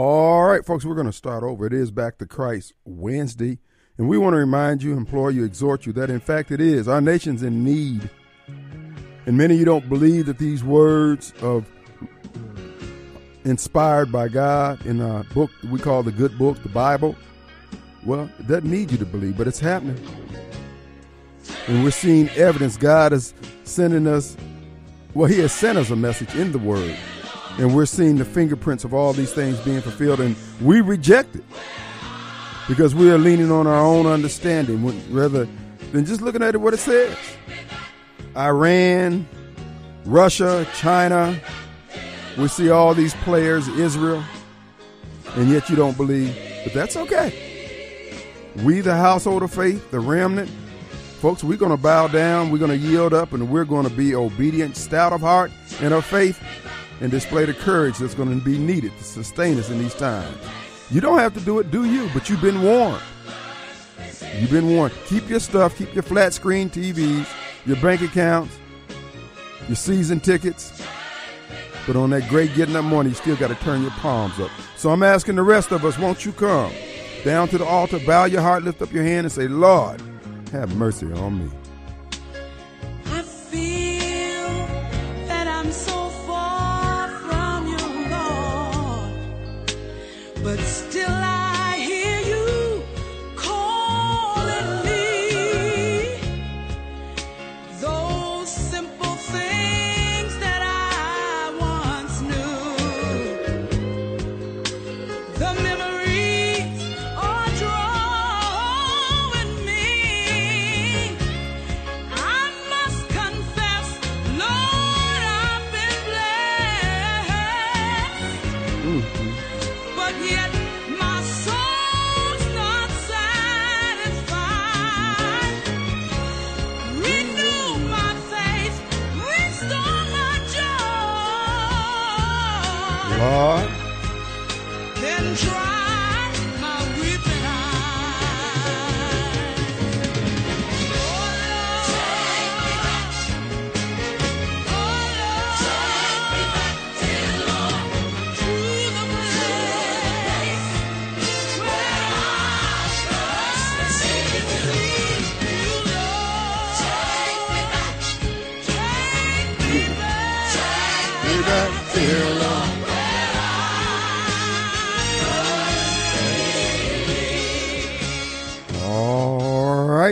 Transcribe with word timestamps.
All 0.00 0.44
right, 0.44 0.64
folks, 0.64 0.84
we're 0.84 0.94
going 0.94 1.08
to 1.08 1.12
start 1.12 1.42
over. 1.42 1.66
It 1.66 1.72
is 1.72 1.90
Back 1.90 2.18
to 2.18 2.26
Christ 2.26 2.72
Wednesday. 2.84 3.58
And 3.96 4.08
we 4.08 4.16
want 4.16 4.34
to 4.34 4.38
remind 4.38 4.80
you, 4.80 4.96
implore 4.96 5.32
you, 5.32 5.42
exhort 5.42 5.86
you 5.86 5.92
that 5.94 6.08
in 6.08 6.20
fact 6.20 6.52
it 6.52 6.60
is. 6.60 6.86
Our 6.86 7.00
nation's 7.00 7.42
in 7.42 7.64
need. 7.64 8.08
And 9.26 9.36
many 9.36 9.54
of 9.54 9.58
you 9.58 9.66
don't 9.66 9.88
believe 9.88 10.26
that 10.26 10.38
these 10.38 10.62
words 10.62 11.32
of 11.42 11.68
inspired 13.44 14.12
by 14.12 14.28
God 14.28 14.86
in 14.86 15.00
a 15.00 15.24
book 15.34 15.50
we 15.68 15.80
call 15.80 16.04
the 16.04 16.12
good 16.12 16.38
book, 16.38 16.62
the 16.62 16.68
Bible, 16.68 17.16
well, 18.06 18.30
it 18.38 18.46
doesn't 18.46 18.70
need 18.70 18.92
you 18.92 18.98
to 18.98 19.04
believe, 19.04 19.36
but 19.36 19.48
it's 19.48 19.58
happening. 19.58 19.98
And 21.66 21.82
we're 21.82 21.90
seeing 21.90 22.28
evidence. 22.36 22.76
God 22.76 23.12
is 23.12 23.34
sending 23.64 24.06
us, 24.06 24.36
well, 25.14 25.28
He 25.28 25.40
has 25.40 25.52
sent 25.52 25.76
us 25.76 25.90
a 25.90 25.96
message 25.96 26.36
in 26.36 26.52
the 26.52 26.58
Word. 26.58 26.96
And 27.58 27.74
we're 27.74 27.86
seeing 27.86 28.16
the 28.16 28.24
fingerprints 28.24 28.84
of 28.84 28.94
all 28.94 29.12
these 29.12 29.32
things 29.32 29.58
being 29.60 29.80
fulfilled, 29.80 30.20
and 30.20 30.36
we 30.60 30.80
reject 30.80 31.34
it 31.36 31.44
because 32.68 32.94
we 32.94 33.10
are 33.10 33.18
leaning 33.18 33.50
on 33.50 33.66
our 33.66 33.84
own 33.84 34.06
understanding 34.06 34.84
rather 35.12 35.48
than 35.92 36.04
just 36.04 36.20
looking 36.20 36.42
at 36.42 36.54
it 36.54 36.58
what 36.58 36.74
it 36.74 36.78
says. 36.78 37.16
Iran, 38.36 39.26
Russia, 40.04 40.66
China, 40.74 41.40
we 42.36 42.46
see 42.46 42.70
all 42.70 42.94
these 42.94 43.14
players, 43.14 43.66
Israel, 43.68 44.22
and 45.34 45.48
yet 45.48 45.68
you 45.68 45.74
don't 45.74 45.96
believe, 45.96 46.36
but 46.62 46.72
that's 46.72 46.96
okay. 46.96 47.34
We, 48.62 48.80
the 48.80 48.96
household 48.96 49.42
of 49.42 49.52
faith, 49.52 49.90
the 49.90 49.98
remnant, 50.00 50.50
folks, 51.20 51.42
we're 51.42 51.58
going 51.58 51.72
to 51.72 51.76
bow 51.76 52.06
down, 52.06 52.50
we're 52.50 52.58
going 52.58 52.70
to 52.70 52.76
yield 52.76 53.12
up, 53.12 53.32
and 53.32 53.50
we're 53.50 53.64
going 53.64 53.88
to 53.88 53.92
be 53.92 54.14
obedient, 54.14 54.76
stout 54.76 55.12
of 55.12 55.20
heart, 55.20 55.50
and 55.80 55.92
of 55.92 56.04
faith, 56.04 56.40
and 57.00 57.10
display 57.10 57.44
the 57.44 57.54
courage 57.54 57.98
that's 57.98 58.14
going 58.14 58.36
to 58.36 58.44
be 58.44 58.58
needed 58.58 58.96
to 58.98 59.04
sustain 59.04 59.58
us 59.58 59.70
in 59.70 59.78
these 59.78 59.94
times. 59.94 60.36
You 60.90 61.00
don't 61.00 61.18
have 61.18 61.34
to 61.34 61.40
do 61.40 61.58
it, 61.58 61.70
do 61.70 61.84
you? 61.84 62.08
But 62.14 62.28
you've 62.28 62.40
been 62.40 62.62
warned. 62.62 63.02
You've 64.38 64.50
been 64.50 64.70
warned. 64.70 64.94
Keep 65.06 65.28
your 65.28 65.40
stuff, 65.40 65.76
keep 65.76 65.94
your 65.94 66.02
flat 66.02 66.32
screen 66.32 66.70
TVs, 66.70 67.28
your 67.66 67.76
bank 67.76 68.02
accounts, 68.02 68.58
your 69.66 69.76
season 69.76 70.20
tickets. 70.20 70.82
But 71.86 71.96
on 71.96 72.10
that 72.10 72.28
great 72.28 72.54
getting 72.54 72.76
up 72.76 72.84
morning, 72.84 73.12
you 73.12 73.16
still 73.16 73.36
got 73.36 73.48
to 73.48 73.54
turn 73.56 73.82
your 73.82 73.90
palms 73.92 74.38
up. 74.40 74.50
So 74.76 74.90
I'm 74.90 75.02
asking 75.02 75.36
the 75.36 75.42
rest 75.42 75.72
of 75.72 75.84
us, 75.84 75.98
won't 75.98 76.24
you 76.24 76.32
come 76.32 76.72
down 77.24 77.48
to 77.48 77.58
the 77.58 77.64
altar, 77.64 77.98
bow 78.06 78.24
your 78.26 78.42
heart, 78.42 78.62
lift 78.62 78.82
up 78.82 78.92
your 78.92 79.04
hand, 79.04 79.26
and 79.26 79.32
say, 79.32 79.48
Lord, 79.48 80.00
have 80.52 80.74
mercy 80.76 81.12
on 81.12 81.38
me. 81.38 81.50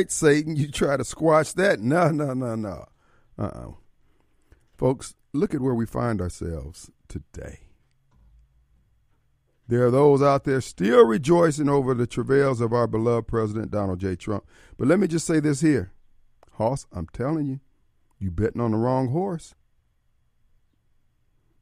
Satan, 0.09 0.57
you 0.57 0.71
try 0.71 0.97
to 0.97 1.05
squash 1.05 1.53
that. 1.53 1.81
No, 1.81 2.11
no, 2.11 2.35
no, 2.35 2.55
no. 2.55 2.87
Uh 3.39 3.43
uh 3.43 3.71
Folks, 4.77 5.15
look 5.33 5.55
at 5.55 5.61
where 5.61 5.75
we 5.75 5.87
find 5.87 6.21
ourselves 6.21 6.91
today. 7.09 7.61
There 9.69 9.85
are 9.87 9.91
those 9.91 10.23
out 10.23 10.45
there 10.45 10.61
still 10.61 11.05
rejoicing 11.05 11.69
over 11.69 11.95
the 11.95 12.07
travails 12.07 12.61
of 12.61 12.73
our 12.73 12.87
beloved 12.87 13.27
President 13.27 13.71
Donald 13.71 13.99
J. 13.99 14.15
Trump. 14.15 14.45
But 14.79 14.87
let 14.87 15.01
me 15.01 15.09
just 15.09 15.27
say 15.27 15.41
this 15.41 15.61
here. 15.61 15.93
Hoss, 16.53 16.87
I'm 16.93 17.09
telling 17.13 17.47
you, 17.47 17.61
you're 18.19 18.31
betting 18.31 18.61
on 18.61 18.71
the 18.71 18.77
wrong 18.77 19.09
horse. 19.09 19.55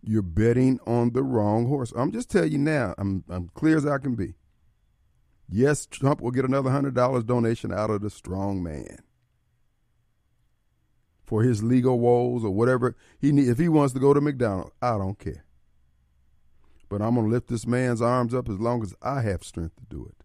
You're 0.02 0.22
betting 0.22 0.80
on 0.86 1.12
the 1.12 1.22
wrong 1.22 1.66
horse. 1.66 1.92
I'm 1.96 2.12
just 2.12 2.30
telling 2.30 2.52
you 2.52 2.58
now, 2.58 2.94
I'm, 2.98 3.24
I'm 3.30 3.48
clear 3.54 3.76
as 3.76 3.86
I 3.86 3.98
can 3.98 4.14
be. 4.14 4.34
Yes, 5.48 5.86
Trump 5.86 6.20
will 6.20 6.30
get 6.30 6.44
another 6.44 6.70
$100 6.70 7.26
donation 7.26 7.72
out 7.72 7.90
of 7.90 8.00
the 8.00 8.10
strong 8.10 8.62
man 8.62 8.98
for 11.24 11.42
his 11.42 11.62
legal 11.62 11.98
woes 11.98 12.44
or 12.44 12.50
whatever 12.50 12.96
he 13.18 13.32
need. 13.32 13.48
If 13.48 13.58
he 13.58 13.68
wants 13.68 13.94
to 13.94 14.00
go 14.00 14.14
to 14.14 14.20
McDonald's, 14.20 14.72
I 14.80 14.98
don't 14.98 15.18
care. 15.18 15.44
But 16.88 17.02
I'm 17.02 17.14
going 17.14 17.26
to 17.26 17.32
lift 17.32 17.48
this 17.48 17.66
man's 17.66 18.02
arms 18.02 18.34
up 18.34 18.48
as 18.48 18.58
long 18.58 18.82
as 18.82 18.94
I 19.02 19.22
have 19.22 19.42
strength 19.42 19.76
to 19.76 19.82
do 19.88 20.06
it. 20.06 20.24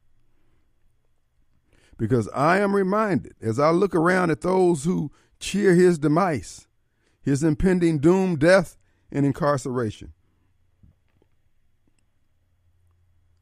Because 1.98 2.30
I 2.30 2.60
am 2.60 2.76
reminded 2.76 3.34
as 3.42 3.60
I 3.60 3.72
look 3.72 3.96
around 3.96 4.30
at 4.30 4.42
those 4.42 4.84
who 4.84 5.12
cheer 5.40 5.74
his 5.74 5.98
demise, 5.98 6.68
his 7.22 7.44
impending 7.44 8.00
doom, 8.00 8.38
death, 8.38 8.78
and 9.12 9.26
incarceration. 9.26 10.14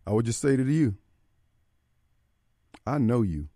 I 0.05 0.11
would 0.11 0.25
just 0.25 0.39
say 0.39 0.55
to 0.55 0.63
you, 0.63 0.95
I 2.87 2.97
know 2.97 3.21
you. 3.21 3.49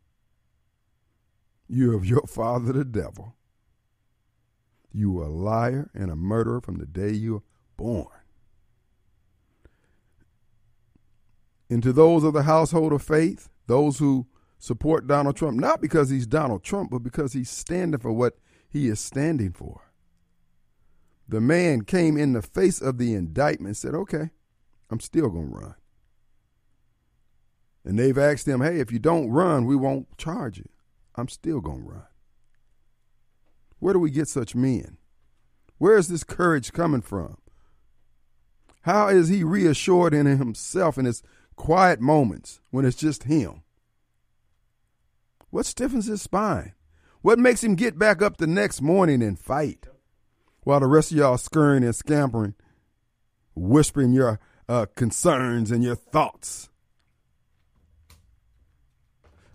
You 1.67 1.95
of 1.95 2.05
your 2.05 2.27
father, 2.27 2.73
the 2.73 2.83
devil. 2.83 3.35
You 4.91 5.11
were 5.11 5.23
a 5.23 5.29
liar 5.29 5.89
and 5.93 6.11
a 6.11 6.15
murderer 6.15 6.59
from 6.59 6.77
the 6.77 6.85
day 6.85 7.11
you 7.11 7.33
were 7.33 7.43
born. 7.77 8.07
And 11.69 11.81
to 11.83 11.93
those 11.93 12.25
of 12.25 12.33
the 12.33 12.43
household 12.43 12.91
of 12.91 13.01
faith, 13.01 13.47
those 13.67 13.99
who 13.99 14.27
support 14.59 15.07
Donald 15.07 15.37
Trump, 15.37 15.57
not 15.57 15.79
because 15.79 16.09
he's 16.09 16.27
Donald 16.27 16.63
Trump, 16.63 16.91
but 16.91 16.99
because 16.99 17.31
he's 17.31 17.49
standing 17.49 18.01
for 18.01 18.11
what 18.11 18.37
he 18.69 18.89
is 18.89 18.99
standing 18.99 19.53
for. 19.53 19.93
The 21.29 21.39
man 21.39 21.83
came 21.83 22.17
in 22.17 22.33
the 22.33 22.41
face 22.41 22.81
of 22.81 22.97
the 22.97 23.13
indictment 23.13 23.77
said, 23.77 23.95
okay, 23.95 24.31
I'm 24.89 24.99
still 24.99 25.29
going 25.29 25.49
to 25.49 25.55
run. 25.55 25.75
And 27.83 27.97
they've 27.97 28.17
asked 28.17 28.45
them, 28.45 28.61
hey, 28.61 28.79
if 28.79 28.91
you 28.91 28.99
don't 28.99 29.29
run, 29.29 29.65
we 29.65 29.75
won't 29.75 30.17
charge 30.17 30.57
you. 30.57 30.69
I'm 31.15 31.27
still 31.27 31.61
going 31.61 31.83
to 31.83 31.89
run. 31.89 32.03
Where 33.79 33.93
do 33.93 33.99
we 33.99 34.11
get 34.11 34.27
such 34.27 34.55
men? 34.55 34.97
Where 35.77 35.97
is 35.97 36.07
this 36.07 36.23
courage 36.23 36.73
coming 36.73 37.01
from? 37.01 37.37
How 38.83 39.09
is 39.09 39.29
he 39.29 39.43
reassured 39.43 40.13
in 40.13 40.25
himself 40.25 40.97
in 40.97 41.05
his 41.05 41.23
quiet 41.55 41.99
moments 41.99 42.59
when 42.69 42.85
it's 42.85 42.97
just 42.97 43.23
him? 43.23 43.63
What 45.49 45.65
stiffens 45.65 46.07
his 46.07 46.21
spine? 46.21 46.73
What 47.21 47.37
makes 47.37 47.63
him 47.63 47.75
get 47.75 47.99
back 47.99 48.21
up 48.21 48.37
the 48.37 48.47
next 48.47 48.81
morning 48.81 49.21
and 49.21 49.37
fight? 49.37 49.87
While 50.63 50.79
the 50.79 50.87
rest 50.87 51.11
of 51.11 51.17
y'all 51.17 51.37
scurrying 51.37 51.83
and 51.83 51.95
scampering, 51.95 52.55
whispering 53.55 54.13
your 54.13 54.39
uh, 54.67 54.85
concerns 54.95 55.71
and 55.71 55.83
your 55.83 55.95
thoughts. 55.95 56.69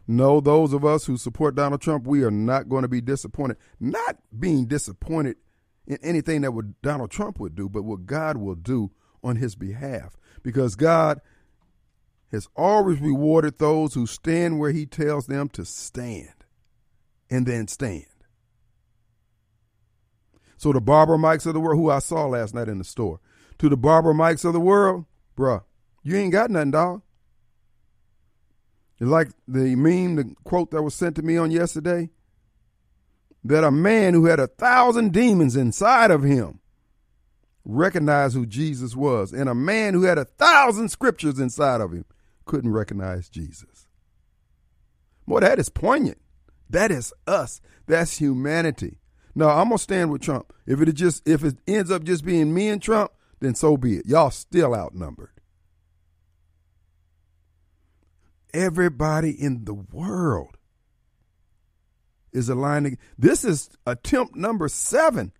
No, 0.08 0.41
those 0.41 0.73
of 0.73 0.85
us 0.85 1.06
who 1.06 1.17
support 1.17 1.56
Donald 1.56 1.81
Trump, 1.81 2.06
we 2.06 2.23
are 2.23 2.31
not 2.31 2.69
going 2.69 2.82
to 2.82 2.88
be 2.88 3.00
disappointed. 3.00 3.56
Not 3.81 4.17
being 4.38 4.67
disappointed 4.67 5.37
in 5.87 5.99
anything 6.03 6.43
that 6.43 6.53
what 6.53 6.81
Donald 6.82 7.11
Trump 7.11 7.41
would 7.41 7.55
do, 7.55 7.69
but 7.69 7.82
what 7.82 8.06
God 8.06 8.37
will 8.37 8.55
do 8.55 8.93
on 9.23 9.37
his 9.37 9.56
behalf. 9.56 10.17
Because 10.43 10.76
God 10.76 11.20
has 12.31 12.49
always 12.56 13.00
rewarded 13.00 13.58
those 13.58 13.94
who 13.94 14.06
stand 14.06 14.61
where 14.61 14.73
he 14.73 14.87
tells 14.87 15.26
them 15.26 15.49
to 15.50 15.64
stand 15.64 16.44
and 17.29 17.47
then 17.47 17.67
stand. 17.67 18.05
So 20.56 20.73
the 20.73 20.81
barber 20.81 21.19
Mikes 21.19 21.47
of 21.47 21.55
the 21.55 21.61
world, 21.61 21.79
who 21.79 21.91
I 21.91 21.99
saw 21.99 22.26
last 22.26 22.55
night 22.55 22.69
in 22.69 22.79
the 22.79 22.85
store, 22.85 23.20
to 23.58 23.69
the 23.69 23.76
barber 23.76 24.14
Mikes 24.14 24.44
of 24.44 24.53
the 24.53 24.61
world, 24.61 25.05
bruh, 25.37 25.62
you 26.03 26.17
ain't 26.17 26.32
got 26.32 26.50
nothing, 26.50 26.70
dog. 26.70 27.03
Like 28.98 29.28
the 29.46 29.76
meme, 29.76 30.16
the 30.16 30.34
quote 30.44 30.70
that 30.70 30.82
was 30.82 30.94
sent 30.94 31.16
to 31.16 31.22
me 31.22 31.37
on 31.37 31.50
yesterday, 31.50 32.10
that 33.44 33.64
a 33.64 33.70
man 33.70 34.14
who 34.14 34.26
had 34.26 34.40
a 34.40 34.46
thousand 34.46 35.12
demons 35.12 35.54
inside 35.54 36.10
of 36.10 36.22
him 36.22 36.60
recognized 37.64 38.34
who 38.34 38.46
Jesus 38.46 38.96
was, 38.96 39.32
and 39.32 39.48
a 39.48 39.54
man 39.54 39.93
who 39.93 40.04
had 40.04 40.19
a 40.19 40.25
thousand 40.25 40.88
scriptures 40.88 41.38
inside 41.38 41.81
of 41.81 41.93
him 41.93 42.04
couldn't 42.44 42.72
recognize 42.72 43.28
Jesus. 43.28 43.87
Boy, 45.26 45.40
that 45.40 45.58
is 45.58 45.69
poignant. 45.69 46.19
That 46.70 46.90
is 46.90 47.12
us. 47.26 47.60
That's 47.87 48.19
humanity. 48.19 48.98
No, 49.34 49.48
I'm 49.48 49.69
gonna 49.69 49.78
stand 49.78 50.10
with 50.10 50.22
Trump. 50.22 50.52
If 50.66 50.81
it 50.81 50.90
just 50.93 51.28
if 51.28 51.44
it 51.44 51.56
ends 51.66 51.90
up 51.90 52.04
just 52.04 52.25
being 52.25 52.54
me 52.54 52.69
and 52.69 52.81
Trump, 52.81 53.12
then 53.40 53.54
so 53.54 53.76
be 53.76 53.98
it. 53.98 54.06
Y'all 54.06 54.31
still 54.31 54.75
outnumbered. 54.75 55.31
Everybody 58.56 59.32
in 59.32 59.67
the 59.67 59.75
world 59.75 60.56
is 62.32 62.49
aligning. 62.49 62.97
This 63.19 63.44
is 63.44 63.69
attempt 63.87 64.35
number 64.35 64.67
seven 64.69 65.32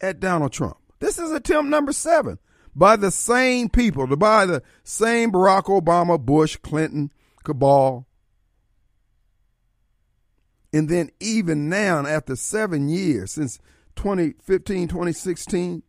at 0.00 0.20
Donald 0.20 0.52
Trump. 0.52 0.76
This 1.00 1.18
is 1.18 1.32
attempt 1.32 1.68
number 1.68 1.92
seven 1.92 2.38
by 2.76 2.94
the 2.94 3.10
same 3.10 3.68
people, 3.68 4.06
by 4.16 4.46
the 4.46 4.62
same 4.84 5.32
Barack 5.32 5.64
Obama, 5.64 6.16
Bush, 6.24 6.54
Clinton 6.62 7.10
cabal. 7.42 8.06
And 10.72 10.88
then 10.88 11.10
even 11.18 11.68
now, 11.68 12.06
after 12.06 12.36
seven 12.36 12.88
years, 12.88 13.32
since 13.32 13.58
2015, 13.96 14.86
2016, 14.86 15.82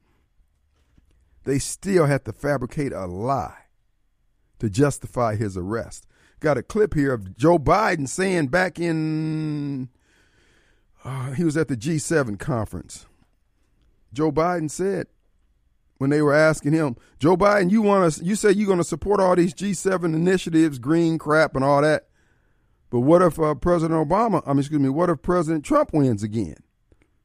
they 1.43 1.59
still 1.59 2.07
have 2.07 2.23
to 2.23 2.33
fabricate 2.33 2.91
a 2.91 3.05
lie 3.05 3.64
to 4.59 4.69
justify 4.69 5.35
his 5.35 5.57
arrest. 5.57 6.07
Got 6.39 6.57
a 6.57 6.63
clip 6.63 6.93
here 6.93 7.13
of 7.13 7.35
Joe 7.37 7.57
Biden 7.57 8.07
saying 8.07 8.47
back 8.47 8.79
in, 8.79 9.89
uh, 11.03 11.31
he 11.31 11.43
was 11.43 11.57
at 11.57 11.67
the 11.67 11.77
G7 11.77 12.37
conference. 12.39 13.05
Joe 14.13 14.31
Biden 14.31 14.69
said, 14.69 15.07
when 15.97 16.09
they 16.09 16.21
were 16.21 16.33
asking 16.33 16.73
him, 16.73 16.97
Joe 17.19 17.37
Biden, 17.37 17.71
you 17.71 17.81
want 17.81 18.13
to, 18.13 18.23
you 18.23 18.35
say 18.35 18.51
you're 18.51 18.67
going 18.67 18.79
to 18.79 18.83
support 18.83 19.19
all 19.19 19.35
these 19.35 19.53
G7 19.53 20.03
initiatives, 20.03 20.77
green 20.77 21.17
crap 21.17 21.55
and 21.55 21.63
all 21.63 21.81
that. 21.81 22.07
But 22.89 23.01
what 23.01 23.21
if 23.21 23.39
uh, 23.39 23.55
President 23.55 24.07
Obama, 24.07 24.41
I 24.45 24.51
mean, 24.51 24.59
excuse 24.59 24.79
me, 24.79 24.89
what 24.89 25.09
if 25.09 25.21
President 25.21 25.65
Trump 25.65 25.93
wins 25.93 26.23
again? 26.23 26.57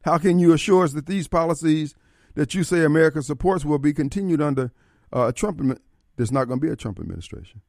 How 0.03 0.17
can 0.17 0.39
you 0.39 0.53
assure 0.53 0.83
us 0.83 0.93
that 0.93 1.05
these 1.05 1.27
policies 1.27 1.95
that 2.35 2.53
you 2.53 2.63
say 2.63 2.83
America 2.83 3.21
supports 3.21 3.63
will 3.63 3.79
be 3.79 3.93
continued 3.93 4.41
under 4.41 4.71
uh, 5.13 5.31
Trump? 5.31 5.79
There's 6.17 6.31
not 6.31 6.45
going 6.45 6.59
to 6.59 6.65
be 6.65 6.71
a 6.71 6.75
Trump 6.75 6.99
administration. 6.99 7.61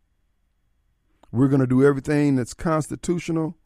We're 1.31 1.49
going 1.49 1.61
to 1.61 1.67
do 1.67 1.85
everything 1.85 2.37
that's 2.37 2.55
constitutional 2.55 3.56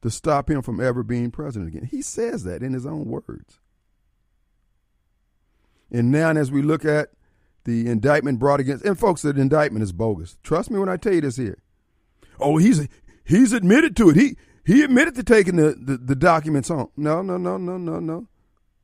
to 0.00 0.10
stop 0.10 0.50
him 0.50 0.62
from 0.62 0.80
ever 0.80 1.02
being 1.02 1.30
president 1.30 1.68
again. 1.68 1.88
He 1.90 2.02
says 2.02 2.44
that 2.44 2.62
in 2.62 2.72
his 2.72 2.86
own 2.86 3.06
words. 3.06 3.60
And 5.90 6.10
now, 6.10 6.30
as 6.30 6.50
we 6.50 6.62
look 6.62 6.84
at 6.84 7.10
the 7.64 7.88
indictment 7.88 8.38
brought 8.38 8.60
against, 8.60 8.84
and 8.84 8.98
folks, 8.98 9.22
the 9.22 9.30
indictment 9.30 9.82
is 9.82 9.92
bogus. 9.92 10.38
Trust 10.42 10.70
me 10.70 10.78
when 10.78 10.88
I 10.88 10.96
tell 10.96 11.14
you 11.14 11.22
this 11.22 11.36
here. 11.36 11.62
Oh, 12.38 12.56
he's 12.56 12.88
he's 13.24 13.52
admitted 13.52 13.96
to 13.96 14.10
it. 14.10 14.16
He 14.16 14.36
he 14.64 14.82
admitted 14.82 15.14
to 15.16 15.22
taking 15.22 15.56
the, 15.56 15.74
the, 15.78 15.96
the 15.96 16.14
documents 16.14 16.68
home. 16.68 16.90
No, 16.96 17.22
no, 17.22 17.36
no, 17.36 17.56
no, 17.56 17.78
no, 17.78 17.98
no, 17.98 18.28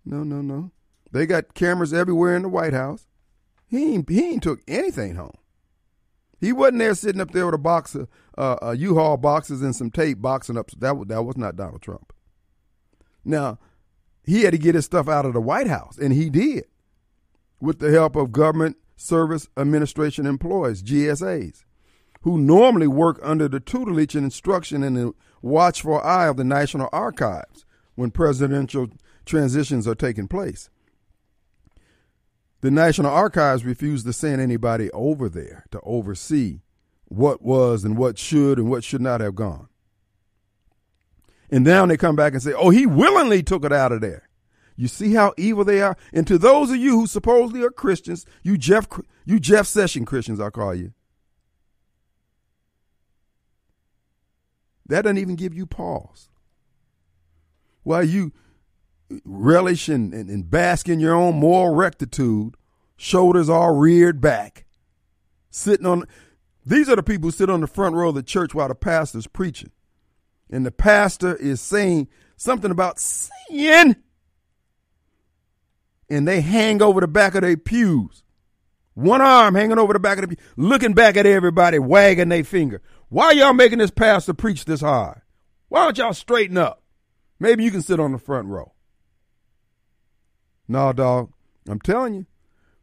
no, 0.04 0.22
no, 0.22 0.40
no. 0.40 0.70
They 1.12 1.26
got 1.26 1.54
cameras 1.54 1.92
everywhere 1.92 2.34
in 2.36 2.42
the 2.42 2.48
White 2.48 2.72
House. 2.72 3.06
He 3.74 3.94
ain't, 3.94 4.08
he 4.08 4.24
ain't 4.24 4.42
took 4.44 4.60
anything 4.68 5.16
home. 5.16 5.36
He 6.40 6.52
wasn't 6.52 6.78
there 6.78 6.94
sitting 6.94 7.20
up 7.20 7.32
there 7.32 7.46
with 7.46 7.56
a 7.56 7.58
box 7.58 7.96
of 7.96 8.08
uh, 8.38 8.56
uh, 8.62 8.70
U-Haul 8.70 9.16
boxes 9.16 9.62
and 9.62 9.74
some 9.74 9.90
tape 9.90 10.22
boxing 10.22 10.56
up. 10.56 10.70
That 10.78 11.08
that 11.08 11.24
was 11.24 11.36
not 11.36 11.56
Donald 11.56 11.82
Trump. 11.82 12.12
Now, 13.24 13.58
he 14.22 14.42
had 14.42 14.52
to 14.52 14.58
get 14.58 14.76
his 14.76 14.84
stuff 14.84 15.08
out 15.08 15.26
of 15.26 15.32
the 15.32 15.40
White 15.40 15.66
House, 15.66 15.98
and 15.98 16.12
he 16.12 16.30
did 16.30 16.66
with 17.60 17.80
the 17.80 17.90
help 17.90 18.14
of 18.14 18.30
Government 18.30 18.76
Service 18.94 19.48
Administration 19.56 20.24
employees, 20.24 20.80
GSAs, 20.80 21.64
who 22.20 22.38
normally 22.38 22.86
work 22.86 23.18
under 23.24 23.48
the 23.48 23.58
tutelage 23.58 24.14
and 24.14 24.24
instruction 24.24 24.84
and 24.84 24.96
the 24.96 25.12
watchful 25.42 26.00
eye 26.00 26.28
of 26.28 26.36
the 26.36 26.44
National 26.44 26.88
Archives 26.92 27.66
when 27.96 28.12
presidential 28.12 28.86
transitions 29.26 29.88
are 29.88 29.96
taking 29.96 30.28
place. 30.28 30.70
The 32.64 32.70
National 32.70 33.10
Archives 33.10 33.62
refused 33.62 34.06
to 34.06 34.14
send 34.14 34.40
anybody 34.40 34.90
over 34.92 35.28
there 35.28 35.66
to 35.70 35.78
oversee 35.82 36.62
what 37.04 37.42
was 37.42 37.84
and 37.84 37.94
what 37.94 38.16
should 38.16 38.58
and 38.58 38.70
what 38.70 38.82
should 38.82 39.02
not 39.02 39.20
have 39.20 39.34
gone. 39.34 39.68
And 41.50 41.62
now 41.62 41.84
they 41.84 41.98
come 41.98 42.16
back 42.16 42.32
and 42.32 42.42
say, 42.42 42.54
oh, 42.54 42.70
he 42.70 42.86
willingly 42.86 43.42
took 43.42 43.66
it 43.66 43.72
out 43.74 43.92
of 43.92 44.00
there. 44.00 44.30
You 44.76 44.88
see 44.88 45.12
how 45.12 45.34
evil 45.36 45.62
they 45.62 45.82
are? 45.82 45.94
And 46.14 46.26
to 46.26 46.38
those 46.38 46.70
of 46.70 46.76
you 46.76 46.98
who 46.98 47.06
supposedly 47.06 47.62
are 47.62 47.70
Christians, 47.70 48.24
you 48.42 48.56
Jeff 48.56 48.88
you 49.26 49.38
Jeff 49.38 49.66
Session 49.66 50.06
Christians, 50.06 50.40
I'll 50.40 50.50
call 50.50 50.74
you. 50.74 50.94
That 54.86 55.02
doesn't 55.02 55.18
even 55.18 55.36
give 55.36 55.52
you 55.52 55.66
pause. 55.66 56.30
Why 57.82 58.00
you 58.00 58.32
relish 59.24 59.88
and, 59.88 60.12
and, 60.12 60.28
and 60.28 60.50
bask 60.50 60.88
in 60.88 61.00
your 61.00 61.14
own 61.14 61.36
moral 61.36 61.74
rectitude, 61.74 62.54
shoulders 62.96 63.48
all 63.48 63.74
reared 63.74 64.20
back, 64.20 64.64
sitting 65.50 65.86
on 65.86 66.04
these 66.66 66.88
are 66.88 66.96
the 66.96 67.02
people 67.02 67.28
who 67.28 67.32
sit 67.32 67.50
on 67.50 67.60
the 67.60 67.66
front 67.66 67.94
row 67.94 68.08
of 68.08 68.14
the 68.14 68.22
church 68.22 68.54
while 68.54 68.68
the 68.68 68.74
pastor's 68.74 69.26
preaching. 69.26 69.70
And 70.50 70.64
the 70.64 70.70
pastor 70.70 71.36
is 71.36 71.60
saying 71.60 72.08
something 72.36 72.70
about 72.70 72.98
sin 72.98 73.96
and 76.08 76.28
they 76.28 76.40
hang 76.40 76.82
over 76.82 77.00
the 77.00 77.08
back 77.08 77.34
of 77.34 77.42
their 77.42 77.56
pews. 77.56 78.22
One 78.94 79.20
arm 79.20 79.54
hanging 79.54 79.78
over 79.78 79.92
the 79.92 79.98
back 79.98 80.18
of 80.18 80.28
the 80.28 80.36
pew, 80.36 80.44
looking 80.56 80.94
back 80.94 81.16
at 81.16 81.26
everybody, 81.26 81.78
wagging 81.78 82.28
their 82.28 82.44
finger. 82.44 82.80
Why 83.08 83.32
y'all 83.32 83.52
making 83.52 83.78
this 83.78 83.90
pastor 83.90 84.34
preach 84.34 84.64
this 84.64 84.80
hard? 84.80 85.22
Why 85.68 85.84
don't 85.84 85.98
y'all 85.98 86.12
straighten 86.12 86.56
up? 86.56 86.82
Maybe 87.40 87.64
you 87.64 87.72
can 87.72 87.82
sit 87.82 87.98
on 87.98 88.12
the 88.12 88.18
front 88.18 88.48
row. 88.48 88.73
No, 90.66 90.92
dog. 90.92 91.32
I'm 91.68 91.80
telling 91.80 92.14
you, 92.14 92.26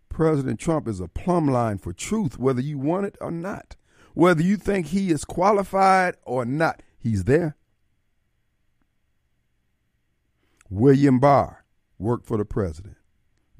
President 0.10 0.60
Trump 0.60 0.88
is 0.88 1.00
a 1.00 1.08
plumb 1.08 1.48
line 1.48 1.78
for 1.78 1.94
truth, 1.94 2.38
whether 2.38 2.62
you 2.62 2.78
want 2.78 3.06
it 3.06 3.18
or 3.22 3.32
not. 3.32 3.76
Whether 4.14 4.44
you 4.44 4.58
think 4.58 4.88
he 4.88 5.10
is 5.10 5.24
qualified 5.24 6.16
or 6.24 6.44
not, 6.46 6.84
he's 7.00 7.24
there. 7.24 7.56
William 10.70 11.20
Barr 11.20 11.66
worked 11.98 12.26
for 12.26 12.38
the 12.38 12.46
president 12.46 12.98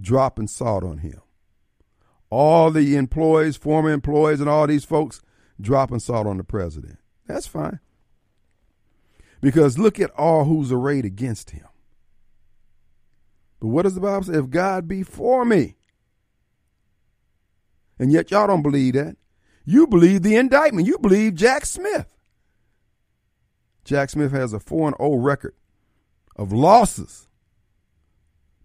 dropping 0.02 0.48
salt 0.48 0.84
on 0.84 1.00
him. 1.00 1.22
All 2.30 2.72
the 2.72 2.96
employees, 2.96 3.56
former 3.56 3.92
employees, 3.92 4.40
and 4.40 4.50
all 4.50 4.66
these 4.68 4.86
folks 4.86 5.22
dropping 5.60 6.00
salt 6.00 6.26
on 6.28 6.38
the 6.38 6.44
president. 6.44 6.98
That's 7.28 7.48
fine. 7.48 7.80
Because 9.42 9.78
look 9.78 10.00
at 10.00 10.12
all 10.12 10.46
who's 10.46 10.72
arrayed 10.72 11.06
against 11.06 11.52
him. 11.52 11.68
But 13.62 13.68
what 13.68 13.84
does 13.84 13.96
the 13.96 14.02
Bible 14.02 14.24
say? 14.24 14.34
If 14.34 14.50
God 14.50 14.88
be 14.88 15.04
for 15.04 15.46
me. 15.46 15.76
And 18.00 18.12
yet 18.12 18.32
y'all 18.32 18.48
don't 18.48 18.64
believe 18.64 18.96
that. 18.96 19.16
You 19.64 19.86
believe 19.86 20.24
the 20.24 20.36
indictment. 20.36 20.88
You 20.88 20.98
believe 20.98 21.36
Jack 21.36 21.66
Smith. 21.68 22.18
Jack 23.86 24.10
Smith 24.10 24.32
has 24.32 24.52
a 24.52 24.60
4 24.60 24.96
0 24.98 25.16
record 25.16 25.54
of 26.36 26.52
losses 26.52 27.28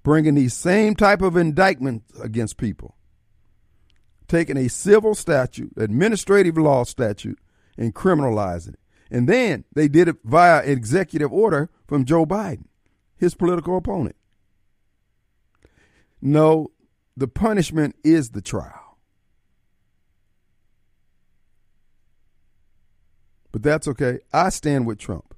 bringing 0.02 0.34
these 0.34 0.54
same 0.54 0.94
type 0.94 1.20
of 1.20 1.36
indictments 1.36 2.18
against 2.20 2.56
people, 2.56 2.96
taking 4.28 4.56
a 4.56 4.68
civil 4.68 5.14
statute, 5.14 5.72
administrative 5.76 6.56
law 6.56 6.84
statute, 6.84 7.38
and 7.76 7.94
criminalizing 7.94 8.74
it. 8.74 8.80
And 9.10 9.28
then 9.28 9.64
they 9.74 9.88
did 9.88 10.08
it 10.08 10.16
via 10.24 10.62
executive 10.62 11.32
order 11.32 11.68
from 11.86 12.04
Joe 12.04 12.24
Biden, 12.24 12.66
his 13.16 13.34
political 13.34 13.76
opponent. 13.76 14.16
No, 16.20 16.72
the 17.16 17.28
punishment 17.28 17.96
is 18.04 18.30
the 18.30 18.42
trial. 18.42 18.98
But 23.52 23.62
that's 23.62 23.88
okay. 23.88 24.18
I 24.32 24.50
stand 24.50 24.86
with 24.86 24.98
Trump. 24.98 25.34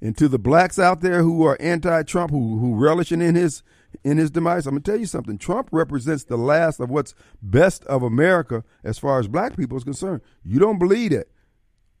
And 0.00 0.16
to 0.16 0.28
the 0.28 0.38
blacks 0.38 0.78
out 0.78 1.00
there 1.00 1.22
who 1.22 1.44
are 1.44 1.60
anti-Trump, 1.60 2.30
who 2.30 2.58
who 2.58 2.74
relishing 2.74 3.20
in 3.20 3.34
his 3.34 3.62
in 4.02 4.18
his 4.18 4.30
demise. 4.30 4.66
I'm 4.66 4.76
to 4.76 4.80
tell 4.80 4.98
you 4.98 5.06
something. 5.06 5.38
Trump 5.38 5.68
represents 5.72 6.24
the 6.24 6.36
last 6.36 6.80
of 6.80 6.90
what's 6.90 7.14
best 7.42 7.84
of 7.84 8.02
America 8.02 8.64
as 8.82 8.98
far 8.98 9.18
as 9.18 9.28
black 9.28 9.56
people 9.56 9.76
is 9.76 9.84
concerned. 9.84 10.22
You 10.42 10.58
don't 10.58 10.78
believe 10.78 11.10
that. 11.10 11.28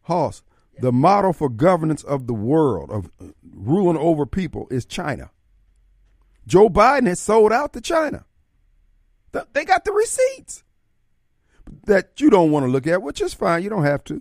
Hoss, 0.02 0.42
the 0.80 0.92
model 0.92 1.32
for 1.32 1.48
governance 1.48 2.02
of 2.02 2.26
the 2.26 2.34
world, 2.34 2.90
of 2.90 3.10
uh, 3.20 3.26
ruling 3.54 3.98
over 3.98 4.24
people, 4.24 4.66
is 4.70 4.84
China. 4.86 5.30
Joe 6.50 6.68
Biden 6.68 7.06
has 7.06 7.20
sold 7.20 7.52
out 7.52 7.72
to 7.74 7.80
China. 7.80 8.24
They 9.52 9.64
got 9.64 9.84
the 9.84 9.92
receipts 9.92 10.64
that 11.86 12.20
you 12.20 12.28
don't 12.28 12.50
want 12.50 12.66
to 12.66 12.72
look 12.72 12.88
at, 12.88 13.02
which 13.02 13.20
is 13.20 13.32
fine. 13.32 13.62
You 13.62 13.70
don't 13.70 13.84
have 13.84 14.02
to. 14.04 14.20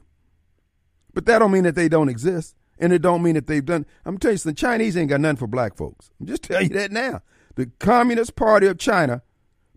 But 1.11 1.25
that 1.25 1.39
don't 1.39 1.51
mean 1.51 1.63
that 1.63 1.73
they 1.73 1.89
don't 1.89 2.07
exist. 2.07 2.55
And 2.77 2.93
it 2.93 3.01
don't 3.01 3.23
mean 3.23 3.33
that 3.33 3.47
they've 3.47 3.65
done. 3.65 3.83
I'm 4.05 4.19
telling 4.19 4.37
you, 4.37 4.43
the 4.43 4.53
Chinese 4.53 4.95
ain't 4.95 5.09
got 5.09 5.21
nothing 5.21 5.37
for 5.37 5.47
black 5.47 5.75
folks. 5.75 6.11
I'm 6.19 6.27
just 6.27 6.43
telling 6.43 6.69
you 6.69 6.77
that 6.77 6.91
now. 6.91 7.23
The 7.55 7.71
Communist 7.79 8.35
Party 8.35 8.67
of 8.67 8.77
China, 8.77 9.23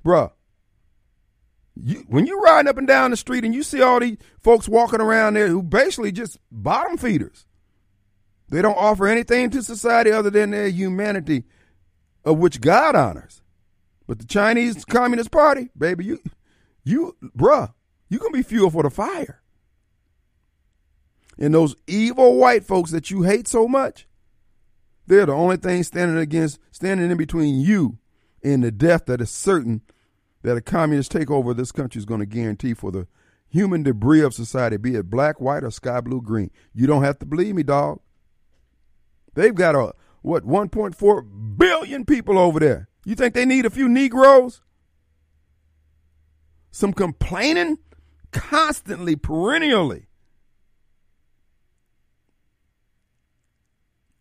bruh. 0.04 0.30
You, 1.74 2.04
when 2.06 2.26
you're 2.26 2.42
riding 2.42 2.68
up 2.68 2.76
and 2.76 2.86
down 2.86 3.12
the 3.12 3.16
street 3.16 3.46
and 3.46 3.54
you 3.54 3.62
see 3.62 3.80
all 3.80 3.98
these 3.98 4.18
folks 4.42 4.68
walking 4.68 5.00
around 5.00 5.34
there 5.34 5.48
who 5.48 5.62
basically 5.62 6.12
just 6.12 6.38
bottom 6.50 6.98
feeders, 6.98 7.46
they 8.50 8.60
don't 8.60 8.76
offer 8.76 9.08
anything 9.08 9.48
to 9.50 9.62
society 9.62 10.12
other 10.12 10.28
than 10.28 10.50
their 10.50 10.68
humanity, 10.68 11.44
of 12.24 12.38
which 12.38 12.60
God 12.60 12.94
honors. 12.94 13.42
But 14.06 14.18
the 14.18 14.26
Chinese 14.26 14.84
Communist 14.84 15.30
Party, 15.30 15.70
baby, 15.76 16.04
you, 16.04 16.20
you, 16.84 17.16
bruh, 17.36 17.72
you 18.08 18.18
gonna 18.18 18.32
be 18.32 18.42
fuel 18.42 18.70
for 18.70 18.82
the 18.82 18.90
fire. 18.90 19.40
And 21.38 21.54
those 21.54 21.74
evil 21.86 22.36
white 22.36 22.64
folks 22.64 22.90
that 22.90 23.10
you 23.10 23.22
hate 23.22 23.48
so 23.48 23.66
much, 23.66 24.06
they're 25.06 25.26
the 25.26 25.32
only 25.32 25.56
thing 25.56 25.82
standing 25.82 26.18
against, 26.18 26.58
standing 26.70 27.10
in 27.10 27.16
between 27.16 27.60
you 27.60 27.98
and 28.42 28.62
the 28.62 28.70
death 28.70 29.06
that 29.06 29.20
is 29.20 29.30
certain 29.30 29.82
that 30.42 30.56
a 30.56 30.60
communist 30.60 31.12
takeover 31.12 31.52
of 31.52 31.56
this 31.56 31.72
country 31.72 31.98
is 31.98 32.04
going 32.04 32.20
to 32.20 32.26
guarantee 32.26 32.74
for 32.74 32.90
the 32.90 33.06
human 33.48 33.82
debris 33.82 34.22
of 34.22 34.34
society, 34.34 34.76
be 34.76 34.94
it 34.94 35.10
black, 35.10 35.40
white, 35.40 35.64
or 35.64 35.70
sky 35.70 36.00
blue, 36.00 36.20
green. 36.20 36.50
You 36.74 36.86
don't 36.86 37.04
have 37.04 37.18
to 37.20 37.26
believe 37.26 37.54
me, 37.54 37.62
dog. 37.62 38.00
They've 39.34 39.54
got 39.54 39.74
a 39.74 39.92
what 40.22 40.46
1.4 40.46 41.58
billion 41.58 42.04
people 42.04 42.38
over 42.38 42.58
there. 42.58 42.88
You 43.04 43.14
think 43.14 43.34
they 43.34 43.44
need 43.44 43.66
a 43.66 43.70
few 43.70 43.88
Negroes? 43.88 44.62
Some 46.70 46.92
complaining 46.92 47.78
constantly, 48.30 49.16
perennially. 49.16 50.06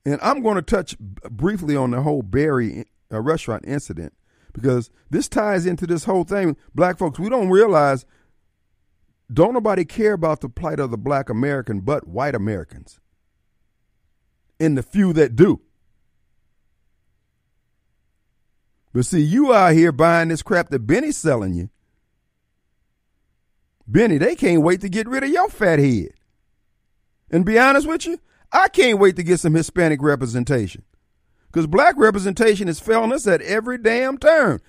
And 0.05 0.19
I'm 0.21 0.41
going 0.41 0.55
to 0.55 0.61
touch 0.61 0.97
briefly 0.99 1.75
on 1.75 1.91
the 1.91 2.01
whole 2.01 2.23
Barry 2.23 2.85
uh, 3.11 3.21
restaurant 3.21 3.63
incident 3.67 4.13
because 4.51 4.89
this 5.09 5.27
ties 5.27 5.65
into 5.65 5.85
this 5.85 6.05
whole 6.05 6.23
thing. 6.23 6.57
Black 6.73 6.97
folks, 6.97 7.19
we 7.19 7.29
don't 7.29 7.49
realize 7.49 8.05
don't 9.31 9.53
nobody 9.53 9.85
care 9.85 10.13
about 10.13 10.41
the 10.41 10.49
plight 10.49 10.79
of 10.79 10.91
the 10.91 10.97
black 10.97 11.29
American 11.29 11.81
but 11.81 12.07
white 12.07 12.35
Americans. 12.35 12.99
And 14.59 14.77
the 14.77 14.83
few 14.83 15.13
that 15.13 15.35
do. 15.35 15.61
But 18.93 19.05
see, 19.05 19.21
you 19.21 19.53
out 19.53 19.73
here 19.73 19.91
buying 19.91 20.29
this 20.29 20.41
crap 20.41 20.69
that 20.69 20.85
Benny's 20.85 21.17
selling 21.17 21.53
you. 21.53 21.69
Benny, 23.87 24.17
they 24.17 24.35
can't 24.35 24.63
wait 24.63 24.81
to 24.81 24.89
get 24.89 25.07
rid 25.07 25.23
of 25.23 25.29
your 25.29 25.49
fat 25.49 25.79
head. 25.79 26.09
And 27.29 27.45
be 27.45 27.57
honest 27.57 27.87
with 27.87 28.05
you, 28.05 28.19
I 28.51 28.67
can't 28.67 28.99
wait 28.99 29.15
to 29.15 29.23
get 29.23 29.39
some 29.39 29.53
Hispanic 29.53 30.01
representation. 30.01 30.83
Because 31.47 31.67
black 31.67 31.95
representation 31.97 32.67
is 32.67 32.79
failing 32.79 33.13
us 33.13 33.27
at 33.27 33.41
every 33.41 33.77
damn 33.77 34.17
turn. 34.17 34.61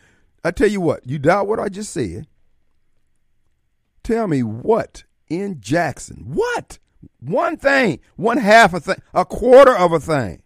I 0.44 0.50
tell 0.50 0.68
you 0.68 0.80
what, 0.80 1.06
you 1.06 1.18
doubt 1.18 1.46
what 1.46 1.60
I 1.60 1.68
just 1.68 1.92
said. 1.92 2.26
Tell 4.02 4.26
me 4.26 4.42
what 4.42 5.04
in 5.28 5.60
Jackson, 5.60 6.24
what? 6.26 6.78
One 7.20 7.56
thing, 7.56 8.00
one 8.16 8.38
half 8.38 8.74
a 8.74 8.80
thing, 8.80 9.00
a 9.14 9.24
quarter 9.24 9.76
of 9.76 9.92
a 9.92 10.00
thing 10.00 10.42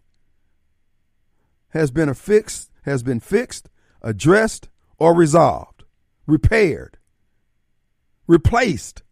has 1.69 1.91
been 1.91 2.13
fixed, 2.13 2.71
has 2.87 3.03
been 3.03 3.19
fixed, 3.19 3.69
addressed, 4.01 4.69
or 4.97 5.13
resolved, 5.13 5.83
repaired, 6.25 6.97
replaced 8.25 9.03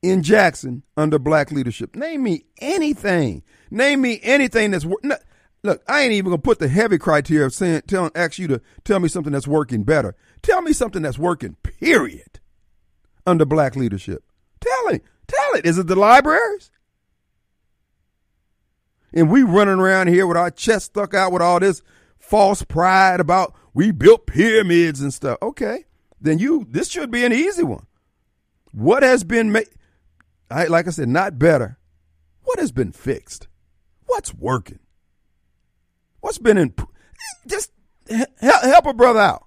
in 0.00 0.22
Jackson 0.22 0.84
under 0.96 1.18
black 1.18 1.50
leadership. 1.50 1.94
Name 1.96 2.22
me 2.22 2.44
anything. 2.60 3.42
Name 3.70 4.00
me 4.00 4.20
anything 4.22 4.70
that's 4.70 4.86
no, 5.02 5.16
look. 5.62 5.82
I 5.88 6.02
ain't 6.02 6.12
even 6.12 6.30
gonna 6.30 6.40
put 6.40 6.60
the 6.60 6.68
heavy 6.68 6.98
criteria 6.98 7.46
of 7.46 7.52
saying, 7.52 7.82
telling, 7.86 8.12
ask 8.14 8.38
you 8.38 8.46
to 8.48 8.60
tell 8.84 9.00
me 9.00 9.08
something 9.08 9.32
that's 9.32 9.48
working 9.48 9.82
better. 9.82 10.14
Tell 10.42 10.62
me 10.62 10.72
something 10.72 11.02
that's 11.02 11.18
working. 11.18 11.56
Period. 11.62 12.40
Under 13.26 13.44
black 13.44 13.76
leadership. 13.76 14.24
Tell 14.60 14.94
it. 14.94 15.02
Tell 15.26 15.54
it. 15.54 15.66
Is 15.66 15.78
it 15.78 15.88
the 15.88 15.96
libraries? 15.96 16.70
And 19.12 19.30
we 19.30 19.42
running 19.42 19.78
around 19.78 20.08
here 20.08 20.26
with 20.26 20.36
our 20.36 20.50
chest 20.50 20.86
stuck 20.86 21.14
out 21.14 21.32
with 21.32 21.42
all 21.42 21.60
this 21.60 21.82
false 22.18 22.62
pride 22.62 23.20
about 23.20 23.54
we 23.72 23.90
built 23.90 24.26
pyramids 24.26 25.00
and 25.00 25.14
stuff. 25.14 25.38
Okay, 25.40 25.84
then 26.20 26.38
you 26.38 26.66
this 26.68 26.88
should 26.88 27.10
be 27.10 27.24
an 27.24 27.32
easy 27.32 27.62
one. 27.62 27.86
What 28.72 29.02
has 29.02 29.24
been 29.24 29.52
made? 29.52 29.68
I, 30.50 30.66
like 30.66 30.86
I 30.86 30.90
said, 30.90 31.08
not 31.08 31.38
better. 31.38 31.78
What 32.42 32.58
has 32.58 32.72
been 32.72 32.92
fixed? 32.92 33.48
What's 34.06 34.34
working? 34.34 34.80
What's 36.20 36.38
been 36.38 36.58
in? 36.58 36.74
Just 37.46 37.72
help 38.40 38.86
a 38.86 38.94
brother 38.94 39.20
out. 39.20 39.46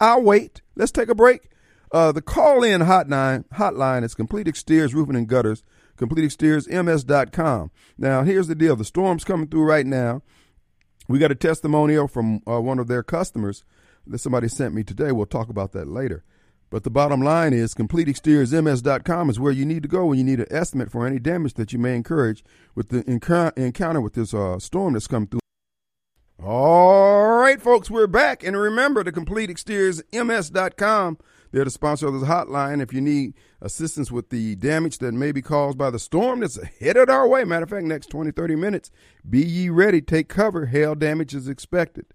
I'll 0.00 0.22
wait. 0.22 0.62
Let's 0.76 0.92
take 0.92 1.08
a 1.08 1.14
break. 1.14 1.50
Uh, 1.92 2.10
the 2.12 2.22
call 2.22 2.64
in 2.64 2.80
hotline 2.80 3.44
hotline 3.54 4.02
is 4.02 4.14
Complete 4.14 4.48
Exteriors 4.48 4.94
Roofing 4.94 5.16
and 5.16 5.28
Gutters, 5.28 5.62
CompleteExteriorsMS.com. 5.98 7.70
Now, 7.98 8.22
here's 8.22 8.48
the 8.48 8.54
deal 8.54 8.76
the 8.76 8.84
storm's 8.84 9.24
coming 9.24 9.48
through 9.48 9.64
right 9.64 9.86
now. 9.86 10.22
We 11.08 11.18
got 11.18 11.30
a 11.30 11.36
testimonial 11.36 12.08
from 12.08 12.40
uh, 12.48 12.60
one 12.60 12.78
of 12.78 12.88
their 12.88 13.02
customers 13.02 13.64
that 14.06 14.18
somebody 14.18 14.48
sent 14.48 14.74
me 14.74 14.84
today. 14.84 15.12
We'll 15.12 15.24
talk 15.26 15.48
about 15.48 15.72
that 15.72 15.88
later. 15.88 16.24
But 16.70 16.82
the 16.82 16.90
bottom 16.90 17.20
line 17.20 17.52
is 17.52 17.74
CompleteExteriorsMS.com 17.74 19.30
is 19.30 19.38
where 19.38 19.52
you 19.52 19.64
need 19.64 19.84
to 19.84 19.88
go 19.88 20.06
when 20.06 20.18
you 20.18 20.24
need 20.24 20.40
an 20.40 20.48
estimate 20.50 20.90
for 20.90 21.06
any 21.06 21.20
damage 21.20 21.54
that 21.54 21.72
you 21.72 21.78
may 21.78 21.94
encourage 21.94 22.42
with 22.74 22.88
the 22.88 23.04
encounter 23.56 24.00
with 24.00 24.14
this 24.14 24.34
uh, 24.34 24.58
storm 24.58 24.94
that's 24.94 25.06
come 25.06 25.28
through. 25.28 25.38
All 26.42 27.38
right, 27.38 27.62
folks, 27.62 27.88
we're 27.90 28.08
back. 28.08 28.42
And 28.42 28.56
remember, 28.56 29.04
the 29.04 29.12
CompleteExteriorsMS.com, 29.12 31.18
they're 31.54 31.64
the 31.64 31.70
sponsor 31.70 32.08
of 32.08 32.14
this 32.14 32.28
hotline. 32.28 32.82
If 32.82 32.92
you 32.92 33.00
need 33.00 33.34
assistance 33.60 34.10
with 34.10 34.30
the 34.30 34.56
damage 34.56 34.98
that 34.98 35.12
may 35.12 35.30
be 35.30 35.40
caused 35.40 35.78
by 35.78 35.88
the 35.88 36.00
storm 36.00 36.40
that's 36.40 36.58
headed 36.80 37.08
our 37.08 37.28
way, 37.28 37.44
matter 37.44 37.62
of 37.62 37.70
fact, 37.70 37.84
next 37.84 38.08
20, 38.08 38.32
30 38.32 38.56
minutes, 38.56 38.90
be 39.28 39.40
ye 39.40 39.68
ready. 39.68 40.00
Take 40.00 40.26
cover. 40.28 40.66
Hail 40.66 40.96
damage 40.96 41.32
is 41.32 41.46
expected. 41.46 42.06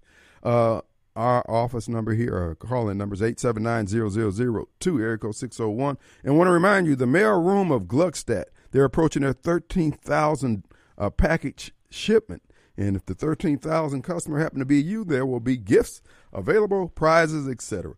Uh, 0.42 0.82
our 1.16 1.42
office 1.50 1.88
number 1.88 2.12
here, 2.12 2.36
our 2.36 2.54
call-in 2.54 2.98
number 2.98 3.14
is 3.14 3.22
879-0002, 3.22 5.00
area 5.00 5.16
code 5.16 5.34
601. 5.34 5.96
And 6.22 6.36
want 6.36 6.48
to 6.48 6.52
remind 6.52 6.86
you, 6.86 6.94
the 6.94 7.06
mail 7.06 7.40
room 7.40 7.72
of 7.72 7.84
Gluckstadt, 7.84 8.44
they're 8.72 8.84
approaching 8.84 9.22
their 9.22 9.32
13,000 9.32 10.64
uh, 10.98 11.08
package 11.08 11.72
shipment. 11.88 12.42
And 12.76 12.94
if 12.94 13.06
the 13.06 13.14
13,000 13.14 14.02
customer 14.02 14.38
happen 14.38 14.58
to 14.58 14.66
be 14.66 14.82
you, 14.82 15.02
there 15.02 15.24
will 15.24 15.40
be 15.40 15.56
gifts 15.56 16.02
available, 16.30 16.88
prizes, 16.88 17.48
etc. 17.48 17.94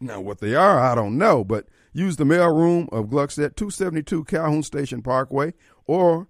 Now, 0.00 0.20
what 0.20 0.40
they 0.40 0.54
are, 0.54 0.80
I 0.80 0.94
don't 0.94 1.18
know, 1.18 1.44
but 1.44 1.66
use 1.92 2.16
the 2.16 2.24
mail 2.24 2.52
room 2.54 2.88
of 2.90 3.06
Gluckstadt, 3.06 3.56
272 3.56 4.24
Calhoun 4.24 4.62
Station 4.62 5.02
Parkway, 5.02 5.52
or 5.86 6.26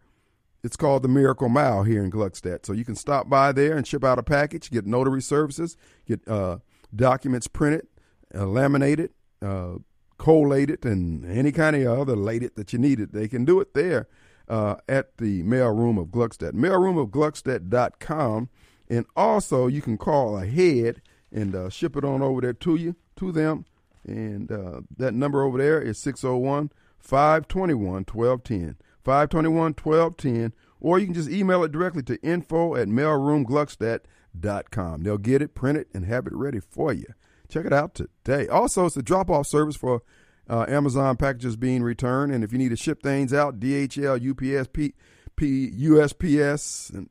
it's 0.62 0.76
called 0.76 1.02
the 1.02 1.08
Miracle 1.08 1.48
Mile 1.48 1.84
here 1.84 2.02
in 2.02 2.10
Gluckstadt. 2.10 2.66
So 2.66 2.72
you 2.72 2.84
can 2.84 2.96
stop 2.96 3.28
by 3.28 3.52
there 3.52 3.76
and 3.76 3.86
ship 3.86 4.04
out 4.04 4.18
a 4.18 4.22
package, 4.22 4.70
get 4.70 4.86
notary 4.86 5.22
services, 5.22 5.76
get 6.06 6.26
uh, 6.28 6.58
documents 6.94 7.46
printed, 7.46 7.86
uh, 8.34 8.46
laminated, 8.46 9.10
uh, 9.40 9.76
collated, 10.18 10.84
and 10.84 11.24
any 11.24 11.52
kind 11.52 11.76
of 11.76 11.98
other 11.98 12.16
lated 12.16 12.56
that 12.56 12.72
you 12.72 12.78
needed. 12.78 13.12
They 13.12 13.28
can 13.28 13.44
do 13.44 13.60
it 13.60 13.72
there 13.74 14.08
uh, 14.48 14.76
at 14.88 15.16
the 15.18 15.42
mail 15.44 15.70
room 15.70 15.96
of 15.96 16.08
Gluckstadt. 16.08 16.52
Mailroomofgluckstadt.com. 16.52 18.48
And 18.88 19.06
also, 19.14 19.68
you 19.68 19.80
can 19.80 19.96
call 19.96 20.36
ahead 20.36 21.00
and 21.32 21.54
uh, 21.54 21.70
ship 21.70 21.96
it 21.96 22.04
on 22.04 22.22
over 22.22 22.40
there 22.40 22.52
to 22.52 22.74
you, 22.74 22.96
to 23.20 23.32
them. 23.32 23.64
And 24.04 24.50
uh, 24.50 24.80
that 24.96 25.14
number 25.14 25.42
over 25.42 25.58
there 25.58 25.80
is 25.80 25.98
601 25.98 26.72
521 26.98 28.04
1210. 28.04 28.76
521 29.04 29.74
1210, 29.82 30.52
or 30.80 30.98
you 30.98 31.06
can 31.06 31.14
just 31.14 31.30
email 31.30 31.62
it 31.64 31.72
directly 31.72 32.02
to 32.02 32.20
info 32.22 32.76
at 32.76 32.88
mailroomgluckstadt.com. 32.88 35.02
They'll 35.02 35.16
get 35.18 35.42
it, 35.42 35.54
print 35.54 35.76
it, 35.78 35.88
and 35.94 36.04
have 36.04 36.26
it 36.26 36.34
ready 36.34 36.60
for 36.60 36.92
you. 36.92 37.06
Check 37.48 37.64
it 37.66 37.72
out 37.72 37.94
today. 37.94 38.48
Also, 38.48 38.86
it's 38.86 38.96
a 38.96 39.02
drop 39.02 39.30
off 39.30 39.46
service 39.46 39.76
for 39.76 40.02
uh, 40.48 40.64
Amazon 40.68 41.16
packages 41.16 41.56
being 41.56 41.82
returned. 41.82 42.32
And 42.32 42.44
if 42.44 42.52
you 42.52 42.58
need 42.58 42.68
to 42.68 42.76
ship 42.76 43.02
things 43.02 43.32
out, 43.32 43.58
DHL, 43.58 44.30
UPS, 44.30 44.68
P, 44.72 44.92
P, 45.36 45.70
USPS, 45.70 46.92
and 46.92 47.08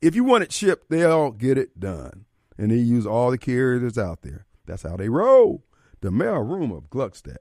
if 0.00 0.14
you 0.14 0.22
want 0.24 0.44
it 0.44 0.52
shipped, 0.52 0.90
they'll 0.90 1.30
get 1.30 1.56
it 1.56 1.80
done. 1.80 2.26
And 2.58 2.70
they 2.70 2.76
use 2.76 3.06
all 3.06 3.30
the 3.30 3.38
carriers 3.38 3.96
out 3.96 4.20
there. 4.22 4.44
That's 4.72 4.84
how 4.84 4.96
they 4.96 5.10
roll. 5.10 5.62
The 6.00 6.10
mail 6.10 6.38
room 6.38 6.72
of 6.72 6.88
Gluckstadt. 6.88 7.36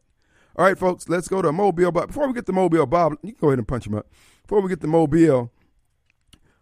All 0.57 0.65
right, 0.65 0.77
folks, 0.77 1.07
let's 1.07 1.29
go 1.29 1.41
to 1.41 1.53
Mobile. 1.53 1.89
But 1.89 2.07
before 2.07 2.27
we 2.27 2.33
get 2.33 2.45
to 2.47 2.51
Mobile, 2.51 2.85
Bob, 2.85 3.15
you 3.23 3.31
go 3.31 3.47
ahead 3.47 3.57
and 3.57 3.65
punch 3.65 3.88
him 3.88 3.95
up. 3.95 4.05
Before 4.43 4.59
we 4.59 4.67
get 4.67 4.81
to 4.81 4.88
Mobile, 4.88 5.50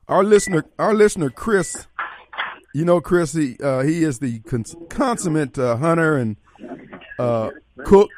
our 0.07 0.23
listener, 0.23 0.65
our 0.77 0.93
listener, 0.93 1.31
Chris, 1.31 1.87
you 2.75 2.85
know, 2.85 3.01
Chris, 3.01 3.33
he, 3.33 3.57
uh, 3.63 3.81
he 3.81 4.03
is 4.03 4.19
the 4.19 4.41
cons- 4.41 4.75
consummate 4.89 5.57
uh, 5.57 5.77
hunter 5.77 6.17
and 6.17 6.37
uh, 7.17 7.49
cook. 7.83 8.11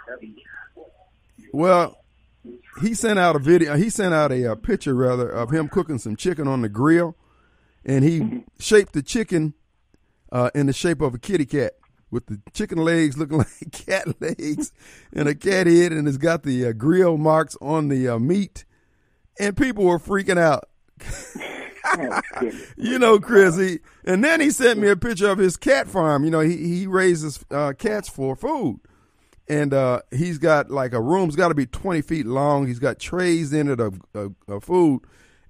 Well, 1.53 2.03
he 2.81 2.93
sent 2.93 3.17
out 3.17 3.38
a 3.38 3.39
video. 3.39 3.77
He 3.77 3.89
sent 3.89 4.13
out 4.13 4.34
a, 4.34 4.51
a, 4.51 4.55
picture 4.58 4.93
rather 4.93 5.29
of 5.29 5.51
him 5.51 5.70
cooking 5.70 6.00
some 6.00 6.17
chicken 6.17 6.50
on 6.50 6.63
the 6.63 6.70
grill, 6.70 7.15
and 7.86 8.03
he 8.03 8.43
shaped 8.60 8.91
the 8.91 9.01
chicken 9.01 9.53
uh, 10.34 10.50
in 10.53 10.65
the 10.65 10.74
shape 10.74 11.00
of 11.00 11.13
a 11.13 11.17
kitty 11.17 11.46
cat 11.46 11.75
with 12.12 12.27
the 12.27 12.41
chicken 12.53 12.77
legs 12.77 13.18
looking 13.18 13.38
like 13.39 13.72
cat 13.72 14.22
legs 14.22 14.72
and 15.13 15.27
a 15.27 15.36
cat 15.36 15.68
head, 15.68 15.91
and 15.91 16.08
it's 16.08 16.18
got 16.18 16.44
the 16.44 16.68
uh, 16.68 16.72
grill 16.74 17.18
marks 17.18 17.58
on 17.62 17.88
the 17.88 18.08
uh, 18.08 18.20
meat, 18.20 18.65
and 19.39 19.58
people 19.58 19.86
were 19.86 20.00
freaking 20.00 20.38
out. 20.38 20.68
you 22.77 23.00
know, 23.00 23.20
Chris. 23.20 23.80
And 24.06 24.24
then 24.24 24.41
he 24.41 24.51
sent 24.51 24.80
me 24.80 24.89
a 24.89 24.96
picture 24.96 25.30
of 25.30 25.38
his 25.38 25.58
cat 25.58 25.88
farm. 25.88 26.24
You 26.24 26.32
know, 26.32 26.41
he 26.41 26.58
he 26.58 26.88
raises 26.88 27.44
uh, 27.50 27.74
cats 27.77 28.10
for 28.10 28.36
food, 28.36 28.80
and 29.48 29.74
uh, 29.74 30.01
he's 30.12 30.38
got 30.38 30.70
like 30.70 30.94
a 30.94 31.01
room's 31.01 31.36
got 31.36 31.50
to 31.50 31.56
be 31.56 31.65
twenty 31.65 32.01
feet 32.01 32.25
long. 32.25 32.68
He's 32.68 32.80
got 32.80 33.00
trays 33.00 33.53
in 33.53 33.70
it 33.70 33.80
of, 33.80 34.01
of, 34.13 34.36
of, 34.48 34.63
food, 34.63 35.01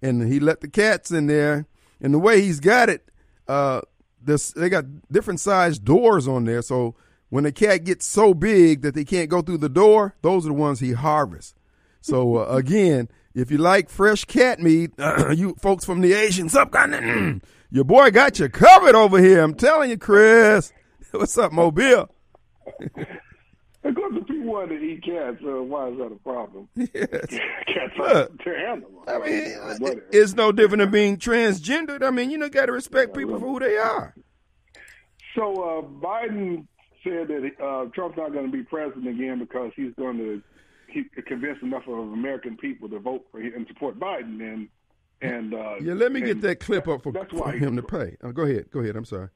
and 0.02 0.32
he 0.32 0.40
let 0.40 0.62
the 0.62 0.70
cats 0.70 1.12
in 1.12 1.28
there. 1.28 1.68
And 2.04 2.14
the 2.14 2.20
way 2.20 2.42
he's 2.42 2.60
got 2.60 2.90
it, 2.90 3.12
uh, 3.48 3.82
this 4.24 4.52
they 4.52 4.70
got 4.70 4.86
different 5.12 5.40
sized 5.40 5.84
doors 5.84 6.28
on 6.28 6.46
there. 6.46 6.62
So 6.62 6.96
when 7.30 7.44
the 7.44 7.52
cat 7.52 7.84
gets 7.86 8.06
so 8.06 8.34
big 8.34 8.82
that 8.82 8.94
they 8.94 9.06
can't 9.06 9.30
go 9.30 9.42
through 9.42 9.60
the 9.60 9.70
door, 9.70 10.16
those 10.22 10.46
are 10.46 10.50
the 10.50 10.54
ones 10.54 10.80
he 10.80 10.94
harvests. 10.94 11.56
So 12.02 12.38
uh, 12.38 12.46
again, 12.56 13.10
if 13.34 13.52
you 13.52 13.58
like 13.58 13.90
fresh 13.90 14.26
cat 14.26 14.60
meat, 14.60 14.92
you 15.34 15.56
folks 15.60 15.86
from 15.86 16.02
the 16.02 16.14
Asian 16.14 16.50
subcontinent, 16.50 17.44
your 17.72 17.86
boy 17.86 18.12
got 18.12 18.40
you 18.40 18.50
covered 18.50 18.96
over 18.96 19.20
here. 19.20 19.42
I'm 19.42 19.56
telling 19.56 19.90
you, 19.90 19.98
Chris. 19.98 20.74
What's 21.12 21.38
up, 21.38 21.52
Mobile? 21.52 22.10
Of 23.84 23.96
course, 23.96 24.14
if 24.16 24.28
people 24.28 24.54
want 24.54 24.70
to 24.70 24.76
eat 24.76 25.04
cats, 25.04 25.38
uh, 25.44 25.64
why 25.64 25.90
is 25.90 25.98
that 25.98 26.12
a 26.12 26.16
problem? 26.18 26.68
Yes. 26.76 27.26
cats 27.68 27.94
are 28.00 28.56
animals. 28.56 29.06
I 29.08 29.18
mean, 29.20 29.58
uh, 29.60 29.96
it's 30.12 30.34
no 30.34 30.52
different 30.52 30.82
than 30.82 30.92
being 30.92 31.18
transgendered. 31.18 32.04
I 32.04 32.12
mean, 32.12 32.30
you 32.30 32.38
know, 32.38 32.50
got 32.50 32.68
to 32.68 32.72
respect 32.72 33.16
people 33.16 33.40
for 33.40 33.48
who 33.48 33.60
they 33.60 33.78
are. 33.78 34.14
So 35.36 35.54
uh, 35.64 35.82
Biden 35.82 36.68
said 37.04 37.28
that 37.30 37.52
uh, 37.64 37.86
Trump's 37.96 38.18
not 38.18 38.34
going 38.34 38.46
to 38.46 38.52
be 38.52 38.64
president 38.64 39.08
again 39.08 39.40
because 39.40 39.72
he's 39.76 39.94
going 39.98 40.18
to 40.18 40.42
he 40.88 41.06
convince 41.26 41.58
enough 41.62 41.88
of 41.88 41.98
American 41.98 42.58
people 42.58 42.90
to 42.90 43.00
vote 43.00 43.26
for 43.32 43.40
him 43.40 43.54
and 43.56 43.68
support 43.68 43.98
Biden. 44.00 44.42
And 44.42 44.68
and 45.22 45.54
uh, 45.54 45.76
yeah, 45.82 45.94
let 45.94 46.12
me 46.12 46.20
and 46.20 46.28
get 46.28 46.42
that 46.42 46.60
clip 46.60 46.88
up 46.88 47.04
for, 47.04 47.14
for 47.14 47.52
him 47.52 47.76
to 47.76 47.84
play. 47.84 48.18
Oh, 48.22 48.32
go 48.32 48.44
ahead, 48.44 48.70
go 48.72 48.82
ahead. 48.82 48.96
I'm 48.96 49.06
sorry. 49.06 49.30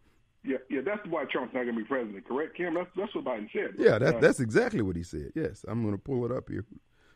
Yeah, 0.45 0.57
yeah, 0.69 0.81
that's 0.85 1.05
why 1.07 1.25
Trump's 1.25 1.53
not 1.53 1.63
going 1.63 1.75
to 1.75 1.81
be 1.81 1.87
president, 1.87 2.27
correct, 2.27 2.55
Kim? 2.55 2.75
That's 2.75 2.89
that's 2.95 3.15
what 3.15 3.25
Biden 3.25 3.51
said. 3.51 3.71
Yeah, 3.77 3.97
that, 3.97 4.15
uh, 4.15 4.19
that's 4.19 4.39
exactly 4.39 4.81
what 4.81 4.95
he 4.95 5.03
said. 5.03 5.31
Yes, 5.33 5.65
I'm 5.67 5.81
going 5.81 5.95
to 5.95 6.01
pull 6.01 6.23
it 6.25 6.31
up 6.31 6.49
here, 6.49 6.63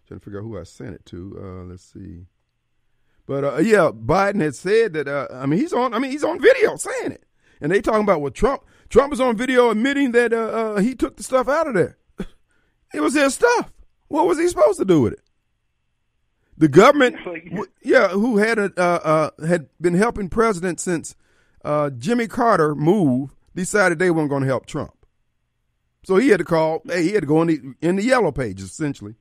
trying 0.07 0.19
to 0.19 0.23
figure 0.23 0.39
out 0.39 0.43
who 0.43 0.57
I 0.57 0.63
sent 0.63 0.95
it 0.95 1.05
to. 1.07 1.39
Uh, 1.39 1.63
let's 1.65 1.83
see, 1.83 2.25
but 3.27 3.43
uh, 3.43 3.57
yeah, 3.57 3.91
Biden 3.93 4.41
had 4.41 4.55
said 4.55 4.93
that. 4.93 5.07
Uh, 5.07 5.27
I 5.31 5.45
mean, 5.45 5.59
he's 5.59 5.73
on. 5.73 5.93
I 5.93 5.99
mean, 5.99 6.11
he's 6.11 6.23
on 6.23 6.41
video 6.41 6.75
saying 6.75 7.11
it, 7.11 7.25
and 7.61 7.71
they 7.71 7.81
talking 7.81 8.01
about 8.01 8.21
what 8.21 8.33
Trump. 8.33 8.63
Trump 8.89 9.13
is 9.13 9.21
on 9.21 9.37
video 9.37 9.69
admitting 9.69 10.11
that 10.13 10.33
uh, 10.33 10.37
uh, 10.37 10.79
he 10.79 10.95
took 10.95 11.15
the 11.15 11.23
stuff 11.23 11.47
out 11.47 11.67
of 11.67 11.75
there. 11.75 11.97
it 12.93 13.01
was 13.01 13.13
his 13.13 13.35
stuff. 13.35 13.71
What 14.07 14.25
was 14.25 14.39
he 14.39 14.47
supposed 14.47 14.79
to 14.79 14.85
do 14.85 15.01
with 15.01 15.13
it? 15.13 15.21
The 16.57 16.67
government, 16.67 17.17
yeah, 17.83 18.07
who 18.07 18.37
had 18.37 18.57
a, 18.57 19.31
had 19.47 19.67
been 19.79 19.93
helping 19.93 20.29
president 20.29 20.79
since 20.79 21.15
uh, 21.63 21.89
Jimmy 21.91 22.27
Carter 22.27 22.75
move 22.75 23.35
decided 23.55 23.99
they 23.99 24.11
weren't 24.11 24.29
going 24.29 24.43
to 24.43 24.47
help 24.47 24.65
Trump. 24.65 24.93
So 26.03 26.17
he 26.17 26.29
had 26.29 26.39
to 26.39 26.45
call. 26.45 26.81
Hey, 26.85 27.03
he 27.03 27.11
had 27.11 27.21
to 27.21 27.27
go 27.27 27.41
in 27.41 27.47
the 27.47 27.73
in 27.81 27.95
the 27.97 28.03
yellow 28.03 28.31
pages 28.31 28.71
essentially, 28.71 29.15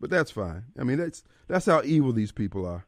but 0.00 0.10
that's 0.10 0.30
fine. 0.30 0.64
I 0.78 0.84
mean, 0.84 0.98
that's 0.98 1.24
that's 1.48 1.66
how 1.66 1.82
evil 1.82 2.12
these 2.12 2.32
people 2.32 2.66
are. 2.66 2.86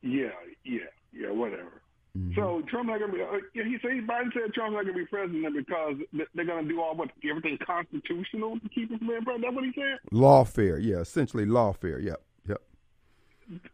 Yeah, 0.00 0.30
yeah, 0.64 0.80
yeah. 1.12 1.30
Whatever. 1.30 1.82
Mm-hmm. 2.16 2.34
So 2.34 2.62
Trump 2.68 2.88
not 2.88 3.00
gonna 3.00 3.12
be. 3.12 3.22
Uh, 3.22 3.38
he 3.54 3.78
said 3.80 3.90
Biden 4.06 4.32
said 4.34 4.52
Trump's 4.52 4.74
not 4.74 4.84
gonna 4.84 4.98
be 4.98 5.06
president 5.06 5.54
because 5.54 5.96
they're 6.34 6.44
gonna 6.44 6.68
do 6.68 6.80
all 6.80 6.94
what 6.94 7.10
everything 7.28 7.58
constitutional 7.64 8.58
to 8.60 8.68
keep 8.68 8.90
him 8.90 8.98
from 8.98 9.08
being 9.08 9.22
president. 9.22 9.44
That's 9.44 9.54
what 9.54 9.64
he 9.64 9.72
said. 9.74 9.98
Lawfare, 10.12 10.82
yeah, 10.82 10.96
essentially 10.96 11.46
lawfare. 11.46 12.02
Yep, 12.02 12.22
yep. 12.48 12.62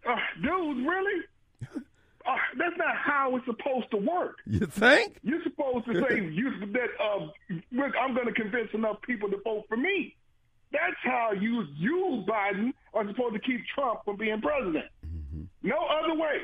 Uh, 0.06 0.16
dude, 0.40 0.86
really? 0.86 1.22
Uh, 2.28 2.36
that's 2.58 2.76
not 2.76 2.94
how 2.94 3.34
it's 3.36 3.46
supposed 3.46 3.90
to 3.90 3.96
work. 3.96 4.36
You 4.46 4.66
think? 4.66 5.16
You're 5.22 5.42
supposed 5.42 5.86
to 5.86 5.94
say 5.94 6.16
you, 6.32 6.50
that 6.72 6.88
uh, 7.00 7.28
I'm 7.98 8.14
going 8.14 8.26
to 8.26 8.32
convince 8.32 8.68
enough 8.74 9.00
people 9.00 9.30
to 9.30 9.38
vote 9.42 9.64
for 9.68 9.78
me. 9.78 10.14
That's 10.70 10.96
how 11.02 11.32
you, 11.32 11.64
you 11.78 12.24
Biden, 12.28 12.72
are 12.92 13.08
supposed 13.08 13.32
to 13.32 13.40
keep 13.40 13.62
Trump 13.74 14.04
from 14.04 14.16
being 14.16 14.42
president. 14.42 14.84
Mm-hmm. 15.06 15.44
No 15.62 15.78
other 15.86 16.14
way. 16.14 16.42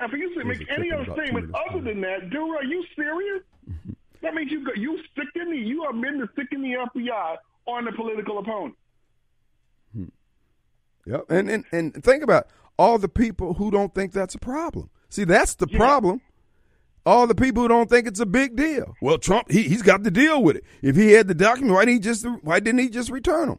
And 0.00 0.10
for 0.10 0.16
you 0.16 0.34
to 0.34 0.44
make 0.44 0.66
any 0.68 0.90
other 0.90 1.06
statement 1.12 1.54
other 1.54 1.80
than 1.80 2.00
that, 2.00 2.30
dude, 2.30 2.56
are 2.56 2.64
you 2.64 2.84
serious? 2.96 3.42
Mm-hmm. 3.70 3.92
That 4.22 4.34
means 4.34 4.50
you 4.50 4.66
you 4.74 4.98
sticking 5.12 5.50
the 5.50 5.56
you 5.56 5.84
are 5.84 5.92
meant 5.92 6.18
to 6.18 6.28
stick 6.32 6.48
in 6.50 6.62
the 6.62 6.72
FBI 6.72 7.36
on 7.66 7.84
the 7.84 7.92
political 7.92 8.38
opponent. 8.38 8.74
Hmm. 9.94 10.04
Yep, 11.06 11.26
and, 11.28 11.50
and 11.50 11.64
and 11.70 12.02
think 12.02 12.24
about 12.24 12.48
all 12.78 12.98
the 12.98 13.08
people 13.08 13.54
who 13.54 13.70
don't 13.70 13.94
think 13.94 14.12
that's 14.12 14.34
a 14.34 14.38
problem. 14.38 14.90
See, 15.14 15.22
that's 15.22 15.54
the 15.54 15.68
yeah. 15.70 15.78
problem. 15.78 16.20
All 17.06 17.28
the 17.28 17.36
people 17.36 17.62
who 17.62 17.68
don't 17.68 17.88
think 17.88 18.08
it's 18.08 18.18
a 18.18 18.26
big 18.26 18.56
deal. 18.56 18.96
Well, 19.00 19.16
Trump, 19.16 19.48
he, 19.48 19.62
he's 19.62 19.82
got 19.82 20.02
to 20.02 20.10
deal 20.10 20.42
with 20.42 20.56
it. 20.56 20.64
If 20.82 20.96
he 20.96 21.12
had 21.12 21.28
the 21.28 21.36
document, 21.36 21.74
why 21.74 21.84
didn't 21.84 21.94
he 21.94 22.00
just 22.00 22.26
why 22.42 22.58
didn't 22.58 22.80
he 22.80 22.88
just 22.88 23.10
return 23.10 23.48
them? 23.48 23.58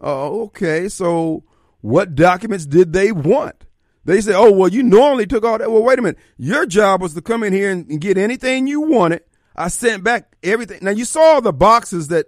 Oh, 0.00 0.40
uh, 0.40 0.44
okay. 0.46 0.88
So 0.88 1.44
what 1.82 2.16
documents 2.16 2.66
did 2.66 2.92
they 2.92 3.12
want? 3.12 3.64
They 4.04 4.20
said, 4.20 4.34
oh, 4.34 4.50
well, 4.50 4.70
you 4.70 4.82
normally 4.82 5.26
took 5.26 5.44
all 5.44 5.58
that. 5.58 5.70
Well, 5.70 5.84
wait 5.84 6.00
a 6.00 6.02
minute. 6.02 6.18
Your 6.36 6.66
job 6.66 7.00
was 7.00 7.14
to 7.14 7.22
come 7.22 7.44
in 7.44 7.52
here 7.52 7.70
and, 7.70 7.88
and 7.88 8.00
get 8.00 8.18
anything 8.18 8.66
you 8.66 8.80
wanted. 8.80 9.22
I 9.54 9.68
sent 9.68 10.02
back 10.02 10.34
everything. 10.42 10.80
Now 10.82 10.90
you 10.90 11.04
saw 11.04 11.38
the 11.38 11.52
boxes 11.52 12.08
that 12.08 12.26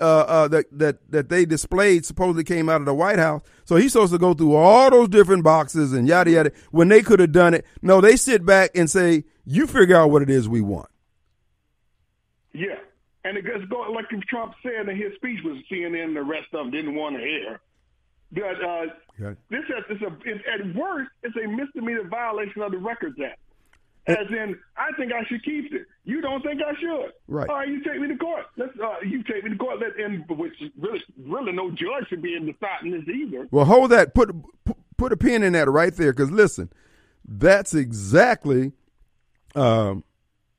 uh, 0.00 0.04
uh, 0.04 0.48
that 0.48 0.66
that 0.72 1.10
that 1.10 1.28
they 1.28 1.44
displayed 1.44 2.04
supposedly 2.04 2.44
came 2.44 2.68
out 2.68 2.80
of 2.80 2.86
the 2.86 2.94
White 2.94 3.18
House. 3.18 3.42
So 3.64 3.76
he's 3.76 3.92
supposed 3.92 4.12
to 4.12 4.18
go 4.18 4.34
through 4.34 4.54
all 4.54 4.90
those 4.90 5.08
different 5.08 5.44
boxes 5.44 5.92
and 5.92 6.08
yada 6.08 6.30
yada. 6.30 6.52
When 6.70 6.88
they 6.88 7.02
could 7.02 7.20
have 7.20 7.32
done 7.32 7.54
it, 7.54 7.64
no, 7.82 8.00
they 8.00 8.16
sit 8.16 8.44
back 8.44 8.70
and 8.74 8.90
say, 8.90 9.24
"You 9.44 9.66
figure 9.66 9.96
out 9.96 10.10
what 10.10 10.22
it 10.22 10.30
is 10.30 10.48
we 10.48 10.60
want." 10.60 10.88
Yeah, 12.52 12.78
and 13.24 13.36
it 13.36 13.42
goes 13.42 13.62
like 13.94 14.06
Trump 14.28 14.54
said 14.62 14.88
in 14.88 14.96
his 14.96 15.14
speech, 15.14 15.40
was 15.44 15.58
CNN 15.70 16.04
and 16.04 16.16
the 16.16 16.22
rest 16.22 16.48
of 16.52 16.64
them 16.64 16.70
didn't 16.70 16.94
want 16.94 17.16
to 17.16 17.22
hear. 17.22 17.60
But 18.32 18.64
uh, 18.64 18.86
this 19.50 19.64
is, 19.90 20.00
a, 20.02 20.06
at 20.06 20.74
worst, 20.74 21.10
it's 21.22 21.36
a 21.36 21.46
misdemeanor 21.46 22.08
violation 22.08 22.62
of 22.62 22.72
the 22.72 22.78
Records 22.78 23.16
Act. 23.24 23.38
As 24.06 24.26
in, 24.30 24.58
I 24.76 24.90
think 24.96 25.12
I 25.12 25.24
should 25.28 25.44
keep 25.44 25.72
it. 25.72 25.86
You 26.04 26.20
don't 26.20 26.42
think 26.42 26.60
I 26.60 26.74
should. 26.80 27.12
Right. 27.28 27.48
All 27.48 27.56
right, 27.56 27.68
you 27.68 27.84
take 27.84 28.00
me 28.00 28.08
to 28.08 28.16
court. 28.16 28.46
Let's. 28.56 28.72
Uh, 28.82 28.96
you 29.06 29.22
take 29.22 29.44
me 29.44 29.50
to 29.50 29.56
court. 29.56 29.78
Let, 29.78 29.96
and 30.04 30.24
which 30.28 30.54
really, 30.76 31.00
really, 31.24 31.52
no 31.52 31.70
judge 31.70 32.08
should 32.08 32.20
be 32.20 32.34
in 32.34 32.44
deciding 32.44 32.90
this 32.90 33.08
either. 33.14 33.46
Well, 33.52 33.64
hold 33.64 33.92
that. 33.92 34.12
Put 34.12 34.34
put 34.96 35.12
a 35.12 35.16
pin 35.16 35.44
in 35.44 35.52
that 35.52 35.68
right 35.68 35.94
there, 35.94 36.12
because 36.12 36.32
listen, 36.32 36.72
that's 37.24 37.74
exactly 37.74 38.72
um, 39.54 40.02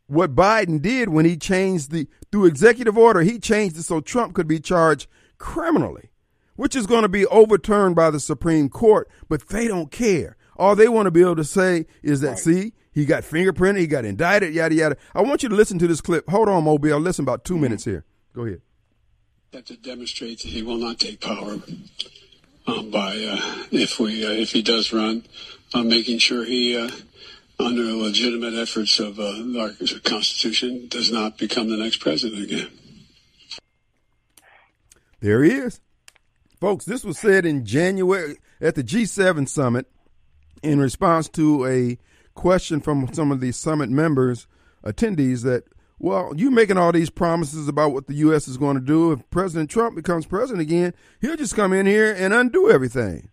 what 0.07 0.35
Biden 0.35 0.81
did 0.81 1.09
when 1.09 1.25
he 1.25 1.35
changed 1.35 1.91
the 1.91 2.07
through 2.31 2.45
executive 2.45 2.97
order. 2.97 3.21
He 3.21 3.39
changed 3.39 3.77
it 3.77 3.83
so 3.83 3.99
Trump 3.99 4.35
could 4.35 4.47
be 4.47 4.61
charged 4.61 5.07
criminally, 5.37 6.11
which 6.55 6.77
is 6.77 6.87
going 6.87 7.01
to 7.01 7.09
be 7.09 7.25
overturned 7.25 7.97
by 7.97 8.09
the 8.09 8.21
Supreme 8.21 8.69
Court. 8.69 9.09
But 9.27 9.49
they 9.49 9.67
don't 9.67 9.91
care. 9.91 10.37
All 10.55 10.77
they 10.77 10.87
want 10.87 11.07
to 11.07 11.11
be 11.11 11.21
able 11.21 11.35
to 11.35 11.43
say 11.43 11.87
is 12.01 12.21
that, 12.21 12.29
right. 12.29 12.39
see, 12.39 12.73
he 12.93 13.05
got 13.05 13.23
fingerprinted. 13.23 13.79
He 13.79 13.87
got 13.87 14.05
indicted. 14.05 14.53
Yada 14.53 14.75
yada. 14.75 14.97
I 15.13 15.21
want 15.21 15.43
you 15.43 15.49
to 15.49 15.55
listen 15.55 15.79
to 15.79 15.87
this 15.87 16.01
clip. 16.01 16.29
Hold 16.29 16.49
on, 16.49 16.63
Mobile. 16.63 16.99
Listen 16.99 17.23
about 17.23 17.43
2 17.43 17.53
mm-hmm. 17.53 17.63
minutes 17.63 17.85
here. 17.85 18.05
Go 18.33 18.45
ahead. 18.45 18.61
That 19.51 19.65
to 19.67 19.77
demonstrate 19.77 20.39
that 20.41 20.47
he 20.47 20.63
will 20.63 20.77
not 20.77 20.99
take 20.99 21.21
power 21.21 21.57
um, 22.67 22.89
by 22.89 23.17
uh, 23.29 23.65
if 23.71 23.99
we 23.99 24.25
uh, 24.25 24.31
if 24.31 24.51
he 24.51 24.61
does 24.61 24.93
run, 24.93 25.25
uh, 25.73 25.83
making 25.83 26.19
sure 26.19 26.45
he. 26.45 26.77
Uh, 26.77 26.89
under 27.59 27.83
legitimate 27.83 28.55
efforts 28.55 28.99
of 28.99 29.19
uh, 29.19 29.59
our 29.59 29.71
Constitution, 30.03 30.87
does 30.87 31.11
not 31.11 31.37
become 31.37 31.69
the 31.69 31.77
next 31.77 31.97
president 31.97 32.43
again. 32.43 32.67
There 35.19 35.43
he 35.43 35.51
is. 35.51 35.79
Folks, 36.59 36.85
this 36.85 37.03
was 37.03 37.17
said 37.17 37.45
in 37.45 37.65
January 37.65 38.37
at 38.59 38.75
the 38.75 38.83
G7 38.83 39.47
summit 39.47 39.85
in 40.61 40.79
response 40.79 41.29
to 41.29 41.65
a 41.65 41.97
question 42.35 42.79
from 42.79 43.11
some 43.13 43.31
of 43.31 43.39
these 43.39 43.57
summit 43.57 43.89
members, 43.89 44.47
attendees, 44.83 45.43
that 45.43 45.63
well, 45.99 46.33
you 46.35 46.51
making 46.51 46.77
all 46.77 46.91
these 46.91 47.09
promises 47.09 47.67
about 47.67 47.93
what 47.93 48.07
the 48.07 48.15
U.S. 48.15 48.47
is 48.47 48.57
going 48.57 48.75
to 48.75 48.83
do. 48.83 49.13
If 49.13 49.29
President 49.29 49.69
Trump 49.69 49.95
becomes 49.95 50.25
president 50.25 50.61
again, 50.61 50.93
he'll 51.21 51.37
just 51.37 51.55
come 51.55 51.71
in 51.71 51.85
here 51.85 52.13
and 52.13 52.33
undo 52.33 52.69
everything. 52.69 53.29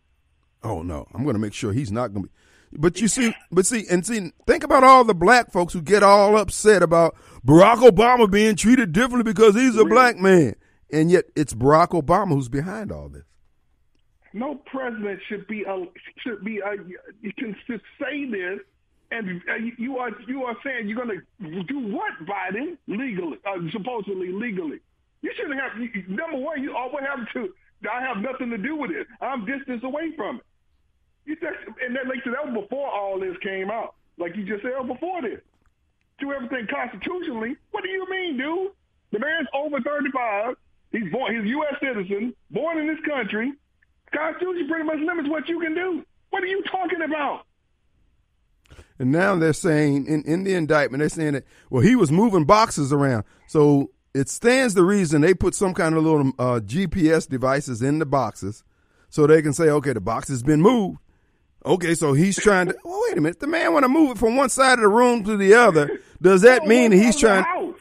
Oh 0.63 0.83
no, 0.83 1.07
I'm 1.15 1.25
going 1.25 1.35
to 1.35 1.41
make 1.41 1.55
sure 1.55 1.73
he's 1.73 1.91
not 1.91 2.13
going 2.13 2.25
to 2.25 2.29
be. 2.29 2.35
But 2.73 3.01
you 3.01 3.09
see, 3.09 3.35
but 3.51 3.67
see, 3.67 3.87
and 3.91 4.07
see, 4.07 4.31
think 4.47 4.63
about 4.63 4.85
all 4.85 5.03
the 5.03 5.15
black 5.15 5.51
folks 5.51 5.73
who 5.73 5.83
get 5.83 6.05
all 6.05 6.37
upset 6.37 6.83
about 6.83 7.17
Barack 7.45 7.79
Obama 7.79 8.31
being 8.31 8.55
treated 8.55 8.93
differently 8.93 9.25
because 9.25 9.57
he's 9.57 9.77
a 9.77 9.85
black 9.85 10.19
man, 10.19 10.55
and 10.93 11.11
yet 11.11 11.25
it's 11.35 11.55
Barack 11.55 11.89
Obama 11.89 12.35
who's 12.35 12.49
behind 12.49 12.93
all 12.93 13.09
this. 13.09 13.25
No 14.33 14.55
president 14.67 15.19
should 15.29 15.49
be 15.49 15.65
a, 15.65 15.85
should 16.25 16.45
be 16.45 16.59
a, 16.59 16.77
you 17.21 17.33
can 17.37 17.57
say 17.67 18.31
this 18.31 18.61
and 19.11 19.43
uh, 19.49 19.55
you 19.77 19.99
are 19.99 20.11
you 20.29 20.45
are 20.45 20.57
saying 20.65 20.89
you're 20.89 21.05
going 21.05 21.21
to 21.41 21.63
do 21.65 21.79
what, 21.79 22.13
Biden? 22.25 22.77
Legally, 22.87 23.39
uh, 23.45 23.59
supposedly 23.73 24.33
legally. 24.33 24.79
You 25.23 25.33
shouldn't 25.37 25.61
have. 25.61 25.73
Number 26.09 26.39
one, 26.39 26.63
you 26.63 26.77
always 26.77 27.05
have 27.05 27.31
to. 27.35 27.53
I 27.91 28.01
have 28.03 28.19
nothing 28.19 28.51
to 28.51 28.59
do 28.59 28.77
with 28.77 28.91
it. 28.91 29.07
I'm 29.21 29.47
distance 29.47 29.83
away 29.85 30.15
from 30.17 30.37
it. 30.37 30.43
You 31.27 31.37
just, 31.37 31.59
and 31.85 31.95
that 31.97 32.07
like 32.07 32.25
that 32.25 32.53
was 32.53 32.63
before 32.63 32.89
all 32.89 33.19
this 33.19 33.37
came 33.43 33.71
out. 33.71 33.95
Like 34.19 34.37
you 34.37 34.45
just 34.45 34.63
said 34.63 34.87
before 34.87 35.23
this. 35.23 35.41
Do 36.19 36.33
everything 36.33 36.67
constitutionally. 36.69 37.57
What 37.71 37.83
do 37.83 37.91
you 37.91 38.09
mean, 38.11 38.37
dude? 38.37 38.73
The 39.13 39.19
man's 39.19 39.49
over 39.55 39.81
35. 39.81 40.55
He's 40.93 41.11
born. 41.11 41.35
He's 41.35 41.51
U.S. 41.51 41.75
citizen, 41.81 42.35
born 42.51 42.79
in 42.79 42.87
this 42.87 42.99
country. 43.07 43.53
Constitution 44.13 44.69
pretty 44.69 44.85
much 44.85 44.99
limits 44.99 45.29
what 45.29 45.49
you 45.49 45.61
can 45.61 45.75
do. 45.75 46.05
What 46.31 46.43
are 46.43 46.47
you 46.47 46.63
talking 46.71 47.03
about? 47.03 47.45
And 49.01 49.11
now 49.13 49.35
they're 49.35 49.55
saying 49.55 50.07
in, 50.09 50.23
in 50.25 50.45
the 50.45 50.53
indictment, 50.53 51.01
they're 51.01 51.09
saying 51.09 51.33
that, 51.33 51.45
well, 51.71 51.83
he 51.83 51.97
was 51.97 52.13
moving 52.13 52.45
boxes 52.45 52.93
around. 52.93 53.25
So 53.49 53.93
it 54.13 54.29
stands 54.29 54.75
the 54.75 54.85
reason 54.85 55.23
they 55.23 55.33
put 55.33 55.55
some 55.55 55.73
kind 55.73 55.95
of 55.95 56.05
little 56.05 56.29
uh, 56.39 56.61
GPS 56.61 57.27
devices 57.27 57.81
in 57.81 57.99
the 57.99 58.05
boxes 58.05 58.63
so 59.09 59.27
they 59.27 59.41
can 59.41 59.55
say, 59.55 59.71
okay, 59.71 59.95
the 59.95 60.03
box 60.03 60.29
has 60.29 60.43
been 60.43 60.61
moved. 60.61 60.99
Okay, 61.65 61.95
so 61.95 62.13
he's 62.13 62.37
trying 62.37 62.67
to. 62.69 62.77
Well, 62.85 63.03
wait 63.09 63.17
a 63.17 63.23
minute. 63.23 63.41
The 63.41 63.47
man 63.47 63.73
want 63.73 63.85
to 63.85 63.89
move 63.89 64.11
it 64.11 64.19
from 64.19 64.37
one 64.37 64.51
side 64.51 64.75
of 64.75 64.81
the 64.81 64.89
room 64.89 65.25
to 65.25 65.39
the 65.39 65.55
other. 65.55 65.99
Does 66.21 66.43
that 66.43 66.67
mean 66.67 66.93
he's 66.93 67.17
trying? 67.17 67.75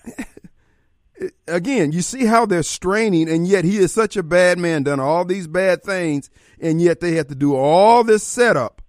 Again, 1.49 1.91
you 1.91 2.01
see 2.01 2.23
how 2.25 2.45
they're 2.45 2.63
straining, 2.63 3.27
and 3.27 3.45
yet 3.45 3.65
he 3.65 3.75
is 3.75 3.93
such 3.93 4.15
a 4.15 4.23
bad 4.23 4.57
man, 4.57 4.83
done 4.83 5.01
all 5.01 5.25
these 5.25 5.47
bad 5.47 5.83
things, 5.83 6.29
and 6.61 6.81
yet 6.81 7.01
they 7.01 7.15
have 7.15 7.27
to 7.27 7.35
do 7.35 7.57
all 7.57 8.05
this 8.05 8.23
setup, 8.23 8.81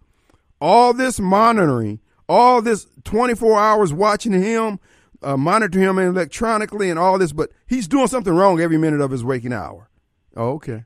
all 0.60 0.92
this 0.92 1.18
monitoring, 1.18 1.98
all 2.30 2.62
this 2.62 2.86
24 3.02 3.58
hours 3.58 3.92
watching 3.92 4.32
him, 4.32 4.78
uh, 5.20 5.36
monitor 5.36 5.80
him 5.80 5.98
electronically 5.98 6.88
and 6.88 6.98
all 6.98 7.18
this, 7.18 7.32
but 7.32 7.50
he's 7.66 7.88
doing 7.88 8.06
something 8.06 8.32
wrong 8.32 8.60
every 8.60 8.78
minute 8.78 9.00
of 9.00 9.10
his 9.10 9.24
waking 9.24 9.52
hour. 9.52 9.90
Oh, 10.36 10.52
okay. 10.52 10.84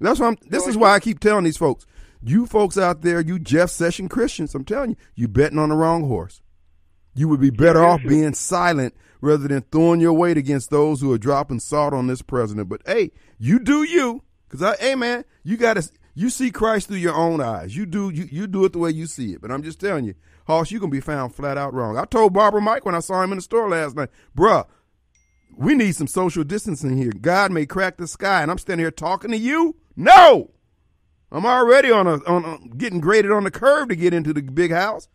That's 0.00 0.18
why 0.18 0.26
I'm, 0.26 0.36
this 0.48 0.66
is 0.66 0.76
why 0.76 0.92
I 0.92 0.98
keep 0.98 1.20
telling 1.20 1.44
these 1.44 1.56
folks, 1.56 1.86
you 2.20 2.46
folks 2.46 2.76
out 2.76 3.02
there, 3.02 3.20
you 3.20 3.38
Jeff 3.38 3.70
Session 3.70 4.08
Christians, 4.08 4.56
I'm 4.56 4.64
telling 4.64 4.90
you, 4.90 4.96
you 5.14 5.28
betting 5.28 5.58
on 5.58 5.68
the 5.68 5.76
wrong 5.76 6.02
horse. 6.08 6.42
You 7.14 7.28
would 7.28 7.40
be 7.40 7.50
better 7.50 7.84
off 7.84 8.00
being 8.02 8.34
silent 8.34 8.96
rather 9.20 9.46
than 9.46 9.62
throwing 9.70 10.00
your 10.00 10.14
weight 10.14 10.36
against 10.36 10.70
those 10.70 11.00
who 11.00 11.12
are 11.12 11.18
dropping 11.18 11.60
salt 11.60 11.94
on 11.94 12.08
this 12.08 12.22
president. 12.22 12.68
But 12.68 12.82
hey, 12.86 13.12
you 13.38 13.60
do 13.60 13.84
you. 13.84 14.24
Cause 14.48 14.62
I, 14.62 14.76
hey 14.76 14.96
man, 14.96 15.24
you 15.44 15.56
gotta, 15.56 15.88
you 16.14 16.28
see 16.28 16.50
Christ 16.50 16.88
through 16.88 16.96
your 16.96 17.14
own 17.14 17.40
eyes. 17.40 17.76
You 17.76 17.86
do, 17.86 18.10
you, 18.10 18.26
you 18.30 18.46
do 18.48 18.64
it 18.64 18.72
the 18.72 18.78
way 18.80 18.90
you 18.90 19.06
see 19.06 19.32
it. 19.34 19.40
But 19.40 19.52
I'm 19.52 19.62
just 19.62 19.78
telling 19.78 20.04
you, 20.04 20.14
Hoss, 20.46 20.70
you 20.70 20.80
can 20.80 20.90
be 20.90 21.00
found 21.00 21.34
flat 21.34 21.56
out 21.56 21.72
wrong. 21.74 21.96
I 21.96 22.04
told 22.04 22.32
barber 22.32 22.60
Mike 22.60 22.84
when 22.84 22.94
I 22.94 23.00
saw 23.00 23.22
him 23.22 23.32
in 23.32 23.38
the 23.38 23.42
store 23.42 23.68
last 23.68 23.96
night, 23.96 24.10
bruh, 24.36 24.66
we 25.56 25.74
need 25.74 25.94
some 25.94 26.06
social 26.06 26.44
distancing 26.44 26.96
here. 26.96 27.12
God 27.12 27.52
may 27.52 27.66
crack 27.66 27.96
the 27.96 28.06
sky, 28.06 28.42
and 28.42 28.50
I'm 28.50 28.58
standing 28.58 28.84
here 28.84 28.90
talking 28.90 29.30
to 29.30 29.36
you. 29.36 29.76
No, 29.96 30.50
I'm 31.30 31.46
already 31.46 31.90
on 31.90 32.06
a 32.06 32.16
on 32.26 32.44
a, 32.44 32.76
getting 32.76 33.00
graded 33.00 33.30
on 33.30 33.44
the 33.44 33.50
curve 33.50 33.88
to 33.88 33.96
get 33.96 34.14
into 34.14 34.32
the 34.32 34.42
big 34.42 34.70
house. 34.70 35.08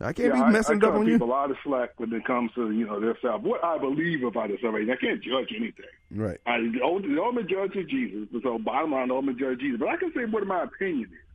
I 0.00 0.12
can't 0.12 0.34
yeah, 0.34 0.46
be 0.46 0.52
messing 0.52 0.82
I, 0.82 0.86
I 0.86 0.90
up 0.90 0.96
on 0.96 1.06
you. 1.06 1.16
a 1.16 1.24
lot 1.24 1.50
of 1.50 1.56
slack 1.62 1.90
when 1.98 2.12
it 2.12 2.24
comes 2.24 2.50
to 2.54 2.70
you 2.72 2.86
know 2.86 3.00
their 3.00 3.16
self. 3.22 3.42
What 3.42 3.64
I 3.64 3.78
believe 3.78 4.24
about 4.24 4.48
this 4.48 4.58
already, 4.64 4.90
I 4.90 4.96
can't 4.96 5.22
judge 5.22 5.52
anything. 5.56 5.84
Right. 6.10 6.38
I, 6.46 6.58
the 6.58 6.80
ultimate 6.82 7.48
judge 7.48 7.76
is 7.76 7.88
Jesus. 7.88 8.28
So 8.42 8.58
bottom 8.58 8.92
line, 8.92 9.08
the 9.08 9.14
ultimate 9.14 9.38
judge 9.38 9.54
is 9.54 9.60
Jesus. 9.60 9.80
But 9.80 9.88
I 9.90 9.96
can 9.96 10.12
say 10.12 10.24
what 10.24 10.44
my 10.46 10.64
opinion 10.64 11.10
is. 11.12 11.31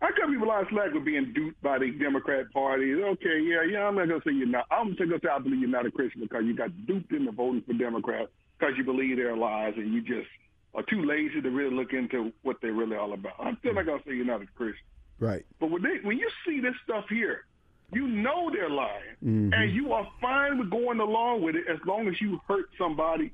I 0.00 0.10
cut 0.12 0.28
people 0.30 0.46
a 0.46 0.48
lot 0.48 0.62
of 0.62 0.68
slack 0.70 0.92
for 0.92 1.00
being 1.00 1.32
duped 1.34 1.60
by 1.62 1.78
the 1.78 1.90
Democrat 1.90 2.52
Party. 2.52 2.94
Okay, 2.94 3.40
yeah, 3.42 3.62
yeah, 3.68 3.86
I'm 3.88 3.96
not 3.96 4.08
gonna 4.08 4.20
say 4.24 4.32
you're 4.32 4.46
not. 4.46 4.66
I'm 4.70 4.94
gonna 4.94 5.18
say 5.20 5.28
I 5.28 5.38
believe 5.40 5.60
you're 5.60 5.68
not 5.68 5.86
a 5.86 5.90
Christian 5.90 6.20
because 6.20 6.44
you 6.44 6.54
got 6.54 6.70
duped 6.86 7.12
into 7.12 7.32
voting 7.32 7.62
for 7.66 7.72
Democrats 7.72 8.30
because 8.58 8.74
you 8.76 8.84
believe 8.84 9.16
their 9.16 9.36
lies 9.36 9.74
and 9.76 9.92
you 9.92 10.00
just 10.00 10.28
are 10.74 10.82
too 10.84 11.02
lazy 11.04 11.40
to 11.42 11.50
really 11.50 11.74
look 11.74 11.92
into 11.92 12.32
what 12.42 12.58
they're 12.62 12.72
really 12.72 12.96
all 12.96 13.12
about. 13.12 13.32
I'm 13.40 13.56
still 13.58 13.74
not 13.74 13.86
gonna 13.86 14.02
say 14.06 14.14
you're 14.14 14.24
not 14.24 14.42
a 14.42 14.46
Christian. 14.54 14.84
Right. 15.18 15.44
But 15.58 15.70
when 15.70 15.82
they 15.82 15.98
when 16.02 16.16
you 16.18 16.30
see 16.46 16.60
this 16.60 16.74
stuff 16.84 17.06
here, 17.08 17.44
you 17.92 18.06
know 18.06 18.50
they're 18.52 18.70
lying, 18.70 19.16
Mhm. 19.24 19.52
and 19.52 19.72
you 19.74 19.92
are 19.92 20.08
fine 20.20 20.58
with 20.58 20.70
going 20.70 21.00
along 21.00 21.42
with 21.42 21.56
it 21.56 21.66
as 21.66 21.78
long 21.86 22.06
as 22.06 22.20
you 22.20 22.40
hurt 22.46 22.66
somebody. 22.78 23.32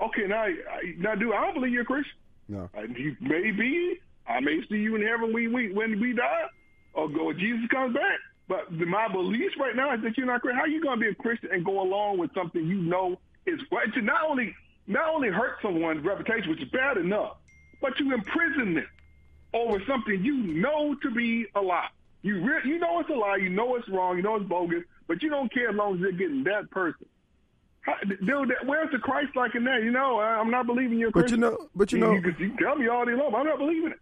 Okay, 0.00 0.26
now, 0.26 0.44
I- 0.44 0.94
now, 0.96 1.14
dude, 1.14 1.34
I 1.34 1.42
don't 1.44 1.52
believe 1.54 1.72
you're 1.72 1.82
a 1.82 1.84
Christian. 1.84 2.16
No. 2.48 2.70
You 2.96 3.16
may 3.20 3.50
be. 3.50 4.00
I 4.30 4.40
may 4.40 4.60
see 4.68 4.76
you 4.78 4.96
in 4.96 5.02
heaven 5.06 5.32
when 5.32 5.52
we 5.52 5.72
when 5.72 6.00
we 6.00 6.12
die, 6.12 6.44
or 6.94 7.08
go 7.08 7.24
when 7.24 7.38
Jesus 7.38 7.68
comes 7.70 7.94
back. 7.94 8.18
But 8.48 8.72
my 8.72 9.06
beliefs 9.08 9.54
right 9.58 9.76
now 9.76 9.94
is 9.94 10.02
that 10.02 10.16
you're 10.16 10.26
not 10.26 10.40
Christian. 10.42 10.58
How 10.58 10.66
you 10.66 10.82
gonna 10.82 11.00
be 11.00 11.08
a 11.08 11.14
Christian 11.14 11.50
and 11.52 11.64
go 11.64 11.80
along 11.82 12.18
with 12.18 12.32
something 12.34 12.64
you 12.66 12.76
know 12.82 13.18
is 13.46 13.60
right 13.70 13.92
to 13.94 14.00
not 14.02 14.24
only 14.28 14.54
not 14.86 15.08
only 15.08 15.28
hurt 15.28 15.58
someone's 15.62 16.04
reputation, 16.04 16.50
which 16.50 16.60
is 16.62 16.68
bad 16.70 16.96
enough, 16.96 17.36
but 17.80 17.98
you 18.00 18.12
imprison 18.12 18.74
them 18.74 18.86
over 19.54 19.82
something 19.86 20.22
you 20.24 20.36
know 20.36 20.94
to 21.02 21.10
be 21.10 21.46
a 21.54 21.60
lie. 21.60 21.88
You 22.22 22.44
re- 22.44 22.60
you 22.64 22.78
know 22.78 23.00
it's 23.00 23.10
a 23.10 23.14
lie. 23.14 23.36
You 23.36 23.50
know 23.50 23.76
it's 23.76 23.88
wrong. 23.88 24.16
You 24.16 24.22
know 24.22 24.36
it's 24.36 24.46
bogus, 24.46 24.82
but 25.06 25.22
you 25.22 25.30
don't 25.30 25.52
care 25.52 25.70
as 25.70 25.76
long 25.76 25.94
as 25.94 26.00
you're 26.00 26.12
getting 26.12 26.44
that 26.44 26.70
person. 26.70 27.06
How, 27.82 27.94
dude, 28.04 28.52
where's 28.66 28.90
the 28.92 28.98
Christ 28.98 29.34
like 29.36 29.54
in 29.54 29.64
that? 29.64 29.82
You 29.82 29.90
know, 29.90 30.18
I- 30.18 30.38
I'm 30.38 30.50
not 30.50 30.66
believing 30.66 30.98
you're 30.98 31.10
But 31.10 31.30
you 31.30 31.38
know, 31.38 31.68
but 31.74 31.92
you 31.92 31.98
know, 31.98 32.12
you, 32.12 32.20
you 32.38 32.48
can 32.50 32.56
tell 32.58 32.76
me 32.76 32.88
all 32.88 33.06
day 33.06 33.14
long. 33.14 33.30
but 33.32 33.38
I'm 33.38 33.46
not 33.46 33.58
believing 33.58 33.92
it. 33.92 33.98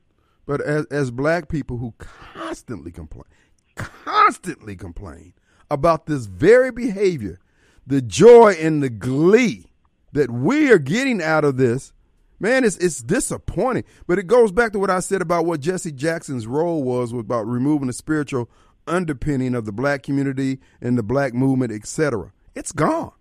But 0.48 0.62
as 0.62 0.87
as 0.87 1.11
black 1.11 1.50
people 1.50 1.76
who 1.76 1.92
constantly 1.98 2.90
complain, 2.90 3.26
constantly 3.74 4.76
complain 4.76 5.34
about 5.70 6.06
this 6.06 6.24
very 6.24 6.72
behavior, 6.72 7.38
the 7.87 8.00
joy 8.00 8.56
and 8.58 8.82
the 8.82 8.88
glee 8.88 9.66
that 10.12 10.30
we 10.30 10.72
are 10.72 10.78
getting 10.78 11.22
out 11.22 11.44
of 11.44 11.58
this, 11.58 11.92
man, 12.40 12.64
it's 12.64 12.78
it's 12.78 13.02
disappointing. 13.02 13.84
But 14.06 14.18
it 14.18 14.26
goes 14.26 14.50
back 14.50 14.72
to 14.72 14.78
what 14.78 14.88
I 14.88 15.00
said 15.00 15.20
about 15.20 15.44
what 15.44 15.61
Jesse 15.61 15.92
Jackson's 15.92 16.46
role 16.46 16.82
was 16.82 17.12
about 17.12 17.46
removing 17.46 17.88
the 17.88 17.92
spiritual 17.92 18.48
underpinning 18.87 19.54
of 19.54 19.66
the 19.66 19.72
black 19.72 20.02
community 20.02 20.61
and 20.80 20.96
the 20.96 21.02
black 21.02 21.34
movement, 21.34 21.72
etc. 21.72 22.32
It's 22.54 22.72
gone. 22.72 23.12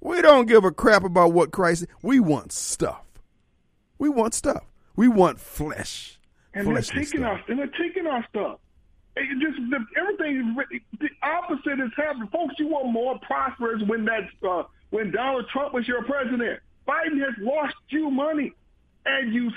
We 0.00 0.20
don't 0.20 0.48
give 0.48 0.64
a 0.64 0.72
crap 0.72 1.04
about 1.04 1.34
what 1.34 1.52
Christ. 1.52 1.86
We 2.02 2.18
want 2.18 2.50
stuff. 2.50 3.04
We 3.96 4.08
want 4.08 4.34
stuff. 4.34 4.64
We 4.96 5.06
want 5.06 5.38
flesh. 5.38 6.18
And 6.54 6.68
they're 6.68 6.82
taking 6.82 7.20
stuff. 7.20 7.22
our 7.22 7.42
and 7.48 7.58
they're 7.58 7.66
taking 7.68 8.06
our 8.06 8.26
stuff. 8.28 8.58
It 9.14 9.28
just 9.40 9.58
the, 9.70 9.84
everything 9.98 10.56
is 10.70 10.80
the 11.00 11.08
opposite 11.22 11.80
is 11.80 11.90
happening. 11.96 12.28
Folks, 12.28 12.54
you 12.58 12.68
were 12.68 12.84
more 12.84 13.18
prosperous 13.20 13.82
when 13.86 14.04
that 14.06 14.28
uh, 14.48 14.64
when 14.90 15.10
Donald 15.10 15.48
Trump 15.48 15.74
was 15.74 15.86
your 15.86 16.02
president. 16.04 16.60
Biden 16.86 17.20
has 17.20 17.34
lost 17.38 17.74
you 17.88 18.10
money, 18.10 18.52
and 19.04 19.32
you 19.32 19.50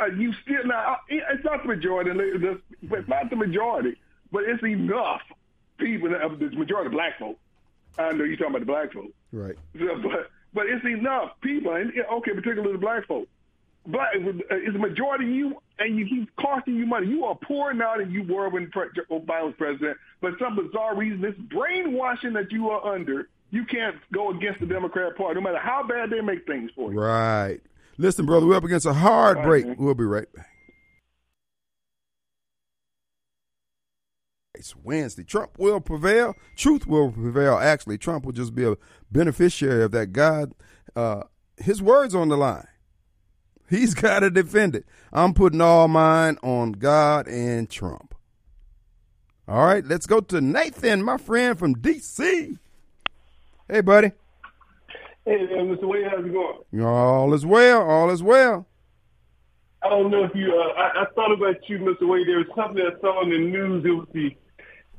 uh, 0.00 0.06
you 0.06 0.32
still 0.42 0.64
now. 0.64 0.98
It's 1.08 1.44
not 1.44 1.62
the 1.62 1.68
majority, 1.68 2.10
it's 2.10 3.08
not 3.08 3.30
the 3.30 3.36
majority, 3.36 3.96
but 4.32 4.44
it's 4.44 4.62
enough 4.62 5.22
people. 5.78 6.10
The 6.10 6.50
majority 6.56 6.86
of 6.86 6.92
black 6.92 7.18
folk. 7.18 7.38
I 7.98 8.12
know 8.12 8.24
you're 8.24 8.36
talking 8.36 8.54
about 8.54 8.60
the 8.60 8.66
black 8.66 8.92
folk. 8.92 9.10
Right. 9.32 9.56
So, 9.78 9.96
but 10.02 10.30
but 10.54 10.66
it's 10.66 10.84
enough 10.84 11.32
people, 11.40 11.74
and 11.74 11.92
okay, 12.14 12.32
particularly 12.32 12.72
the 12.72 12.78
black 12.78 13.06
folk. 13.06 13.28
Black 13.86 14.14
is 14.16 14.72
the 14.72 14.78
majority 14.78 15.24
of 15.24 15.30
you, 15.30 15.62
and 15.78 15.96
you 15.96 16.06
keep 16.06 16.34
costing 16.36 16.76
you 16.76 16.86
money. 16.86 17.06
You 17.06 17.24
are 17.24 17.36
poorer 17.36 17.74
now 17.74 17.96
than 17.96 18.10
you 18.10 18.22
were 18.22 18.48
when 18.48 18.70
Pre- 18.70 18.88
Obama 19.10 19.46
was 19.46 19.54
president. 19.58 19.96
But 20.20 20.32
some 20.38 20.56
bizarre 20.56 20.96
reason, 20.96 21.20
this 21.20 21.34
brainwashing 21.50 22.32
that 22.34 22.50
you 22.50 22.70
are 22.70 22.94
under, 22.94 23.28
you 23.50 23.64
can't 23.64 23.96
go 24.12 24.30
against 24.30 24.60
the 24.60 24.66
Democrat 24.66 25.16
Party, 25.16 25.36
no 25.36 25.40
matter 25.40 25.58
how 25.58 25.86
bad 25.86 26.10
they 26.10 26.20
make 26.20 26.46
things 26.46 26.70
for 26.74 26.92
you. 26.92 27.00
Right. 27.00 27.60
Listen, 27.96 28.26
brother, 28.26 28.46
we're 28.46 28.56
up 28.56 28.64
against 28.64 28.86
a 28.86 28.92
hard 28.92 29.38
right, 29.38 29.46
break. 29.46 29.66
man. 29.66 29.76
We'll 29.78 29.94
be 29.94 30.04
right 30.04 30.32
back. 30.32 30.46
It's 34.54 34.74
Wednesday. 34.76 35.22
Trump 35.22 35.52
will 35.56 35.80
prevail. 35.80 36.34
Truth 36.56 36.86
will 36.86 37.12
prevail. 37.12 37.54
Actually, 37.58 37.96
Trump 37.96 38.24
will 38.24 38.32
just 38.32 38.54
be 38.54 38.64
a 38.64 38.74
beneficiary 39.10 39.84
of 39.84 39.92
that. 39.92 40.08
God, 40.08 40.52
uh, 40.96 41.22
his 41.56 41.80
words 41.80 42.14
on 42.14 42.28
the 42.28 42.36
line. 42.36 42.66
He's 43.68 43.94
got 43.94 44.20
to 44.20 44.30
defend 44.30 44.74
it. 44.74 44.86
I'm 45.12 45.34
putting 45.34 45.60
all 45.60 45.88
mine 45.88 46.38
on 46.42 46.72
God 46.72 47.28
and 47.28 47.68
Trump. 47.68 48.14
All 49.46 49.64
right, 49.64 49.84
let's 49.84 50.06
go 50.06 50.20
to 50.20 50.40
Nathan, 50.40 51.02
my 51.02 51.16
friend 51.16 51.58
from 51.58 51.74
D.C. 51.74 52.58
Hey, 53.68 53.80
buddy. 53.80 54.12
Hey, 55.24 55.46
man, 55.46 55.74
Mr. 55.74 55.84
Wade, 55.84 56.06
how's 56.10 56.24
it 56.24 56.32
going? 56.32 56.84
All 56.84 57.32
is 57.34 57.46
well. 57.46 57.82
All 57.82 58.10
is 58.10 58.22
well. 58.22 58.66
I 59.82 59.90
don't 59.90 60.10
know 60.10 60.24
if 60.24 60.32
you. 60.34 60.52
Uh, 60.52 60.80
I, 60.80 61.02
I 61.02 61.04
thought 61.14 61.32
about 61.32 61.56
you, 61.68 61.78
Mr. 61.78 62.08
Wade. 62.08 62.26
There 62.26 62.38
was 62.38 62.46
something 62.56 62.82
I 62.82 62.98
saw 63.00 63.22
in 63.22 63.30
the 63.30 63.38
news. 63.38 63.84
It 63.84 63.90
was 63.90 64.08
the 64.12 64.36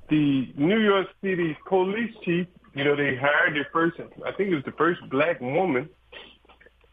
the 0.09 0.53
New 0.55 0.79
York 0.79 1.07
City 1.21 1.57
police 1.67 2.13
chief. 2.23 2.47
You 2.75 2.83
know, 2.85 2.95
they 2.95 3.15
hired 3.15 3.55
their 3.55 3.67
first. 3.73 3.99
I 3.99 4.31
think 4.31 4.51
it 4.51 4.55
was 4.55 4.63
the 4.63 4.71
first 4.73 5.01
black 5.09 5.41
woman, 5.41 5.89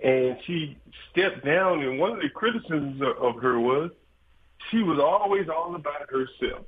and 0.01 0.37
she 0.47 0.77
stepped 1.11 1.45
down. 1.45 1.83
And 1.83 1.99
one 1.99 2.13
of 2.13 2.21
the 2.21 2.29
criticisms 2.29 3.01
of, 3.21 3.37
her 3.41 3.59
was 3.59 3.91
she 4.71 4.83
was 4.83 4.99
always 4.99 5.49
all 5.49 5.75
about 5.75 6.09
herself. 6.11 6.65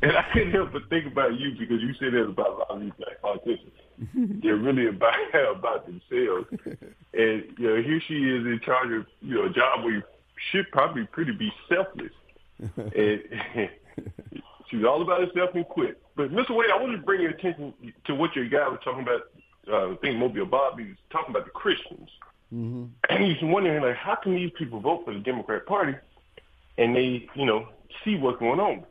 And 0.00 0.12
I 0.12 0.24
couldn't 0.32 0.52
help 0.52 0.72
but 0.72 0.88
think 0.88 1.06
about 1.06 1.38
you 1.38 1.52
because 1.58 1.82
you 1.82 1.92
say 1.94 2.08
that 2.10 2.22
about 2.22 2.48
a 2.48 2.58
lot 2.58 2.70
of 2.70 2.80
these 2.80 2.92
black 2.98 3.20
politicians. 3.20 3.72
They're 4.42 4.56
really 4.56 4.86
about 4.86 5.14
about 5.56 5.86
themselves. 5.86 6.46
And 7.12 7.44
you 7.58 7.68
know, 7.68 7.82
here 7.82 8.00
she 8.06 8.14
is 8.14 8.46
in 8.46 8.60
charge 8.64 8.92
of 8.92 9.06
you 9.20 9.34
know 9.34 9.44
a 9.46 9.50
job 9.50 9.84
where 9.84 9.94
you 9.94 10.02
should 10.52 10.70
probably 10.70 11.04
pretty 11.04 11.32
be 11.32 11.52
selfless. 11.68 12.12
and 12.76 13.22
she's 14.70 14.84
all 14.84 15.02
about 15.02 15.20
herself 15.20 15.50
and 15.54 15.66
quit. 15.66 16.00
But 16.16 16.30
Mr. 16.30 16.50
Wade, 16.50 16.70
I 16.72 16.80
wanted 16.80 16.98
to 16.98 17.02
bring 17.02 17.20
your 17.20 17.30
attention 17.30 17.74
to 18.06 18.14
what 18.14 18.34
your 18.36 18.48
guy 18.48 18.68
was 18.68 18.78
talking 18.84 19.02
about. 19.02 19.22
Uh, 19.70 19.92
I 19.92 19.96
think 20.00 20.16
Mobile 20.16 20.46
Bob, 20.46 20.78
he 20.78 20.86
was 20.86 20.96
talking 21.10 21.30
about 21.34 21.44
the 21.44 21.50
Christians. 21.50 22.08
Mm-hmm. 22.54 22.84
And 23.08 23.24
he's 23.24 23.42
wondering, 23.42 23.82
like, 23.82 23.96
how 23.96 24.14
can 24.14 24.34
these 24.34 24.50
people 24.58 24.80
vote 24.80 25.04
for 25.04 25.14
the 25.14 25.20
Democrat 25.20 25.66
Party 25.66 25.94
and 26.76 26.94
they, 26.94 27.28
you 27.34 27.46
know, 27.46 27.68
see 28.04 28.16
what's 28.16 28.38
going 28.38 28.60
on? 28.60 28.84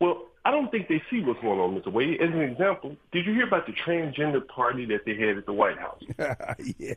Well, 0.00 0.26
I 0.44 0.50
don't 0.50 0.70
think 0.70 0.88
they 0.88 1.02
see 1.10 1.22
what's 1.22 1.40
going 1.40 1.60
on, 1.60 1.80
Mr. 1.80 1.92
Wade. 1.92 2.20
As 2.20 2.30
an 2.30 2.40
example, 2.40 2.96
did 3.12 3.26
you 3.26 3.32
hear 3.32 3.46
about 3.46 3.66
the 3.66 3.72
transgender 3.72 4.46
party 4.46 4.84
that 4.86 5.04
they 5.04 5.16
had 5.16 5.38
at 5.38 5.46
the 5.46 5.52
White 5.52 5.78
House? 5.78 6.02
yeah, 6.18 6.94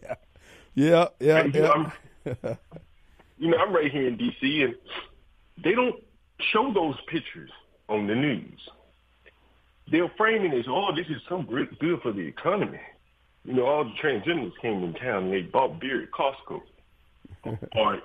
yeah, 0.73 1.07
yeah. 1.19 1.37
And, 1.39 1.53
you, 1.53 1.61
yeah. 1.61 1.67
Know, 1.67 1.91
I'm, 2.25 2.57
you 3.37 3.51
know, 3.51 3.57
I'm 3.57 3.73
right 3.73 3.91
here 3.91 4.07
in 4.07 4.17
D.C. 4.17 4.63
and 4.63 4.75
they 5.63 5.73
don't 5.73 5.95
show 6.39 6.73
those 6.73 6.95
pictures 7.07 7.51
on 7.87 8.07
the 8.07 8.15
news. 8.15 8.59
They're 9.91 10.11
framing 10.17 10.51
it 10.51 10.59
as, 10.59 10.65
oh, 10.67 10.95
this 10.95 11.05
is 11.07 11.21
so 11.29 11.43
good 11.43 12.01
for 12.01 12.11
the 12.11 12.21
economy. 12.21 12.79
You 13.45 13.53
know, 13.53 13.65
all 13.65 13.83
the 13.83 13.91
transgenders 13.91 14.53
came 14.61 14.83
in 14.83 14.93
town 14.93 15.25
and 15.25 15.33
they 15.33 15.41
bought 15.41 15.79
beer 15.79 16.03
at 16.03 16.11
Costco. 16.11 16.61
or 17.75 18.01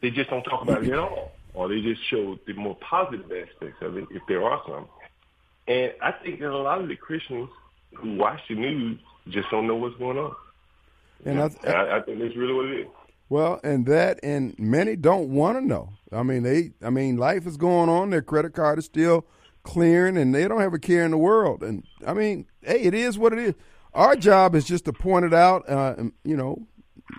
they 0.00 0.10
just 0.10 0.30
don't 0.30 0.42
talk 0.42 0.62
about 0.62 0.84
it 0.84 0.92
at 0.92 0.98
all. 0.98 1.32
Or 1.54 1.68
they 1.68 1.80
just 1.80 2.02
show 2.08 2.38
the 2.46 2.54
more 2.54 2.76
positive 2.76 3.30
aspects 3.30 3.82
of 3.82 3.96
it, 3.96 4.06
if 4.10 4.22
there 4.26 4.42
are 4.42 4.62
some. 4.66 4.86
And 5.68 5.92
I 6.02 6.12
think 6.12 6.40
that 6.40 6.50
a 6.50 6.56
lot 6.56 6.80
of 6.80 6.88
the 6.88 6.96
Christians 6.96 7.48
who 7.94 8.16
watch 8.16 8.40
the 8.48 8.54
news 8.54 8.98
just 9.28 9.50
don't 9.50 9.66
know 9.66 9.76
what's 9.76 9.96
going 9.96 10.18
on. 10.18 10.34
And 11.24 11.40
I, 11.40 11.50
And 11.64 11.74
I, 11.74 11.98
I 11.98 12.00
think 12.00 12.18
that's 12.18 12.36
really 12.36 12.54
what 12.54 12.66
it 12.66 12.80
is. 12.80 12.86
Well, 13.28 13.60
and 13.64 13.86
that, 13.86 14.20
and 14.22 14.58
many 14.58 14.96
don't 14.96 15.30
want 15.30 15.58
to 15.58 15.64
know. 15.64 15.90
I 16.10 16.22
mean, 16.22 16.42
they, 16.42 16.72
I 16.82 16.90
mean, 16.90 17.16
life 17.16 17.46
is 17.46 17.56
going 17.56 17.88
on. 17.88 18.10
Their 18.10 18.20
credit 18.20 18.52
card 18.52 18.78
is 18.78 18.84
still 18.84 19.24
clearing, 19.62 20.16
and 20.16 20.34
they 20.34 20.46
don't 20.48 20.60
have 20.60 20.74
a 20.74 20.78
care 20.78 21.04
in 21.04 21.12
the 21.12 21.18
world. 21.18 21.62
And 21.62 21.84
I 22.06 22.12
mean, 22.12 22.46
hey, 22.62 22.80
it 22.80 22.94
is 22.94 23.18
what 23.18 23.32
it 23.32 23.38
is. 23.38 23.54
Our 23.94 24.16
job 24.16 24.54
is 24.54 24.64
just 24.64 24.84
to 24.86 24.92
point 24.92 25.24
it 25.24 25.34
out. 25.34 25.68
Uh, 25.68 25.96
you 26.24 26.36
know, 26.36 26.66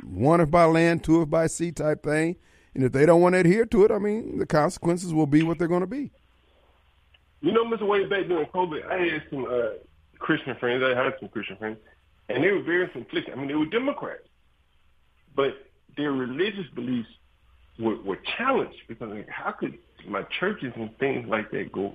one 0.03 0.41
if 0.41 0.49
by 0.49 0.65
land, 0.65 1.03
two 1.03 1.21
if 1.21 1.29
by 1.29 1.47
sea 1.47 1.71
type 1.71 2.03
thing. 2.03 2.35
And 2.73 2.83
if 2.83 2.91
they 2.91 3.05
don't 3.05 3.21
want 3.21 3.33
to 3.33 3.39
adhere 3.39 3.65
to 3.67 3.85
it, 3.85 3.91
I 3.91 3.99
mean, 3.99 4.39
the 4.39 4.47
consequences 4.47 5.13
will 5.13 5.27
be 5.27 5.43
what 5.43 5.59
they're 5.59 5.67
going 5.67 5.81
to 5.81 5.87
be. 5.87 6.11
You 7.41 7.51
know, 7.51 7.65
Mr. 7.65 7.87
Wade, 7.87 8.09
back 8.09 8.27
during 8.27 8.47
COVID, 8.47 8.85
I 8.89 9.13
had 9.13 9.23
some 9.29 9.45
uh, 9.45 9.77
Christian 10.17 10.55
friends. 10.55 10.83
I 10.83 10.95
had 10.95 11.13
some 11.19 11.29
Christian 11.29 11.57
friends, 11.57 11.77
and 12.29 12.43
they 12.43 12.51
were 12.51 12.63
very 12.63 12.87
simplistic. 12.87 13.31
I 13.31 13.35
mean, 13.35 13.47
they 13.47 13.53
were 13.53 13.65
Democrats, 13.65 14.27
but 15.35 15.67
their 15.97 16.11
religious 16.11 16.65
beliefs 16.73 17.09
were, 17.77 18.01
were 18.01 18.17
challenged 18.37 18.77
because 18.87 19.09
like, 19.09 19.29
how 19.29 19.51
could 19.51 19.77
my 20.07 20.23
churches 20.39 20.73
and 20.75 20.97
things 20.97 21.27
like 21.27 21.51
that 21.51 21.71
go 21.71 21.93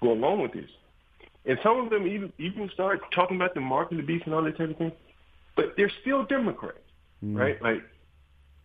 go 0.00 0.12
along 0.12 0.42
with 0.42 0.52
this? 0.52 0.70
And 1.44 1.58
some 1.62 1.78
of 1.80 1.90
them 1.90 2.06
even 2.06 2.32
even 2.38 2.70
start 2.70 3.00
talking 3.12 3.36
about 3.36 3.54
the 3.54 3.60
mark 3.60 3.90
of 3.90 3.96
the 3.96 4.02
beast 4.02 4.26
and 4.26 4.34
all 4.34 4.42
that 4.42 4.56
type 4.56 4.70
of 4.70 4.76
thing, 4.76 4.92
but 5.56 5.74
they're 5.76 5.90
still 6.00 6.24
Democrats, 6.24 6.78
mm. 7.24 7.36
right? 7.36 7.60
Like 7.60 7.82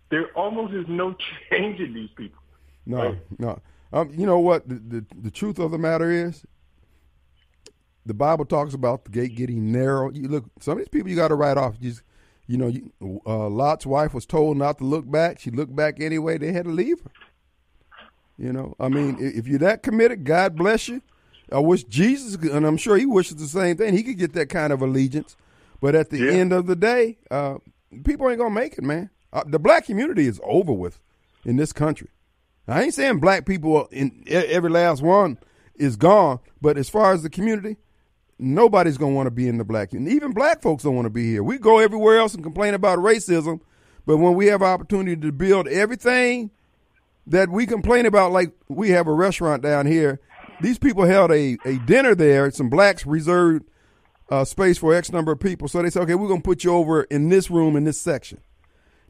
there 0.10 0.28
almost 0.36 0.74
is 0.74 0.86
no 0.88 1.16
change 1.52 1.80
in 1.80 1.94
these 1.94 2.10
people. 2.16 2.42
No, 2.86 2.98
right? 2.98 3.18
no. 3.40 3.60
Um, 3.94 4.12
you 4.13 4.26
know 4.26 4.40
what? 4.40 4.68
The, 4.68 4.76
the, 4.76 5.06
the 5.24 5.32
truth 5.32 5.60
of 5.60 5.72
the 5.72 5.78
matter 5.78 6.12
is, 6.12 6.46
the 8.06 8.13
Bible 8.13 8.46
talks 8.46 8.74
about 8.74 9.06
the 9.06 9.12
gate 9.12 9.36
getting 9.36 9.72
narrow. 9.72 10.12
You 10.12 10.28
look, 10.28 10.46
some 10.60 10.74
of 10.74 10.78
these 10.80 10.88
people 10.90 11.10
you 11.10 11.16
got 11.16 11.30
to 11.30 11.36
write 11.36 11.58
off. 11.58 11.80
Just, 11.80 12.04
you 12.48 12.58
know, 12.58 12.68
you, 12.68 12.92
uh, 13.26 13.48
Lot's 13.48 13.86
wife 13.86 14.13
was 14.13 14.26
told 14.26 14.58
not 14.58 14.78
to 14.78 14.84
look 14.84 15.10
back. 15.10 15.40
She 15.40 15.52
looked 15.52 15.76
back 15.76 16.00
anyway. 16.00 16.38
They 16.38 16.52
had 16.52 16.66
to 16.66 16.72
leave 16.72 17.02
her. 17.02 17.12
You 18.38 18.54
know, 18.54 18.76
I 18.80 18.88
mean, 18.88 19.18
if 19.20 19.48
you're 19.48 19.60
that 19.60 19.82
committed, 19.82 20.24
God 20.24 20.56
bless 20.56 20.88
you. 20.88 21.02
I 21.51 21.60
wish 21.60 21.83
Jesus, 21.86 22.36
and 22.36 22.65
I'm 22.65 22.77
sure 22.77 22.97
he 22.97 23.05
wishes 23.05 23.38
the 23.38 23.47
same 23.47 23.77
thing. 23.77 23.95
He 23.95 24.03
could 24.03 24.17
get 24.17 24.33
that 24.33 24.49
kind 24.49 24.73
of 24.73 24.81
allegiance, 24.81 25.36
but 25.81 25.95
at 25.95 26.10
the 26.10 26.17
Yeah. 26.19 26.31
end 26.31 26.51
of 26.53 26.67
the 26.67 26.75
day, 26.75 27.17
uh, 27.31 27.55
people 28.03 28.29
ain't 28.29 28.39
gonna 28.39 28.53
make 28.53 28.77
it, 28.77 28.83
man. 28.83 29.10
Uh, 29.31 29.43
the 29.47 29.60
black 29.60 29.86
community 29.86 30.27
is 30.27 30.39
over 30.43 30.73
with 30.73 30.99
in 31.45 31.55
this 31.55 31.71
country. 31.71 32.10
I 32.67 32.83
ain't 32.83 32.93
saying 32.93 33.19
black 33.19 33.45
people 33.45 33.88
in 33.91 34.23
every 34.27 34.69
last 34.69 35.01
one 35.01 35.38
is 35.75 35.95
gone, 35.95 36.39
but 36.62 36.77
as 36.77 36.89
far 36.89 37.13
as 37.13 37.23
the 37.23 37.29
community, 37.29 37.77
nobody's 38.39 38.97
gonna 38.97 39.13
want 39.15 39.27
to 39.27 39.31
be 39.31 39.47
in 39.47 39.57
the 39.57 39.63
black 39.63 39.89
community. 39.91 40.15
Even 40.15 40.31
black 40.33 40.62
folks 40.62 40.83
don't 40.83 40.95
want 40.95 41.05
to 41.05 41.10
be 41.10 41.31
here. 41.31 41.43
We 41.43 41.57
go 41.57 41.77
everywhere 41.79 42.17
else 42.17 42.33
and 42.33 42.43
complain 42.43 42.73
about 42.73 42.99
racism, 42.99 43.62
but 44.05 44.17
when 44.17 44.36
we 44.36 44.47
have 44.47 44.62
opportunity 44.62 45.15
to 45.21 45.31
build 45.31 45.67
everything 45.69 46.51
that 47.25 47.49
we 47.49 47.65
complain 47.65 48.05
about, 48.05 48.31
like 48.31 48.51
we 48.67 48.89
have 48.89 49.07
a 49.07 49.13
restaurant 49.13 49.62
down 49.63 49.86
here. 49.86 50.19
These 50.62 50.80
people 50.80 51.06
held 51.06 51.32
a, 51.32 51.58
a 51.65 51.78
dinner 51.80 52.15
there. 52.15 52.50
Some 52.52 52.70
blacks 52.70 53.06
reserved 53.06 53.65
uh, 54.30 54.43
space 54.46 54.78
for 54.78 54.93
X 54.93 55.12
number 55.12 55.32
of 55.32 55.39
people. 55.39 55.67
So 55.67 55.82
they 55.82 55.89
said, 55.89 56.04
okay, 56.04 56.15
we're 56.15 56.28
going 56.28 56.41
to 56.41 56.48
put 56.48 56.63
you 56.63 56.74
over 56.74 57.04
in 57.04 57.30
this 57.30 57.50
room 57.50 57.76
in 57.76 57.84
this 57.84 58.00
section. 58.00 58.39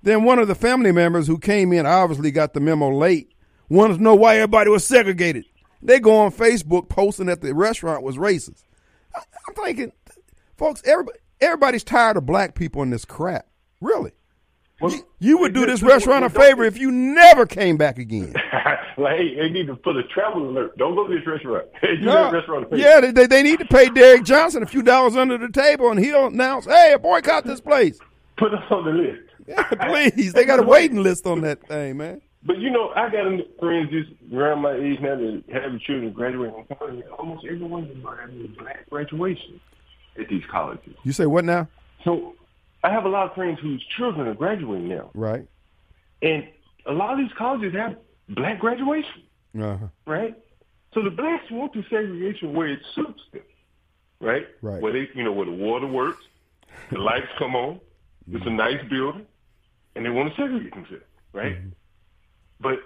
Then 0.04 0.24
one 0.24 0.40
of 0.40 0.48
the 0.48 0.56
family 0.56 0.92
members 0.92 1.28
who 1.28 1.40
came 1.40 1.74
in 1.74 1.86
obviously 1.86 2.32
got 2.32 2.54
the 2.54 2.60
memo 2.60 2.90
late, 2.96 3.34
wanted 3.70 3.98
to 3.98 4.04
know 4.04 4.16
why 4.16 4.36
everybody 4.36 4.70
was 4.70 4.86
segregated. 4.86 5.46
They 5.82 6.00
go 6.00 6.18
on 6.18 6.32
Facebook 6.32 6.90
posting 6.90 7.28
that 7.28 7.42
the 7.42 7.54
restaurant 7.54 8.04
was 8.04 8.18
racist. 8.18 8.64
I, 9.16 9.22
I'm 9.48 9.56
thinking, 9.56 9.92
folks, 10.58 10.82
everybody, 10.86 11.18
everybody's 11.42 11.84
tired 11.84 12.18
of 12.18 12.26
black 12.26 12.56
people 12.56 12.84
in 12.84 12.90
this 12.90 13.06
crap. 13.06 13.48
Really. 13.82 14.12
Well, 14.80 14.92
You, 14.92 15.08
you 15.20 15.38
would 15.40 15.54
do 15.54 15.66
this 15.66 15.82
restaurant 15.82 16.26
a 16.26 16.30
favor 16.30 16.64
if 16.64 16.78
you 16.78 16.92
never 16.92 17.46
came 17.46 17.78
back 17.78 17.98
again. 17.98 18.34
like, 19.04 19.18
hey, 19.18 19.36
they 19.36 19.50
need 19.50 19.68
to 19.68 19.76
put 19.76 19.96
a 19.98 20.04
travel 20.04 20.50
alert. 20.50 20.78
Don't 20.78 20.96
go 20.96 21.08
to 21.08 21.16
this 21.16 21.26
restaurant. 21.28 21.68
No. 22.02 22.32
restaurant. 22.32 22.68
Yeah, 22.72 23.00
they, 23.02 23.12
they, 23.12 23.28
they 23.28 23.44
need 23.44 23.60
to 23.60 23.66
pay 23.66 23.90
Derrick 23.90 24.24
Johnson 24.24 24.64
a 24.64 24.66
few 24.66 24.82
dollars 24.84 25.16
under 25.16 25.38
the 25.38 25.50
table, 25.50 25.90
and 25.92 26.00
he'll 26.00 26.28
announce, 26.28 26.66
"Hey, 26.66 26.96
boycott 27.02 27.46
this 27.46 27.62
place." 27.62 28.00
Put 28.38 28.54
us 28.54 28.64
on 28.70 28.86
the 28.86 28.92
list. 28.92 29.22
Yeah, 29.48 29.64
please. 29.64 30.34
They 30.34 30.46
got 30.46 30.60
a 30.60 30.64
waiting 30.64 31.02
list 31.02 31.26
on 31.26 31.42
that 31.42 31.66
thing, 31.68 31.98
man. 31.98 32.22
But 32.44 32.60
you 32.60 32.70
know, 32.70 32.90
I 32.96 33.10
got 33.10 33.26
friends 33.60 33.90
just 33.90 34.10
around 34.34 34.62
my 34.62 34.74
age 34.76 35.00
now 35.02 35.16
that 35.16 35.44
have 35.52 35.80
children 35.82 36.12
graduating 36.14 36.66
from 36.68 36.78
college. 36.78 37.04
Almost 37.18 37.46
everyone 37.46 37.86
is 37.86 37.98
having 38.04 38.46
a 38.46 38.62
black 38.62 38.90
graduation 38.90 39.60
at 40.20 40.30
these 40.30 40.44
colleges. 40.52 40.94
You 41.04 41.14
say 41.14 41.26
what 41.26 41.46
now? 41.46 41.68
So 42.04 42.36
I 42.84 42.92
have 42.92 43.06
a 43.06 43.10
lot 43.10 43.28
of 43.30 43.36
friends 43.36 43.60
whose 43.60 43.84
children 43.98 44.28
are 44.28 44.34
graduating 44.36 44.88
now, 44.88 45.10
Right. 45.14 45.46
and 46.22 46.48
a 46.86 46.92
lot 46.94 47.12
of 47.14 47.18
these 47.20 47.36
colleges 47.38 47.74
have 47.74 47.96
black 48.30 48.60
graduation, 48.60 49.24
Uh-huh. 49.60 49.88
right? 50.06 50.36
So 50.94 51.02
the 51.04 51.12
blacks 51.12 51.50
want 51.52 51.74
the 51.74 51.84
segregation 51.90 52.54
where 52.54 52.68
it 52.68 52.80
suits 52.96 53.22
them, 53.32 53.42
right? 54.20 54.48
Right. 54.62 54.82
Where 54.82 54.94
they, 54.94 55.10
you 55.13 55.24
know, 55.24 55.32
where 55.32 55.46
the 55.46 55.52
water 55.52 55.88
works, 55.88 56.24
the 56.92 56.98
lights 57.00 57.28
come 57.38 57.56
on, 57.56 57.80
it's 58.32 58.46
a 58.46 58.50
nice 58.50 58.84
building, 58.90 59.26
and 59.96 60.06
they 60.06 60.10
want 60.10 60.30
to 60.34 60.42
segregate 60.42 60.74
themselves, 60.74 61.04
right? 61.34 61.58
But 62.60 62.80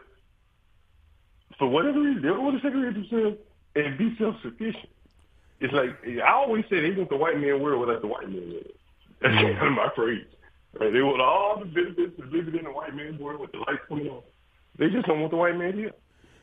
for 1.57 1.67
whatever 1.67 1.99
reason, 1.99 2.21
they 2.21 2.27
don't 2.29 2.43
want 2.43 2.61
to 2.61 2.67
segregate 2.67 2.93
themselves 3.09 3.37
and 3.75 3.97
be 3.97 4.15
self-sufficient. 4.17 4.89
It's 5.59 5.73
like 5.73 5.95
I 6.05 6.31
always 6.33 6.65
say, 6.69 6.81
they 6.81 6.91
want 6.97 7.09
the 7.09 7.17
white 7.17 7.39
man 7.39 7.61
world 7.61 7.79
without 7.81 8.01
the 8.01 8.07
white 8.07 8.27
man 8.27 8.49
world. 8.51 8.71
That's 9.21 9.35
kind 9.35 9.67
of 9.67 9.73
my 9.73 9.89
phrase. 9.95 10.25
Right? 10.79 10.91
They 10.91 11.01
want 11.01 11.21
all 11.21 11.59
the 11.59 11.65
benefits 11.65 12.17
of 12.19 12.31
living 12.31 12.55
in 12.57 12.63
the 12.65 12.71
white 12.71 12.95
man 12.95 13.17
world 13.19 13.39
with 13.41 13.51
the 13.51 13.59
lights 13.59 13.83
coming 13.87 14.09
on. 14.09 14.23
They 14.77 14.89
just 14.89 15.05
don't 15.05 15.19
want 15.19 15.31
the 15.31 15.37
white 15.37 15.57
man 15.57 15.73
here. 15.73 15.91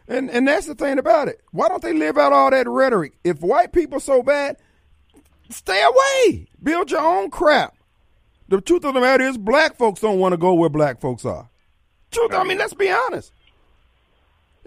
And 0.07 0.31
and 0.31 0.49
that's 0.49 0.67
the 0.67 0.75
thing 0.75 0.99
about 0.99 1.29
it. 1.29 1.41
Why 1.53 1.69
don't 1.69 1.83
they 1.83 1.93
live 1.93 2.17
out 2.17 2.33
all 2.33 2.51
that 2.51 2.69
rhetoric? 2.69 3.15
If 3.25 3.41
white 3.41 3.73
people 3.73 4.01
so 4.01 4.23
bad, 4.23 4.57
stay 5.51 5.83
away. 5.83 6.47
Build 6.63 6.91
your 6.91 7.01
own 7.01 7.31
crap. 7.31 7.75
The 8.49 8.61
truth 8.63 8.85
of 8.85 8.95
the 8.95 9.01
matter 9.01 9.25
is, 9.25 9.37
black 9.37 9.77
folks 9.77 10.01
don't 10.01 10.19
want 10.19 10.33
to 10.33 10.39
go 10.39 10.55
where 10.55 10.71
black 10.71 11.01
folks 11.01 11.27
are. 11.27 11.51
Truth. 12.11 12.33
I 12.33 12.45
mean, 12.45 12.57
let's 12.57 12.73
be 12.73 12.91
honest. 12.91 13.33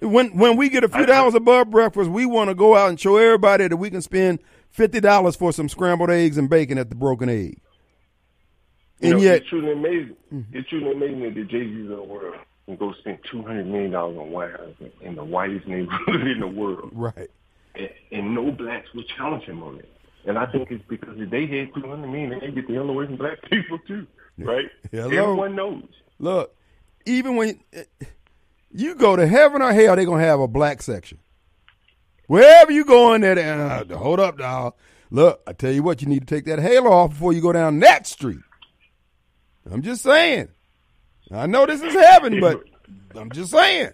When 0.02 0.38
when 0.38 0.58
we 0.58 0.69
get 0.69 0.84
a 0.84 0.89
few 0.89 1.06
dollars 1.06 1.34
above 1.34 1.71
breakfast, 1.71 2.10
we 2.10 2.26
want 2.26 2.50
to 2.50 2.56
go 2.56 2.76
out 2.76 2.89
and 2.89 3.00
show 3.00 3.17
everybody 3.17 3.67
that 3.67 3.78
we 3.78 3.89
can 3.89 4.02
spend 4.02 4.39
fifty 4.69 5.00
dollars 5.00 5.36
for 5.36 5.52
some 5.52 5.69
scrambled 5.69 6.12
eggs 6.12 6.38
and 6.38 6.50
bacon 6.50 6.78
at 6.78 6.89
the 6.89 6.95
Broken 6.95 7.30
Egg. 7.30 7.60
You 9.00 9.10
And 9.10 9.17
know, 9.17 9.24
yet, 9.24 9.38
it's 9.38 9.50
truly 9.50 9.71
amazing. 9.71 10.15
Mm-hmm. 10.32 10.58
It's 10.58 10.69
truly 10.69 10.91
amazing 10.91 11.21
that 11.21 11.34
the 11.34 11.43
Jay 11.43 11.65
Z's 11.67 11.89
of 11.89 11.97
the 11.97 12.04
world 12.04 12.36
can 12.65 12.76
go 12.76 12.93
spend 13.00 13.19
two 13.30 13.41
hundred 13.43 13.67
million 13.67 13.91
dollars 13.91 14.17
on 14.17 14.32
White 14.32 14.52
House 14.52 14.76
in 15.02 15.15
the 15.15 15.24
whitest 15.24 15.67
neighborhood 15.67 16.28
in 16.28 16.39
the 16.39 16.47
world, 16.47 16.91
right? 16.93 17.30
and, 17.76 17.89
and 18.12 18.36
no 18.36 18.52
blacks 18.52 18.88
would 18.93 19.08
challenge 19.08 19.43
him 19.43 19.63
on 19.63 19.78
it. 19.80 19.89
And 20.26 20.38
I 20.38 20.45
think 20.45 20.69
it's 20.69 20.84
because 20.88 21.15
if 21.19 21.30
they 21.30 21.47
had 21.47 21.74
two 21.74 21.88
hundred 21.88 22.08
million, 22.08 22.39
they 22.39 22.52
get 22.52 22.67
the 22.67 22.76
hell 22.76 22.89
away 22.89 23.06
from 23.08 23.17
black 23.17 23.41
people 23.50 23.80
too, 23.88 24.06
right? 24.38 24.65
Hello. 24.91 25.06
Everyone 25.06 25.56
knows. 25.56 25.88
Look, 26.19 26.56
even 27.06 27.36
when 27.36 27.60
you 28.71 28.95
go 28.95 29.15
to 29.15 29.28
heaven 29.28 29.62
or 29.62 29.74
hell, 29.74 29.95
they're 29.95 30.06
gonna 30.06 30.24
have 30.24 30.39
a 30.39 30.47
black 30.47 30.82
section. 30.82 31.17
Wherever 32.28 32.71
you 32.71 32.86
go 32.86 33.13
in 33.13 33.21
there, 33.21 33.38
uh, 33.38 33.97
hold 33.97 34.19
up, 34.19 34.38
dog. 34.38 34.76
Look, 35.10 35.41
I 35.45 35.52
tell 35.52 35.71
you 35.71 35.84
what, 35.84 36.02
you 36.02 36.08
need 36.08 36.26
to 36.26 36.34
take 36.34 36.45
that 36.45 36.60
halo 36.60 36.89
off 36.89 37.10
before 37.10 37.34
you 37.34 37.41
go 37.41 37.52
down 37.52 37.80
that 37.80 38.08
street. 38.08 38.39
I'm 39.69 39.82
just 39.82 40.04
saying. 40.04 40.47
I 41.34 41.46
know 41.48 41.65
this 41.65 41.82
is 41.82 41.94
heaven, 41.94 42.39
but 42.39 42.63
I'm 43.15 43.32
just 43.32 43.52
saying. 43.52 43.91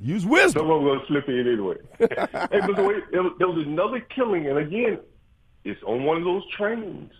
Use 0.00 0.24
wisdom. 0.24 0.60
Someone 0.60 0.84
will 0.84 1.00
slip 1.06 1.28
in 1.28 1.40
anyway. 1.40 1.76
hey, 1.98 2.06
but 2.08 2.76
the 2.76 2.82
way, 2.82 2.94
there, 3.10 3.22
was, 3.22 3.32
there 3.38 3.48
was 3.48 3.66
another 3.66 4.00
killing, 4.00 4.46
and 4.46 4.58
again, 4.58 4.98
it's 5.64 5.82
on 5.82 6.04
one 6.04 6.16
of 6.18 6.24
those 6.24 6.42
trains 6.56 7.12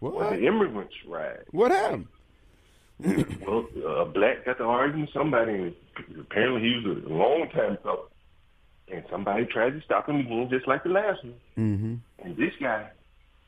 What? 0.00 0.30
the 0.30 0.46
immigrants 0.46 0.94
ride. 1.06 1.44
What 1.50 1.70
happened? 1.70 2.06
Well, 3.44 3.66
a 3.98 4.04
black 4.04 4.44
got 4.44 4.58
to 4.58 4.64
arguing 4.64 5.02
with 5.02 5.12
somebody, 5.12 5.54
and 5.54 5.74
apparently 6.20 6.60
he 6.60 6.88
was 6.88 7.02
a 7.04 7.08
long 7.08 7.48
time 7.52 7.76
fellow. 7.82 8.08
And 8.92 9.02
somebody 9.10 9.44
tried 9.46 9.70
to 9.70 9.80
stop 9.80 10.08
him 10.08 10.20
again, 10.20 10.48
just 10.50 10.68
like 10.68 10.84
the 10.84 10.90
last 10.90 11.24
one. 11.24 11.34
Mm-hmm. 11.58 11.94
And 12.24 12.36
this 12.36 12.52
guy 12.60 12.90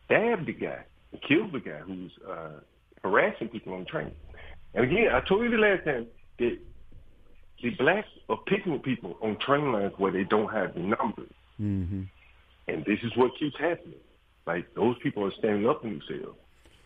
stabbed 0.07 0.47
the 0.47 0.55
guy 0.55 0.85
and 1.13 1.23
killed 1.23 1.53
the 1.53 1.61
guy 1.61 1.79
who 1.79 2.05
was 2.05 2.11
uh, 2.29 2.61
harassing 3.03 3.49
people 3.49 3.75
on 3.75 3.81
the 3.81 3.87
train. 3.87 4.13
And 4.75 4.85
again, 4.85 5.09
I 5.13 5.21
told 5.21 5.43
you 5.45 5.51
the 5.51 5.57
last 5.59 5.85
time 5.85 6.07
that 6.39 6.59
the 7.63 7.71
blacks 7.71 8.09
are 8.29 8.39
picking 8.47 8.73
with 8.73 8.83
people 8.83 9.17
on 9.23 9.37
train 9.39 9.73
lines 9.73 9.93
where 9.97 10.13
they 10.13 10.25
don't 10.25 10.53
have 10.53 10.75
the 10.75 10.81
numbers. 10.81 11.31
Mm-hmm. 11.61 12.03
And 12.69 12.85
this 12.85 12.99
is 13.03 13.17
what 13.17 13.37
keeps 13.39 13.57
happening. 13.59 13.99
Like 14.47 14.75
those 14.75 14.97
people 15.03 15.25
are 15.25 15.33
standing 15.39 15.69
up 15.69 15.83
for 15.83 15.89
themselves. 15.89 16.39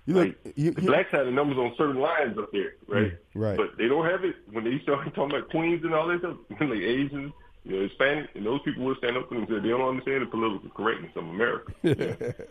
You 0.07 0.15
look, 0.15 0.29
Like, 0.45 0.57
you, 0.57 0.71
the 0.73 0.83
you- 0.83 0.89
blacks 0.89 1.11
have 1.13 1.27
the 1.27 1.33
numbers 1.33 1.59
on 1.59 1.75
certain 1.77 2.01
lines 2.01 2.39
up 2.39 2.51
there, 2.53 2.75
right? 2.89 3.13
Mm, 3.13 3.19
right. 3.35 3.57
But 3.57 3.77
they 3.79 3.89
don't 3.89 4.07
have 4.07 4.25
it 4.25 4.37
when 4.53 4.65
they 4.65 4.79
start 4.81 5.05
talking 5.15 5.37
about 5.37 5.51
Queens 5.51 5.83
and 5.85 5.95
all 5.95 6.07
that 6.09 6.21
stuff. 6.21 6.37
like 6.61 6.79
Asians, 6.79 7.33
you 7.65 7.77
know, 7.77 7.83
Hispanic, 7.89 8.31
and 8.35 8.47
those 8.47 8.61
people 8.63 8.85
will 8.85 8.95
stand 8.97 9.17
up 9.17 9.29
for 9.29 9.35
themselves. 9.35 9.63
They 9.63 9.69
don't 9.69 9.89
understand 9.89 10.23
the 10.23 10.27
political 10.27 10.71
correctness 10.71 11.13
of 11.17 11.25
America. 11.29 11.73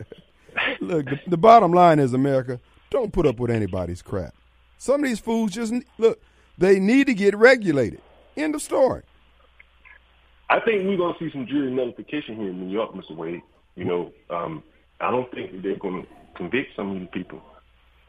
Look, 0.80 1.06
the, 1.06 1.20
the 1.26 1.36
bottom 1.36 1.72
line 1.72 1.98
is 1.98 2.12
America, 2.14 2.60
don't 2.90 3.12
put 3.12 3.26
up 3.26 3.38
with 3.38 3.50
anybody's 3.50 4.02
crap. 4.02 4.34
Some 4.78 5.02
of 5.02 5.08
these 5.08 5.18
foods 5.20 5.54
just 5.54 5.74
look, 5.98 6.20
they 6.56 6.78
need 6.80 7.08
to 7.08 7.14
get 7.14 7.36
regulated. 7.36 8.00
End 8.36 8.54
of 8.54 8.62
story. 8.62 9.02
I 10.50 10.60
think 10.60 10.86
we're 10.86 10.96
going 10.96 11.14
to 11.14 11.18
see 11.18 11.30
some 11.30 11.46
jury 11.46 11.70
nullification 11.70 12.36
here 12.36 12.48
in 12.48 12.66
New 12.66 12.72
York, 12.72 12.92
Mr. 12.94 13.14
Wade. 13.14 13.42
You 13.74 13.84
know, 13.84 14.12
um, 14.30 14.62
I 15.00 15.10
don't 15.10 15.30
think 15.32 15.62
they're 15.62 15.76
going 15.76 16.02
to 16.02 16.08
convict 16.36 16.74
some 16.74 16.92
of 16.92 17.00
these 17.00 17.08
people. 17.12 17.42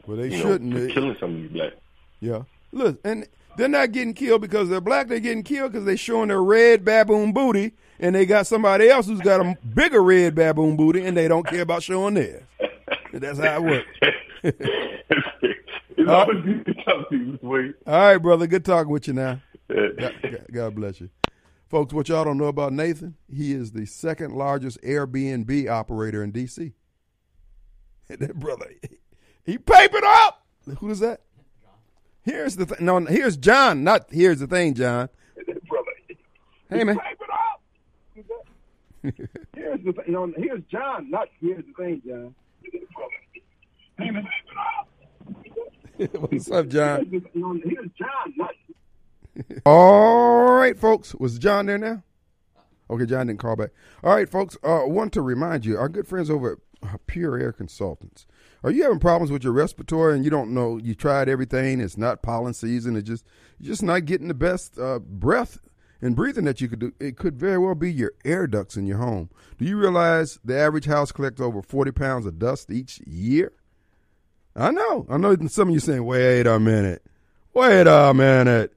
Well, 0.06 0.16
they 0.16 0.30
shouldn't. 0.36 0.72
for 0.72 0.88
killing 0.88 1.16
some 1.20 1.34
of 1.34 1.42
these 1.42 1.50
black. 1.50 1.72
yeah. 2.20 2.42
Look, 2.72 3.00
and 3.04 3.26
they're 3.56 3.68
not 3.68 3.90
getting 3.92 4.14
killed 4.14 4.40
because 4.40 4.68
they're 4.68 4.80
black. 4.80 5.08
They're 5.08 5.18
getting 5.20 5.42
killed 5.42 5.72
because 5.72 5.84
they're 5.84 5.96
showing 5.96 6.28
their 6.28 6.42
red 6.42 6.84
baboon 6.84 7.32
booty, 7.32 7.72
and 7.98 8.14
they 8.14 8.24
got 8.24 8.46
somebody 8.46 8.88
else 8.88 9.06
who's 9.06 9.20
got 9.20 9.40
a 9.40 9.58
bigger 9.74 10.02
red 10.02 10.36
baboon 10.36 10.76
booty, 10.76 11.04
and 11.04 11.16
they 11.16 11.26
don't 11.28 11.46
care 11.46 11.62
about 11.62 11.82
showing 11.82 12.14
theirs. 12.14 12.42
That's 13.12 13.38
how 13.40 13.56
it 13.56 13.62
works. 13.62 13.86
Uh, 16.10 16.16
always 16.16 16.44
good 16.44 16.66
to 16.66 16.74
talk 16.84 17.08
to 17.10 17.16
you. 17.16 17.38
Wade. 17.42 17.74
All 17.86 17.94
right, 17.94 18.18
brother. 18.18 18.46
Good 18.46 18.64
talking 18.64 18.90
with 18.92 19.06
you 19.06 19.14
now. 19.14 19.40
God, 19.68 20.44
God 20.50 20.74
bless 20.74 21.00
you. 21.00 21.10
Folks, 21.68 21.94
what 21.94 22.08
y'all 22.08 22.24
don't 22.24 22.38
know 22.38 22.46
about 22.46 22.72
Nathan, 22.72 23.14
he 23.32 23.52
is 23.52 23.70
the 23.70 23.86
second 23.86 24.34
largest 24.34 24.80
Airbnb 24.82 25.68
operator 25.70 26.24
in 26.24 26.32
D.C. 26.32 26.72
that 28.08 28.34
brother, 28.34 28.66
he 29.44 29.56
papered 29.56 30.02
up. 30.04 30.44
Who 30.78 30.90
is 30.90 30.98
that? 30.98 31.20
Here's 32.22 32.56
the 32.56 32.66
thing. 32.66 32.84
No, 32.84 32.98
here's 33.00 33.36
John. 33.36 33.84
Not 33.84 34.06
here's 34.10 34.40
the 34.40 34.46
thing, 34.48 34.74
John. 34.74 35.08
brother. 35.68 35.90
Hey, 36.68 36.84
man. 36.84 36.98
Here's 39.54 39.82
the 39.82 39.92
thing. 39.94 40.12
Know, 40.12 40.30
here's 40.36 40.62
John. 40.70 41.10
Not 41.10 41.28
here's 41.40 41.64
the 41.64 41.72
thing, 41.72 42.02
John. 42.06 42.34
Brother, 42.94 43.14
Hey, 43.98 44.10
man, 44.10 44.28
What's 46.18 46.50
up, 46.50 46.68
John? 46.68 47.06
here's 47.10 47.22
the- 47.22 47.28
you 47.34 47.40
know, 47.40 47.60
here's 47.64 47.90
John. 47.98 48.48
All 49.66 50.52
right, 50.52 50.78
folks. 50.78 51.14
Was 51.14 51.38
John 51.38 51.66
there 51.66 51.78
now? 51.78 52.02
Okay, 52.88 53.06
John 53.06 53.26
didn't 53.28 53.38
call 53.40 53.56
back. 53.56 53.70
All 54.02 54.14
right, 54.14 54.28
folks. 54.28 54.56
Uh, 54.64 54.80
want 54.84 55.12
to 55.12 55.22
remind 55.22 55.64
you, 55.64 55.78
our 55.78 55.88
good 55.88 56.06
friends 56.08 56.30
over 56.30 56.52
at 56.52 56.88
uh, 56.88 56.96
Pure 57.06 57.38
Air 57.38 57.52
Consultants. 57.52 58.26
Are 58.64 58.70
you 58.70 58.82
having 58.82 58.98
problems 58.98 59.30
with 59.30 59.44
your 59.44 59.52
respiratory 59.52 60.14
and 60.14 60.24
you 60.24 60.30
don't 60.30 60.52
know? 60.52 60.76
You 60.78 60.94
tried 60.94 61.28
everything. 61.28 61.80
It's 61.80 61.96
not 61.96 62.22
pollen 62.22 62.52
season. 62.54 62.96
It's 62.96 63.08
just 63.08 63.24
you're 63.58 63.72
just 63.72 63.82
not 63.82 64.04
getting 64.06 64.28
the 64.28 64.34
best 64.34 64.78
uh, 64.78 64.98
breath 64.98 65.58
and 66.02 66.16
breathing 66.16 66.44
that 66.46 66.60
you 66.60 66.68
could 66.68 66.78
do. 66.80 66.92
It 66.98 67.16
could 67.16 67.38
very 67.38 67.58
well 67.58 67.74
be 67.74 67.92
your 67.92 68.12
air 68.24 68.46
ducts 68.46 68.76
in 68.76 68.86
your 68.86 68.98
home. 68.98 69.30
Do 69.58 69.64
you 69.64 69.78
realize 69.78 70.38
the 70.44 70.58
average 70.58 70.86
house 70.86 71.12
collects 71.12 71.40
over 71.40 71.62
40 71.62 71.92
pounds 71.92 72.26
of 72.26 72.38
dust 72.38 72.70
each 72.70 73.00
year? 73.06 73.52
I 74.56 74.70
know. 74.70 75.06
I 75.08 75.16
know 75.16 75.36
some 75.48 75.68
of 75.68 75.74
you 75.74 75.80
saying, 75.80 76.04
wait 76.04 76.46
a 76.46 76.58
minute. 76.58 77.04
Wait 77.54 77.86
a 77.86 78.12
minute. 78.14 78.72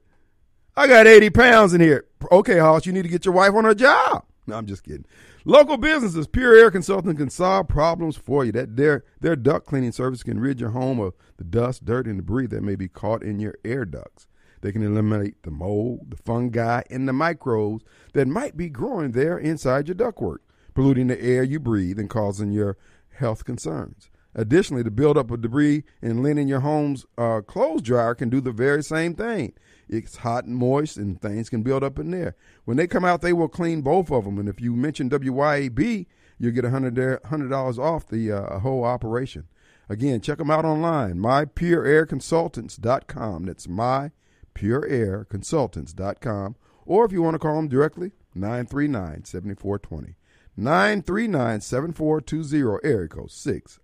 I 0.76 0.86
got 0.86 1.06
80 1.06 1.30
pounds 1.30 1.74
in 1.74 1.80
here. 1.80 2.06
Okay, 2.32 2.58
Hoss, 2.58 2.86
you 2.86 2.92
need 2.92 3.02
to 3.02 3.08
get 3.08 3.24
your 3.24 3.34
wife 3.34 3.54
on 3.54 3.64
her 3.64 3.74
job. 3.74 4.24
No, 4.46 4.56
I'm 4.56 4.66
just 4.66 4.84
kidding. 4.84 5.06
Local 5.44 5.76
businesses, 5.76 6.26
Pure 6.26 6.56
Air 6.56 6.70
Consulting 6.70 7.16
can 7.16 7.30
solve 7.30 7.68
problems 7.68 8.16
for 8.16 8.44
you. 8.44 8.52
That 8.52 8.76
their 8.76 9.04
their 9.20 9.36
duct 9.36 9.66
cleaning 9.66 9.92
service 9.92 10.22
can 10.22 10.40
rid 10.40 10.58
your 10.58 10.70
home 10.70 11.00
of 11.00 11.14
the 11.36 11.44
dust, 11.44 11.84
dirt, 11.84 12.06
and 12.06 12.16
debris 12.16 12.46
that 12.48 12.62
may 12.62 12.76
be 12.76 12.88
caught 12.88 13.22
in 13.22 13.38
your 13.38 13.54
air 13.64 13.84
ducts. 13.84 14.26
They 14.62 14.72
can 14.72 14.82
eliminate 14.82 15.42
the 15.42 15.50
mold, 15.50 16.10
the 16.10 16.16
fungi, 16.16 16.82
and 16.88 17.06
the 17.06 17.12
microbes 17.12 17.84
that 18.14 18.26
might 18.26 18.56
be 18.56 18.70
growing 18.70 19.12
there 19.12 19.36
inside 19.36 19.88
your 19.88 19.94
ductwork, 19.94 20.38
polluting 20.72 21.08
the 21.08 21.22
air 21.22 21.42
you 21.42 21.60
breathe 21.60 21.98
and 21.98 22.08
causing 22.08 22.50
your 22.50 22.78
health 23.10 23.44
concerns. 23.44 24.08
Additionally, 24.34 24.82
the 24.82 24.90
buildup 24.90 25.30
of 25.30 25.42
debris 25.42 25.84
and 26.02 26.22
lint 26.22 26.38
in 26.38 26.48
your 26.48 26.60
home's 26.60 27.06
uh, 27.16 27.40
clothes 27.40 27.82
dryer 27.82 28.14
can 28.14 28.28
do 28.28 28.40
the 28.40 28.52
very 28.52 28.82
same 28.82 29.14
thing. 29.14 29.54
It's 29.88 30.18
hot 30.18 30.44
and 30.44 30.56
moist, 30.56 30.96
and 30.96 31.20
things 31.20 31.48
can 31.48 31.62
build 31.62 31.84
up 31.84 31.98
in 31.98 32.10
there. 32.10 32.34
When 32.64 32.76
they 32.76 32.86
come 32.86 33.04
out, 33.04 33.20
they 33.20 33.32
will 33.32 33.48
clean 33.48 33.82
both 33.82 34.10
of 34.10 34.24
them. 34.24 34.38
And 34.38 34.48
if 34.48 34.60
you 34.60 34.74
mention 34.74 35.10
WYAB, 35.10 36.06
you'll 36.38 36.52
get 36.52 36.64
$100, 36.64 37.20
$100 37.20 37.78
off 37.78 38.08
the 38.08 38.32
uh, 38.32 38.58
whole 38.60 38.84
operation. 38.84 39.48
Again, 39.88 40.20
check 40.20 40.38
them 40.38 40.50
out 40.50 40.64
online, 40.64 41.18
mypureairconsultants.com. 41.18 43.44
That's 43.44 43.66
mypureairconsultants.com. 43.66 46.56
Or 46.86 47.04
if 47.04 47.12
you 47.12 47.22
want 47.22 47.34
to 47.34 47.38
call 47.38 47.56
them 47.56 47.68
directly, 47.68 48.12
939 48.34 49.24
7420. 49.24 50.16
939 50.56 51.60
7420, 51.60 52.80
area 52.84 53.08
code 53.08 53.30
601. 53.30 53.83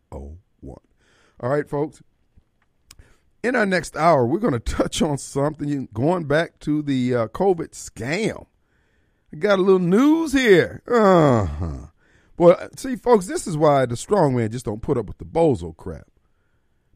All 1.43 1.49
right, 1.49 1.69
folks. 1.69 2.03
In 3.43 3.57
our 3.57 3.65
next 3.65 3.97
hour, 3.97 4.27
we're 4.27 4.39
going 4.39 4.53
to 4.61 4.61
touch 4.61 5.01
on 5.01 5.17
something 5.17 5.89
going 5.95 6.25
back 6.25 6.59
to 6.61 6.83
the 6.83 7.15
uh, 7.15 7.29
COVID 7.29 7.71
scam. 7.71 8.47
I 9.33 9.37
got 9.37 9.59
a 9.59 9.63
little 9.63 9.79
news 9.79 10.33
here. 10.33 10.83
Uh 10.87 11.47
huh. 11.47 11.87
Well, 12.37 12.69
see, 12.77 12.97
folks, 12.97 13.27
this 13.27 13.47
is 13.47 13.57
why 13.57 13.87
the 13.87 13.97
strong 13.97 14.35
man 14.35 14.51
just 14.51 14.65
don't 14.65 14.83
put 14.83 14.99
up 14.99 15.07
with 15.07 15.19
the 15.19 15.25
bozo 15.25 15.77
crap. 15.77 16.07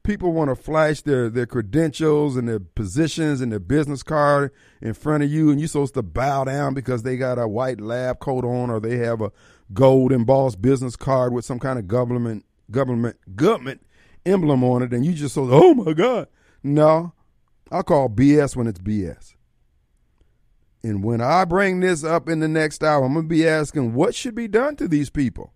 People 0.02 0.32
want 0.32 0.50
to 0.50 0.56
flash 0.56 1.00
their, 1.00 1.30
their 1.30 1.46
credentials 1.46 2.36
and 2.36 2.46
their 2.46 2.60
positions 2.60 3.40
and 3.40 3.50
their 3.50 3.60
business 3.60 4.02
card 4.02 4.50
in 4.82 4.92
front 4.92 5.22
of 5.22 5.30
you, 5.30 5.50
and 5.50 5.58
you're 5.58 5.68
supposed 5.68 5.94
to 5.94 6.02
bow 6.02 6.44
down 6.44 6.74
because 6.74 7.02
they 7.02 7.16
got 7.16 7.38
a 7.38 7.48
white 7.48 7.80
lab 7.80 8.18
coat 8.20 8.44
on 8.44 8.68
or 8.68 8.80
they 8.80 8.98
have 8.98 9.22
a 9.22 9.32
gold 9.72 10.12
embossed 10.12 10.60
business 10.60 10.96
card 10.96 11.32
with 11.32 11.46
some 11.46 11.58
kind 11.58 11.78
of 11.78 11.88
government 11.88 12.44
government 12.70 13.16
government 13.36 13.84
emblem 14.26 14.64
on 14.64 14.82
it, 14.82 14.92
and 14.92 15.04
you 15.04 15.12
just 15.12 15.34
so 15.34 15.48
oh 15.50 15.74
my 15.74 15.92
god, 15.92 16.28
no, 16.62 17.12
I 17.70 17.82
call 17.82 18.08
BS 18.08 18.56
when 18.56 18.66
it's 18.66 18.80
BS. 18.80 19.34
And 20.82 21.02
when 21.02 21.20
I 21.22 21.46
bring 21.46 21.80
this 21.80 22.04
up 22.04 22.28
in 22.28 22.40
the 22.40 22.48
next 22.48 22.82
hour, 22.84 23.04
I'm 23.04 23.14
gonna 23.14 23.26
be 23.26 23.48
asking 23.48 23.94
what 23.94 24.14
should 24.14 24.34
be 24.34 24.48
done 24.48 24.76
to 24.76 24.86
these 24.86 25.08
people. 25.10 25.52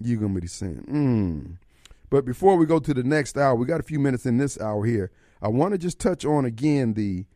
You're 0.00 0.20
gonna 0.20 0.40
be 0.40 0.46
saying, 0.46 0.84
hmm. 0.88 1.52
But 2.08 2.24
before 2.24 2.56
we 2.56 2.66
go 2.66 2.78
to 2.78 2.92
the 2.92 3.02
next 3.02 3.38
hour, 3.38 3.54
we 3.54 3.66
got 3.66 3.80
a 3.80 3.84
few 3.84 3.98
minutes 3.98 4.26
in 4.26 4.36
this 4.36 4.60
hour 4.60 4.84
here. 4.84 5.10
I 5.40 5.48
want 5.48 5.72
to 5.72 5.78
just 5.78 5.98
touch 5.98 6.24
on 6.24 6.44
again 6.44 6.94
the 6.94 7.26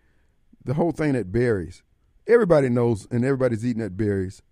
the 0.64 0.74
whole 0.74 0.93
thing 0.93 1.14
at 1.14 1.30
Barry's. 1.30 1.82
everybody 2.26 2.68
knows, 2.68 3.07
and 3.11 3.24
everybody's 3.24 3.64
eating 3.64 3.82
at 3.82 3.97
Barry's. 3.97 4.43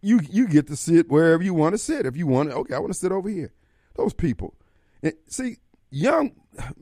You 0.00 0.20
you 0.30 0.46
get 0.46 0.66
to 0.68 0.76
sit 0.76 1.08
wherever 1.08 1.42
you 1.42 1.54
want 1.54 1.74
to 1.74 1.78
sit. 1.78 2.06
If 2.06 2.16
you 2.16 2.26
want, 2.26 2.50
to, 2.50 2.56
okay, 2.56 2.74
I 2.74 2.78
want 2.78 2.92
to 2.92 2.98
sit 2.98 3.12
over 3.12 3.28
here. 3.28 3.52
Those 3.96 4.12
people, 4.12 4.54
and 5.02 5.14
see, 5.26 5.56
young, 5.90 6.32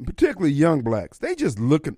particularly 0.04 0.52
young 0.52 0.82
blacks, 0.82 1.18
they 1.18 1.34
just 1.34 1.58
looking. 1.58 1.96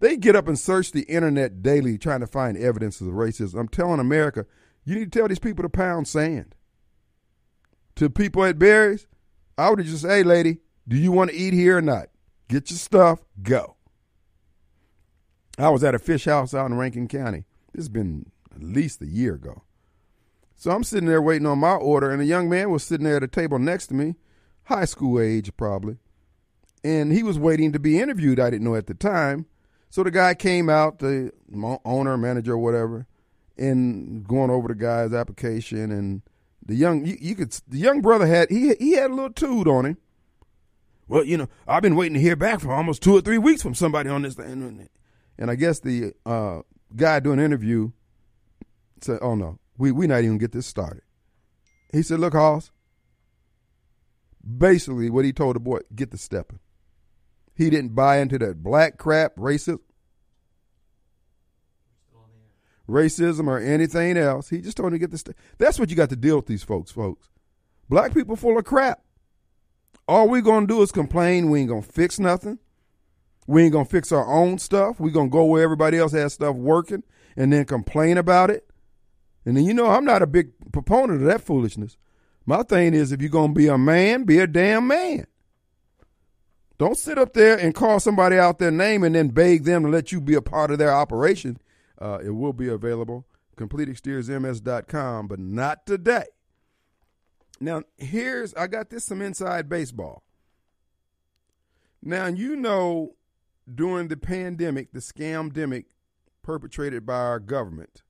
They 0.00 0.16
get 0.16 0.36
up 0.36 0.46
and 0.46 0.58
search 0.58 0.92
the 0.92 1.02
internet 1.02 1.62
daily 1.62 1.98
trying 1.98 2.20
to 2.20 2.26
find 2.26 2.56
evidence 2.56 3.00
of 3.00 3.08
racism. 3.08 3.58
I'm 3.58 3.68
telling 3.68 3.98
America, 3.98 4.46
you 4.84 4.94
need 4.94 5.10
to 5.12 5.18
tell 5.18 5.28
these 5.28 5.38
people 5.38 5.62
to 5.62 5.68
pound 5.68 6.06
sand. 6.06 6.54
To 7.96 8.08
people 8.08 8.44
at 8.44 8.58
Barry's, 8.58 9.08
I 9.56 9.70
would 9.70 9.84
just 9.84 10.02
say, 10.02 10.18
hey, 10.18 10.22
lady, 10.22 10.58
do 10.86 10.96
you 10.96 11.10
want 11.10 11.30
to 11.30 11.36
eat 11.36 11.52
here 11.52 11.78
or 11.78 11.82
not? 11.82 12.10
Get 12.48 12.70
your 12.70 12.78
stuff, 12.78 13.24
go. 13.42 13.76
I 15.58 15.70
was 15.70 15.82
at 15.82 15.96
a 15.96 15.98
fish 15.98 16.26
house 16.26 16.54
out 16.54 16.70
in 16.70 16.78
Rankin 16.78 17.08
County. 17.08 17.44
This 17.72 17.80
has 17.80 17.88
been 17.88 18.30
at 18.54 18.62
least 18.62 19.02
a 19.02 19.06
year 19.06 19.34
ago. 19.34 19.62
So 20.58 20.72
I'm 20.72 20.82
sitting 20.82 21.08
there 21.08 21.22
waiting 21.22 21.46
on 21.46 21.60
my 21.60 21.74
order, 21.74 22.10
and 22.10 22.20
a 22.20 22.24
young 22.24 22.48
man 22.48 22.70
was 22.70 22.82
sitting 22.82 23.04
there 23.04 23.16
at 23.16 23.22
a 23.22 23.28
table 23.28 23.60
next 23.60 23.86
to 23.86 23.94
me, 23.94 24.16
high 24.64 24.86
school 24.86 25.20
age 25.20 25.56
probably. 25.56 25.98
And 26.82 27.12
he 27.12 27.22
was 27.22 27.38
waiting 27.38 27.72
to 27.72 27.78
be 27.78 28.00
interviewed. 28.00 28.40
I 28.40 28.50
didn't 28.50 28.64
know 28.64 28.74
at 28.74 28.88
the 28.88 28.94
time. 28.94 29.46
So 29.88 30.02
the 30.02 30.10
guy 30.10 30.34
came 30.34 30.68
out, 30.68 30.98
the 30.98 31.30
owner, 31.84 32.18
manager, 32.18 32.54
or 32.54 32.58
whatever, 32.58 33.06
and 33.56 34.26
going 34.26 34.50
over 34.50 34.66
the 34.66 34.74
guy's 34.74 35.12
application. 35.12 35.92
And 35.92 36.22
the 36.66 36.74
young, 36.74 37.06
you, 37.06 37.16
you 37.20 37.36
could, 37.36 37.52
the 37.68 37.78
young 37.78 38.00
brother 38.00 38.26
had 38.26 38.50
he 38.50 38.74
he 38.80 38.92
had 38.92 39.12
a 39.12 39.14
little 39.14 39.32
toot 39.32 39.68
on 39.68 39.86
him. 39.86 39.98
Well, 41.06 41.22
you 41.22 41.36
know, 41.36 41.48
I've 41.68 41.82
been 41.82 41.96
waiting 41.96 42.14
to 42.14 42.20
hear 42.20 42.36
back 42.36 42.60
for 42.60 42.72
almost 42.72 43.00
two 43.00 43.16
or 43.16 43.20
three 43.20 43.38
weeks 43.38 43.62
from 43.62 43.74
somebody 43.74 44.10
on 44.10 44.22
this 44.22 44.34
thing. 44.34 44.88
And 45.38 45.50
I 45.52 45.54
guess 45.54 45.78
the 45.78 46.14
uh, 46.26 46.62
guy 46.96 47.20
doing 47.20 47.38
the 47.38 47.44
interview 47.44 47.92
said, 49.00 49.20
"Oh 49.22 49.36
no, 49.36 49.58
we 49.78 49.92
we 49.92 50.06
not 50.06 50.24
even 50.24 50.38
get 50.38 50.52
this 50.52 50.66
started." 50.66 51.02
He 51.92 52.02
said, 52.02 52.20
"Look, 52.20 52.34
Hoss." 52.34 52.70
Basically, 54.58 55.10
what 55.10 55.24
he 55.24 55.32
told 55.32 55.56
the 55.56 55.60
boy, 55.60 55.80
get 55.94 56.10
the 56.10 56.18
stepping. 56.18 56.60
He 57.54 57.70
didn't 57.70 57.94
buy 57.94 58.18
into 58.18 58.38
that 58.38 58.62
black 58.62 58.96
crap, 58.96 59.36
racism, 59.36 59.80
racism 62.88 63.48
or 63.48 63.58
anything 63.58 64.16
else. 64.16 64.48
He 64.48 64.60
just 64.60 64.76
told 64.76 64.88
him 64.88 64.92
to 64.92 64.98
get 64.98 65.10
the. 65.10 65.18
St- 65.18 65.36
That's 65.58 65.78
what 65.78 65.90
you 65.90 65.96
got 65.96 66.10
to 66.10 66.16
deal 66.16 66.36
with 66.36 66.46
these 66.46 66.62
folks, 66.62 66.90
folks. 66.90 67.28
Black 67.88 68.14
people 68.14 68.36
full 68.36 68.58
of 68.58 68.64
crap. 68.64 69.02
All 70.06 70.28
we 70.28 70.40
gonna 70.40 70.66
do 70.66 70.80
is 70.82 70.92
complain. 70.92 71.50
We 71.50 71.60
ain't 71.60 71.68
gonna 71.68 71.82
fix 71.82 72.18
nothing. 72.18 72.58
We 73.46 73.64
ain't 73.64 73.72
gonna 73.72 73.84
fix 73.84 74.12
our 74.12 74.26
own 74.26 74.58
stuff. 74.58 75.00
We 75.00 75.10
gonna 75.10 75.28
go 75.28 75.44
where 75.44 75.62
everybody 75.62 75.98
else 75.98 76.12
has 76.12 76.34
stuff 76.34 76.54
working 76.56 77.02
and 77.36 77.52
then 77.52 77.64
complain 77.64 78.18
about 78.18 78.50
it. 78.50 78.67
And 79.44 79.56
then 79.56 79.64
you 79.64 79.74
know 79.74 79.86
I'm 79.86 80.04
not 80.04 80.22
a 80.22 80.26
big 80.26 80.50
proponent 80.72 81.22
of 81.22 81.26
that 81.28 81.42
foolishness. 81.42 81.96
My 82.44 82.62
thing 82.62 82.94
is 82.94 83.12
if 83.12 83.20
you're 83.20 83.30
gonna 83.30 83.52
be 83.52 83.68
a 83.68 83.78
man, 83.78 84.24
be 84.24 84.38
a 84.38 84.46
damn 84.46 84.86
man. 84.86 85.26
Don't 86.78 86.96
sit 86.96 87.18
up 87.18 87.32
there 87.32 87.58
and 87.58 87.74
call 87.74 87.98
somebody 87.98 88.38
out 88.38 88.58
their 88.58 88.70
name 88.70 89.02
and 89.02 89.14
then 89.14 89.28
beg 89.28 89.64
them 89.64 89.82
to 89.82 89.88
let 89.88 90.12
you 90.12 90.20
be 90.20 90.34
a 90.34 90.42
part 90.42 90.70
of 90.70 90.78
their 90.78 90.92
operation. 90.92 91.58
Uh, 92.00 92.18
it 92.22 92.30
will 92.30 92.52
be 92.52 92.68
available. 92.68 93.26
CompleteExteriorsMS.com, 93.56 95.26
but 95.26 95.40
not 95.40 95.84
today. 95.84 96.26
Now, 97.60 97.82
here's 97.96 98.54
I 98.54 98.68
got 98.68 98.90
this 98.90 99.04
some 99.04 99.20
inside 99.20 99.68
baseball. 99.68 100.22
Now, 102.00 102.26
you 102.26 102.54
know 102.54 103.16
during 103.72 104.08
the 104.08 104.16
pandemic, 104.16 104.92
the 104.92 105.00
scamdemic 105.00 105.86
perpetrated 106.42 107.04
by 107.04 107.18
our 107.18 107.40
government, 107.40 108.02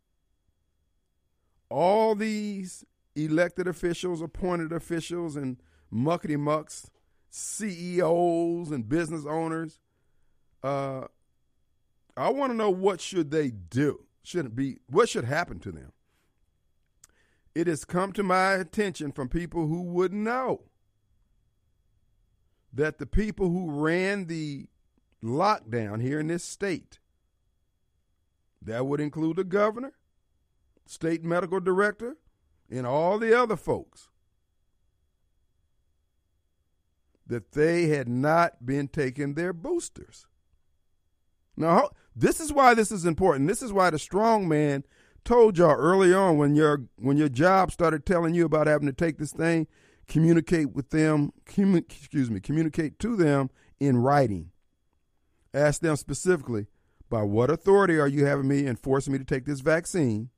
all 1.71 2.15
these 2.15 2.85
elected 3.15 3.67
officials, 3.69 4.21
appointed 4.23 4.73
officials, 4.73 5.37
and 5.37 5.61
muckety 5.93 6.39
mucks, 6.39 6.91
CEOs 7.31 8.71
and 8.71 8.89
business 8.89 9.25
owners, 9.27 9.81
uh, 10.63 11.05
I 12.17 12.31
want 12.31 12.53
to 12.53 12.57
know 12.57 12.71
what 12.71 13.01
should 13.01 13.31
they 13.31 13.51
do? 13.51 14.05
Should 14.23 14.55
be 14.55 14.79
what 14.91 15.09
should 15.09 15.25
happen 15.25 15.59
to 15.61 15.73
them? 15.73 15.93
It 17.55 17.67
has 17.67 17.85
come 17.85 18.13
to 18.13 18.23
my 18.23 18.53
attention 18.53 19.13
from 19.13 19.29
people 19.29 19.67
who 19.67 19.83
would 19.83 20.13
know 20.13 20.63
that 22.73 22.99
the 22.99 23.07
people 23.07 23.49
who 23.49 23.71
ran 23.71 24.27
the 24.27 24.67
lockdown 25.23 26.01
here 26.01 26.21
in 26.21 26.29
this 26.29 26.45
state. 26.45 26.99
That 28.61 28.87
would 28.87 29.01
include 29.01 29.37
the 29.37 29.45
governor, 29.45 29.93
state 30.89 31.25
medical 31.25 31.61
director, 31.61 32.17
and 32.71 32.87
all 32.87 33.19
the 33.19 33.39
other 33.39 33.57
folks. 33.57 34.09
That 37.27 37.53
they 37.53 37.89
had 37.89 38.09
not 38.09 38.65
been 38.65 38.89
taking 38.89 39.35
their 39.35 39.53
boosters. 39.53 40.27
Now, 41.57 41.91
this 42.17 42.41
is 42.41 42.53
why 42.53 42.75
this 42.75 42.91
is 42.91 43.05
important. 43.05 43.49
This 43.49 43.63
is 43.63 43.73
why 43.73 43.91
the 43.91 43.99
strong 43.99 44.49
man 44.49 44.85
told 45.25 45.59
y'all 45.59 45.77
early 45.77 46.15
on 46.15 46.39
when 46.39 46.55
your 46.55 46.85
when 46.97 47.19
your 47.19 47.29
job 47.29 47.71
started 47.71 48.07
telling 48.07 48.35
you 48.35 48.47
about 48.47 48.67
having 48.67 48.87
to 48.87 48.93
take 48.93 49.19
this 49.19 49.33
thing, 49.33 49.67
communicate 50.07 50.73
with 50.73 50.91
them, 50.91 51.33
commu- 51.45 51.79
excuse 51.79 52.31
me, 52.31 52.41
communicate 52.41 52.99
to 53.01 53.15
them 53.15 53.51
in 53.79 53.99
writing. 53.99 54.51
Ask 55.53 55.81
them 55.81 55.97
specifically, 55.97 56.67
by 57.11 57.23
what 57.23 57.51
authority 57.51 57.99
are 57.99 58.09
you 58.09 58.25
having 58.25 58.49
me 58.49 58.67
and 58.67 58.79
forcing 58.79 59.13
me 59.13 59.19
to 59.19 59.25
take 59.25 59.45
this 59.45 59.61
vaccine? 59.61 60.31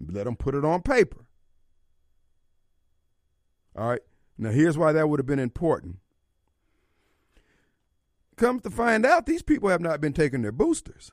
Let 0.00 0.24
them 0.24 0.36
put 0.36 0.54
it 0.54 0.64
on 0.64 0.82
paper. 0.82 1.26
All 3.76 3.88
right. 3.88 4.00
Now, 4.38 4.50
here's 4.50 4.78
why 4.78 4.92
that 4.92 5.08
would 5.08 5.20
have 5.20 5.26
been 5.26 5.38
important. 5.38 5.98
Comes 8.36 8.62
to 8.62 8.70
find 8.70 9.04
out, 9.04 9.26
these 9.26 9.42
people 9.42 9.68
have 9.68 9.82
not 9.82 10.00
been 10.00 10.14
taking 10.14 10.40
their 10.42 10.52
boosters. 10.52 11.12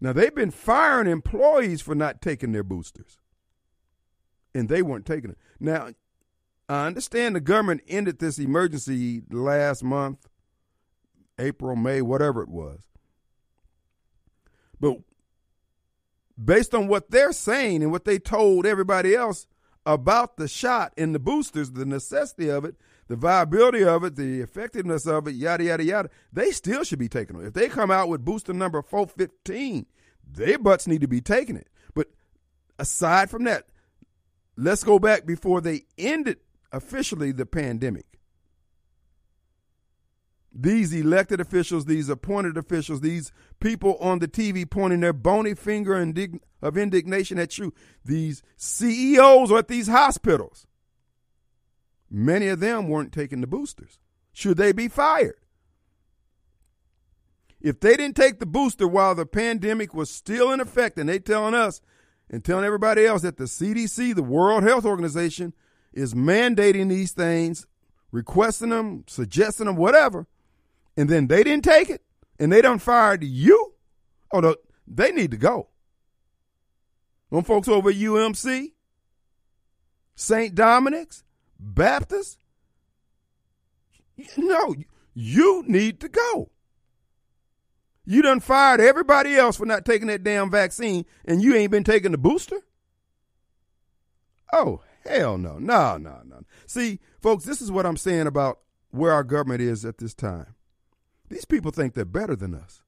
Now, 0.00 0.14
they've 0.14 0.34
been 0.34 0.50
firing 0.50 1.06
employees 1.06 1.82
for 1.82 1.94
not 1.94 2.22
taking 2.22 2.52
their 2.52 2.64
boosters, 2.64 3.18
and 4.54 4.70
they 4.70 4.80
weren't 4.80 5.04
taking 5.04 5.30
it. 5.30 5.38
Now, 5.60 5.90
I 6.70 6.86
understand 6.86 7.36
the 7.36 7.40
government 7.40 7.82
ended 7.86 8.18
this 8.18 8.38
emergency 8.38 9.22
last 9.30 9.84
month 9.84 10.28
April, 11.38 11.76
May, 11.76 12.00
whatever 12.00 12.42
it 12.42 12.48
was. 12.48 12.88
But 14.78 14.98
based 16.42 16.74
on 16.74 16.88
what 16.88 17.10
they're 17.10 17.32
saying 17.32 17.82
and 17.82 17.92
what 17.92 18.04
they 18.04 18.18
told 18.18 18.66
everybody 18.66 19.14
else 19.14 19.46
about 19.86 20.36
the 20.36 20.48
shot 20.48 20.92
and 20.96 21.14
the 21.14 21.18
boosters, 21.18 21.72
the 21.72 21.84
necessity 21.84 22.48
of 22.48 22.64
it, 22.64 22.76
the 23.08 23.16
viability 23.16 23.84
of 23.84 24.04
it, 24.04 24.16
the 24.16 24.40
effectiveness 24.40 25.06
of 25.06 25.26
it, 25.26 25.34
yada, 25.34 25.64
yada, 25.64 25.84
yada, 25.84 26.10
they 26.32 26.50
still 26.50 26.84
should 26.84 26.98
be 26.98 27.08
taking 27.08 27.40
it. 27.40 27.46
If 27.46 27.54
they 27.54 27.68
come 27.68 27.90
out 27.90 28.08
with 28.08 28.24
booster 28.24 28.52
number 28.52 28.82
415, 28.82 29.86
their 30.32 30.58
butts 30.58 30.86
need 30.86 31.00
to 31.00 31.08
be 31.08 31.20
taking 31.20 31.56
it. 31.56 31.68
But 31.94 32.08
aside 32.78 33.30
from 33.30 33.44
that, 33.44 33.66
let's 34.56 34.84
go 34.84 34.98
back 34.98 35.26
before 35.26 35.60
they 35.60 35.82
ended 35.98 36.38
officially 36.72 37.32
the 37.32 37.46
pandemic 37.46 38.06
these 40.52 40.92
elected 40.92 41.40
officials, 41.40 41.84
these 41.84 42.08
appointed 42.08 42.56
officials, 42.56 43.00
these 43.00 43.32
people 43.60 43.96
on 43.98 44.18
the 44.18 44.28
TV 44.28 44.68
pointing 44.68 45.00
their 45.00 45.12
bony 45.12 45.54
finger 45.54 45.94
of 46.62 46.76
indignation 46.76 47.38
at 47.38 47.56
you, 47.58 47.72
these 48.04 48.42
CEOs 48.56 49.52
at 49.52 49.68
these 49.68 49.88
hospitals, 49.88 50.66
many 52.10 52.48
of 52.48 52.60
them 52.60 52.88
weren't 52.88 53.12
taking 53.12 53.40
the 53.40 53.46
boosters. 53.46 53.98
Should 54.32 54.56
they 54.56 54.72
be 54.72 54.88
fired? 54.88 55.36
If 57.60 57.78
they 57.78 57.96
didn't 57.96 58.16
take 58.16 58.40
the 58.40 58.46
booster 58.46 58.88
while 58.88 59.14
the 59.14 59.26
pandemic 59.26 59.92
was 59.94 60.10
still 60.10 60.50
in 60.50 60.60
effect, 60.60 60.98
and 60.98 61.08
they 61.08 61.18
telling 61.18 61.54
us 61.54 61.80
and 62.30 62.44
telling 62.44 62.64
everybody 62.64 63.04
else 63.04 63.22
that 63.22 63.36
the 63.36 63.44
CDC, 63.44 64.14
the 64.14 64.22
World 64.22 64.62
Health 64.62 64.84
Organization, 64.84 65.52
is 65.92 66.14
mandating 66.14 66.88
these 66.88 67.12
things, 67.12 67.66
requesting 68.12 68.70
them, 68.70 69.04
suggesting 69.06 69.66
them, 69.66 69.76
whatever, 69.76 70.26
and 70.96 71.08
then 71.08 71.26
they 71.26 71.42
didn't 71.42 71.64
take 71.64 71.90
it 71.90 72.02
and 72.38 72.50
they 72.52 72.62
done 72.62 72.78
fired 72.78 73.22
you, 73.22 73.74
oh, 74.32 74.40
no, 74.40 74.56
they 74.86 75.12
need 75.12 75.30
to 75.30 75.36
go. 75.36 75.68
Them 77.30 77.44
folks 77.44 77.68
over 77.68 77.90
at 77.90 77.96
UMC, 77.96 78.72
St. 80.14 80.54
Dominic's, 80.54 81.22
Baptist, 81.58 82.38
no, 84.36 84.74
you 85.14 85.64
need 85.66 86.00
to 86.00 86.08
go. 86.08 86.50
You 88.04 88.22
done 88.22 88.40
fired 88.40 88.80
everybody 88.80 89.36
else 89.36 89.56
for 89.56 89.66
not 89.66 89.84
taking 89.84 90.08
that 90.08 90.24
damn 90.24 90.50
vaccine, 90.50 91.04
and 91.24 91.42
you 91.42 91.54
ain't 91.54 91.70
been 91.70 91.84
taking 91.84 92.12
the 92.12 92.18
booster? 92.18 92.60
Oh, 94.52 94.80
hell 95.06 95.38
no. 95.38 95.58
No, 95.58 95.96
no, 95.96 96.20
no. 96.24 96.42
See, 96.66 96.98
folks, 97.20 97.44
this 97.44 97.62
is 97.62 97.70
what 97.70 97.86
I'm 97.86 97.96
saying 97.96 98.26
about 98.26 98.60
where 98.90 99.12
our 99.12 99.22
government 99.22 99.60
is 99.60 99.84
at 99.84 99.98
this 99.98 100.14
time. 100.14 100.54
These 101.30 101.44
people 101.44 101.70
think 101.70 101.94
they're 101.94 102.04
better 102.04 102.36
than 102.36 102.54
us. 102.54 102.82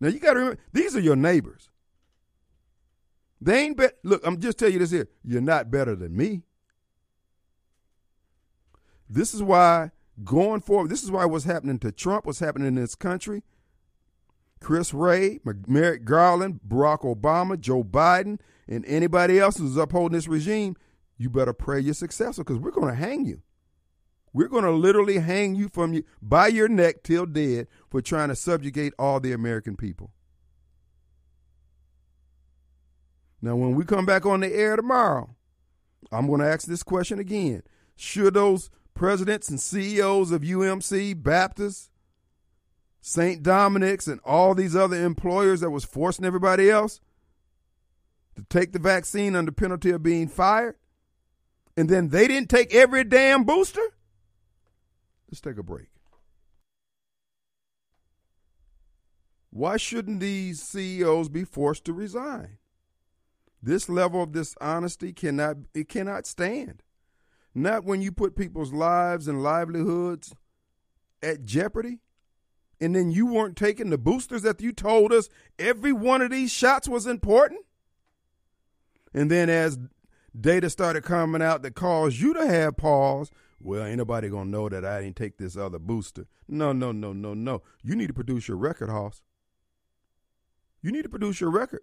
Now 0.00 0.08
you 0.08 0.20
got 0.20 0.34
to 0.34 0.38
remember, 0.38 0.60
these 0.72 0.94
are 0.94 1.00
your 1.00 1.16
neighbors. 1.16 1.70
They 3.40 3.64
ain't 3.64 3.76
bet. 3.76 3.94
Look, 4.04 4.24
I'm 4.24 4.38
just 4.38 4.58
telling 4.58 4.74
you 4.74 4.80
this 4.80 4.90
here. 4.90 5.08
You're 5.24 5.40
not 5.40 5.70
better 5.70 5.96
than 5.96 6.14
me. 6.14 6.42
This 9.08 9.34
is 9.34 9.42
why 9.42 9.90
going 10.22 10.60
forward, 10.60 10.90
this 10.90 11.02
is 11.02 11.10
why 11.10 11.24
what's 11.24 11.44
happening 11.44 11.78
to 11.80 11.90
Trump, 11.90 12.26
what's 12.26 12.38
happening 12.38 12.68
in 12.68 12.74
this 12.74 12.94
country, 12.94 13.42
Chris 14.60 14.92
Wray, 14.92 15.40
Merrick 15.66 16.04
Garland, 16.04 16.60
Barack 16.68 17.00
Obama, 17.00 17.58
Joe 17.58 17.82
Biden, 17.82 18.38
and 18.68 18.84
anybody 18.84 19.40
else 19.40 19.56
who's 19.56 19.76
upholding 19.76 20.14
this 20.14 20.28
regime, 20.28 20.76
you 21.16 21.30
better 21.30 21.54
pray 21.54 21.80
your 21.80 21.94
successor 21.94 22.44
because 22.44 22.58
we're 22.58 22.70
going 22.70 22.88
to 22.88 22.94
hang 22.94 23.24
you. 23.24 23.42
We're 24.32 24.48
going 24.48 24.64
to 24.64 24.70
literally 24.70 25.18
hang 25.18 25.54
you 25.54 25.68
from 25.68 25.92
you 25.92 26.04
by 26.22 26.48
your 26.48 26.68
neck 26.68 27.02
till 27.02 27.26
dead 27.26 27.66
for 27.88 28.00
trying 28.00 28.28
to 28.28 28.36
subjugate 28.36 28.92
all 28.98 29.18
the 29.18 29.32
American 29.32 29.76
people. 29.76 30.12
Now, 33.42 33.56
when 33.56 33.74
we 33.74 33.84
come 33.84 34.06
back 34.06 34.26
on 34.26 34.40
the 34.40 34.52
air 34.52 34.76
tomorrow, 34.76 35.34
I'm 36.12 36.26
going 36.26 36.40
to 36.40 36.46
ask 36.46 36.66
this 36.66 36.82
question 36.82 37.18
again. 37.18 37.62
Should 37.96 38.34
those 38.34 38.70
presidents 38.94 39.48
and 39.48 39.60
CEOs 39.60 40.30
of 40.30 40.42
UMC, 40.42 41.20
Baptist, 41.22 41.90
St. 43.00 43.42
Dominic's, 43.42 44.06
and 44.06 44.20
all 44.24 44.54
these 44.54 44.76
other 44.76 45.04
employers 45.04 45.60
that 45.60 45.70
was 45.70 45.84
forcing 45.84 46.24
everybody 46.24 46.70
else 46.70 47.00
to 48.36 48.44
take 48.48 48.72
the 48.72 48.78
vaccine 48.78 49.34
under 49.34 49.52
penalty 49.52 49.90
of 49.90 50.02
being 50.02 50.28
fired, 50.28 50.76
and 51.76 51.88
then 51.88 52.08
they 52.08 52.28
didn't 52.28 52.50
take 52.50 52.74
every 52.74 53.04
damn 53.04 53.44
booster? 53.44 53.80
Let's 55.30 55.40
take 55.40 55.58
a 55.58 55.62
break. 55.62 55.88
Why 59.50 59.76
shouldn't 59.76 60.20
these 60.20 60.62
CEOs 60.62 61.28
be 61.28 61.44
forced 61.44 61.84
to 61.84 61.92
resign? 61.92 62.58
This 63.62 63.88
level 63.88 64.22
of 64.22 64.32
dishonesty 64.32 65.12
cannot 65.12 65.56
it 65.74 65.88
cannot 65.88 66.26
stand. 66.26 66.82
Not 67.54 67.84
when 67.84 68.00
you 68.00 68.12
put 68.12 68.36
people's 68.36 68.72
lives 68.72 69.28
and 69.28 69.42
livelihoods 69.42 70.34
at 71.22 71.44
jeopardy. 71.44 71.98
And 72.80 72.94
then 72.94 73.10
you 73.10 73.26
weren't 73.26 73.56
taking 73.56 73.90
the 73.90 73.98
boosters 73.98 74.42
that 74.42 74.62
you 74.62 74.72
told 74.72 75.12
us 75.12 75.28
every 75.58 75.92
one 75.92 76.22
of 76.22 76.30
these 76.30 76.50
shots 76.50 76.88
was 76.88 77.06
important. 77.06 77.60
And 79.12 79.30
then 79.30 79.50
as 79.50 79.78
data 80.38 80.70
started 80.70 81.02
coming 81.02 81.42
out 81.42 81.62
that 81.62 81.74
caused 81.74 82.18
you 82.18 82.32
to 82.32 82.46
have 82.46 82.78
pause, 82.78 83.30
well, 83.60 83.84
ain't 83.84 83.98
nobody 83.98 84.28
gonna 84.28 84.50
know 84.50 84.68
that 84.68 84.84
I 84.84 85.02
didn't 85.02 85.16
take 85.16 85.36
this 85.36 85.56
other 85.56 85.78
booster. 85.78 86.26
No, 86.48 86.72
no, 86.72 86.92
no, 86.92 87.12
no, 87.12 87.34
no. 87.34 87.62
You 87.82 87.94
need 87.94 88.08
to 88.08 88.14
produce 88.14 88.48
your 88.48 88.56
record, 88.56 88.88
Hoss. 88.88 89.22
You 90.82 90.90
need 90.92 91.02
to 91.02 91.08
produce 91.08 91.40
your 91.40 91.50
record 91.50 91.82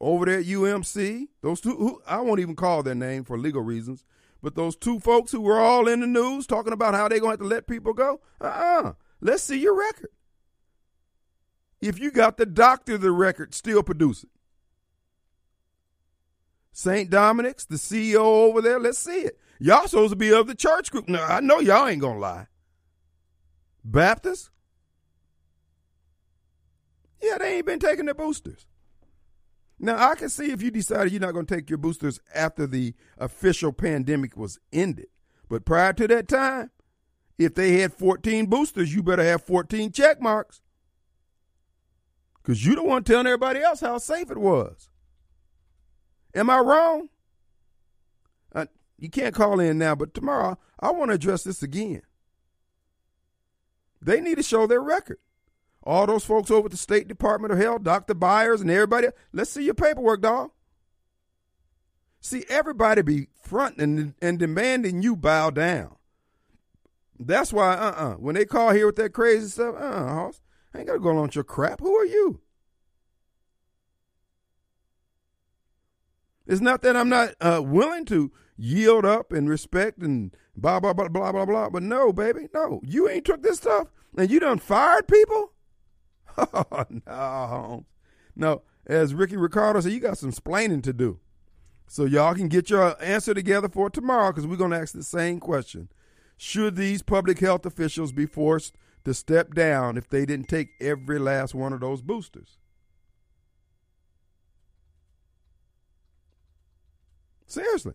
over 0.00 0.26
there 0.26 0.38
at 0.38 0.46
UMC, 0.46 1.28
those 1.42 1.60
two, 1.60 1.74
who, 1.74 2.02
I 2.06 2.20
won't 2.20 2.40
even 2.40 2.56
call 2.56 2.82
their 2.82 2.94
name 2.94 3.24
for 3.24 3.38
legal 3.38 3.62
reasons, 3.62 4.04
but 4.42 4.54
those 4.54 4.76
two 4.76 5.00
folks 5.00 5.32
who 5.32 5.40
were 5.40 5.60
all 5.60 5.88
in 5.88 6.00
the 6.00 6.06
news 6.06 6.46
talking 6.46 6.72
about 6.72 6.94
how 6.94 7.08
they're 7.08 7.20
to 7.20 7.28
have 7.28 7.38
to 7.38 7.44
let 7.44 7.66
people 7.66 7.92
go, 7.92 8.20
uh 8.40 8.44
uh-uh. 8.44 8.88
uh, 8.88 8.92
let's 9.20 9.42
see 9.42 9.60
your 9.60 9.76
record. 9.76 10.10
If 11.80 11.98
you 11.98 12.10
got 12.10 12.36
the 12.36 12.46
doctor 12.46 12.98
the 12.98 13.12
record, 13.12 13.54
still 13.54 13.82
produce 13.82 14.24
it. 14.24 14.30
St. 16.72 17.10
Dominic's, 17.10 17.64
the 17.64 17.76
CEO 17.76 18.20
over 18.20 18.60
there, 18.60 18.78
let's 18.78 18.98
see 18.98 19.20
it. 19.22 19.38
Y'all 19.58 19.88
supposed 19.88 20.12
to 20.12 20.16
be 20.16 20.32
of 20.32 20.46
the 20.46 20.54
church 20.54 20.90
group. 20.90 21.08
Now, 21.08 21.24
I 21.24 21.40
know 21.40 21.60
y'all 21.60 21.88
ain't 21.88 22.00
going 22.00 22.14
to 22.14 22.20
lie. 22.20 22.46
Baptist? 23.84 24.50
Yeah, 27.22 27.38
they 27.38 27.56
ain't 27.56 27.66
been 27.66 27.80
taking 27.80 28.04
their 28.04 28.14
boosters. 28.14 28.66
Now, 29.80 30.10
I 30.10 30.14
can 30.14 30.28
see 30.28 30.50
if 30.50 30.62
you 30.62 30.70
decided 30.70 31.12
you're 31.12 31.20
not 31.20 31.34
going 31.34 31.46
to 31.46 31.54
take 31.54 31.70
your 31.70 31.78
boosters 31.78 32.20
after 32.34 32.66
the 32.66 32.94
official 33.16 33.72
pandemic 33.72 34.36
was 34.36 34.58
ended. 34.72 35.06
But 35.48 35.64
prior 35.64 35.92
to 35.94 36.08
that 36.08 36.28
time, 36.28 36.70
if 37.38 37.54
they 37.54 37.80
had 37.80 37.94
14 37.94 38.46
boosters, 38.46 38.94
you 38.94 39.02
better 39.02 39.22
have 39.22 39.44
14 39.44 39.92
check 39.92 40.20
marks. 40.20 40.60
Because 42.42 42.64
you 42.64 42.74
don't 42.74 42.88
want 42.88 43.06
to 43.06 43.12
tell 43.12 43.26
everybody 43.26 43.60
else 43.60 43.80
how 43.80 43.98
safe 43.98 44.30
it 44.30 44.38
was. 44.38 44.88
Am 46.34 46.50
I 46.50 46.58
wrong? 46.58 47.08
You 48.98 49.08
can't 49.08 49.34
call 49.34 49.60
in 49.60 49.78
now, 49.78 49.94
but 49.94 50.14
tomorrow 50.14 50.58
I 50.80 50.90
want 50.90 51.10
to 51.10 51.14
address 51.14 51.44
this 51.44 51.62
again. 51.62 52.02
They 54.00 54.20
need 54.20 54.36
to 54.36 54.42
show 54.42 54.66
their 54.66 54.80
record 54.80 55.18
all 55.88 56.06
those 56.06 56.24
folks 56.24 56.50
over 56.50 56.66
at 56.66 56.70
the 56.70 56.76
State 56.76 57.08
Department 57.08 57.52
of 57.52 57.58
Health, 57.58 57.82
Dr. 57.82 58.14
Byers 58.14 58.60
and 58.60 58.70
everybody, 58.70 59.08
let's 59.32 59.50
see 59.50 59.64
your 59.64 59.74
paperwork, 59.74 60.20
dog. 60.20 60.50
See, 62.20 62.44
everybody 62.48 63.02
be 63.02 63.28
fronting 63.42 63.98
and, 63.98 64.14
and 64.20 64.38
demanding 64.38 65.02
you 65.02 65.16
bow 65.16 65.50
down. 65.50 65.96
That's 67.18 67.52
why, 67.52 67.74
uh 67.74 67.90
uh-uh. 67.90 68.10
uh, 68.10 68.14
when 68.16 68.34
they 68.34 68.44
call 68.44 68.72
here 68.72 68.86
with 68.86 68.96
that 68.96 69.14
crazy 69.14 69.48
stuff, 69.48 69.74
uh 69.76 69.78
uh-uh, 69.78 70.14
Hoss, 70.14 70.40
I 70.74 70.78
ain't 70.78 70.88
got 70.88 70.94
to 70.94 71.00
go 71.00 71.12
launch 71.12 71.36
your 71.36 71.44
crap. 71.44 71.80
Who 71.80 71.96
are 71.96 72.04
you? 72.04 72.40
It's 76.46 76.60
not 76.60 76.82
that 76.82 76.96
I'm 76.96 77.08
not 77.08 77.34
uh, 77.40 77.62
willing 77.64 78.04
to 78.06 78.30
yield 78.58 79.06
up 79.06 79.32
and 79.32 79.48
respect 79.48 79.98
and 80.02 80.36
blah, 80.56 80.80
blah, 80.80 80.92
blah, 80.92 81.08
blah, 81.08 81.32
blah, 81.32 81.46
blah. 81.46 81.70
But 81.70 81.84
no, 81.84 82.12
baby, 82.12 82.48
no. 82.52 82.80
You 82.82 83.08
ain't 83.08 83.24
took 83.24 83.42
this 83.42 83.58
stuff 83.58 83.88
and 84.16 84.30
you 84.30 84.40
done 84.40 84.58
fired 84.58 85.08
people? 85.08 85.52
Oh, 86.54 86.84
no. 87.04 87.84
No, 88.36 88.62
as 88.86 89.12
Ricky 89.12 89.36
Ricardo 89.36 89.80
said, 89.80 89.90
you 89.90 89.98
got 89.98 90.18
some 90.18 90.30
splaining 90.30 90.84
to 90.84 90.92
do. 90.92 91.18
So 91.88 92.04
y'all 92.04 92.34
can 92.34 92.46
get 92.46 92.70
your 92.70 93.02
answer 93.02 93.34
together 93.34 93.68
for 93.68 93.90
tomorrow 93.90 94.30
because 94.30 94.46
we're 94.46 94.54
going 94.56 94.70
to 94.70 94.78
ask 94.78 94.94
the 94.94 95.02
same 95.02 95.40
question. 95.40 95.88
Should 96.36 96.76
these 96.76 97.02
public 97.02 97.40
health 97.40 97.66
officials 97.66 98.12
be 98.12 98.26
forced 98.26 98.76
to 99.04 99.14
step 99.14 99.52
down 99.52 99.96
if 99.96 100.08
they 100.08 100.24
didn't 100.24 100.48
take 100.48 100.68
every 100.80 101.18
last 101.18 101.56
one 101.56 101.72
of 101.72 101.80
those 101.80 102.02
boosters? 102.02 102.58
Seriously. 107.46 107.94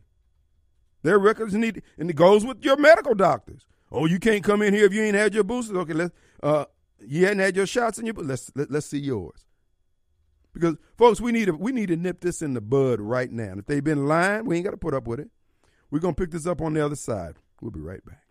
Their 1.04 1.20
records 1.20 1.54
need, 1.54 1.84
and 1.98 2.10
it 2.10 2.16
goes 2.16 2.46
with 2.46 2.64
your 2.64 2.78
medical 2.78 3.14
doctors. 3.14 3.66
Oh, 3.92 4.06
you 4.06 4.20
can't 4.20 4.44
come 4.44 4.62
in 4.62 4.74
here 4.74 4.86
if 4.86 4.94
you 4.94 5.04
ain't 5.04 5.16
had 5.16 5.34
your 5.34 5.44
boosters. 5.44 5.78
Okay, 5.78 5.94
let's 5.94 6.14
uh, 6.42 6.66
you 7.00 7.26
hadn't 7.26 7.40
had 7.40 7.56
your 7.56 7.68
shots 7.68 8.00
in 8.00 8.06
your 8.06 8.16
let's 8.16 8.52
let, 8.56 8.64
us 8.64 8.72
let 8.72 8.78
us 8.78 8.86
see 8.88 9.00
yours. 9.00 9.46
Because 10.54 10.76
folks, 10.98 11.20
we 11.20 11.32
need 11.32 11.46
to 11.46 11.54
we 11.54 11.72
need 11.72 11.88
to 11.88 11.98
nip 11.98 12.22
this 12.22 12.42
in 12.42 12.54
the 12.54 12.62
bud 12.62 13.00
right 13.00 13.32
now. 13.32 13.54
if 13.58 13.66
they've 13.66 13.84
been 13.84 14.08
lying, 14.08 14.46
we 14.46 14.56
ain't 14.56 14.66
got 14.66 14.72
to 14.72 14.78
put 14.78 14.94
up 14.94 15.08
with 15.08 15.20
it. 15.20 15.30
We're 15.92 16.00
gonna 16.00 16.16
pick 16.16 16.32
this 16.32 16.48
up 16.48 16.62
on 16.62 16.74
the 16.74 16.84
other 16.84 16.96
side. 16.96 17.36
We'll 17.62 17.72
be 17.72 17.82
right 17.82 18.04
back. 18.06 18.24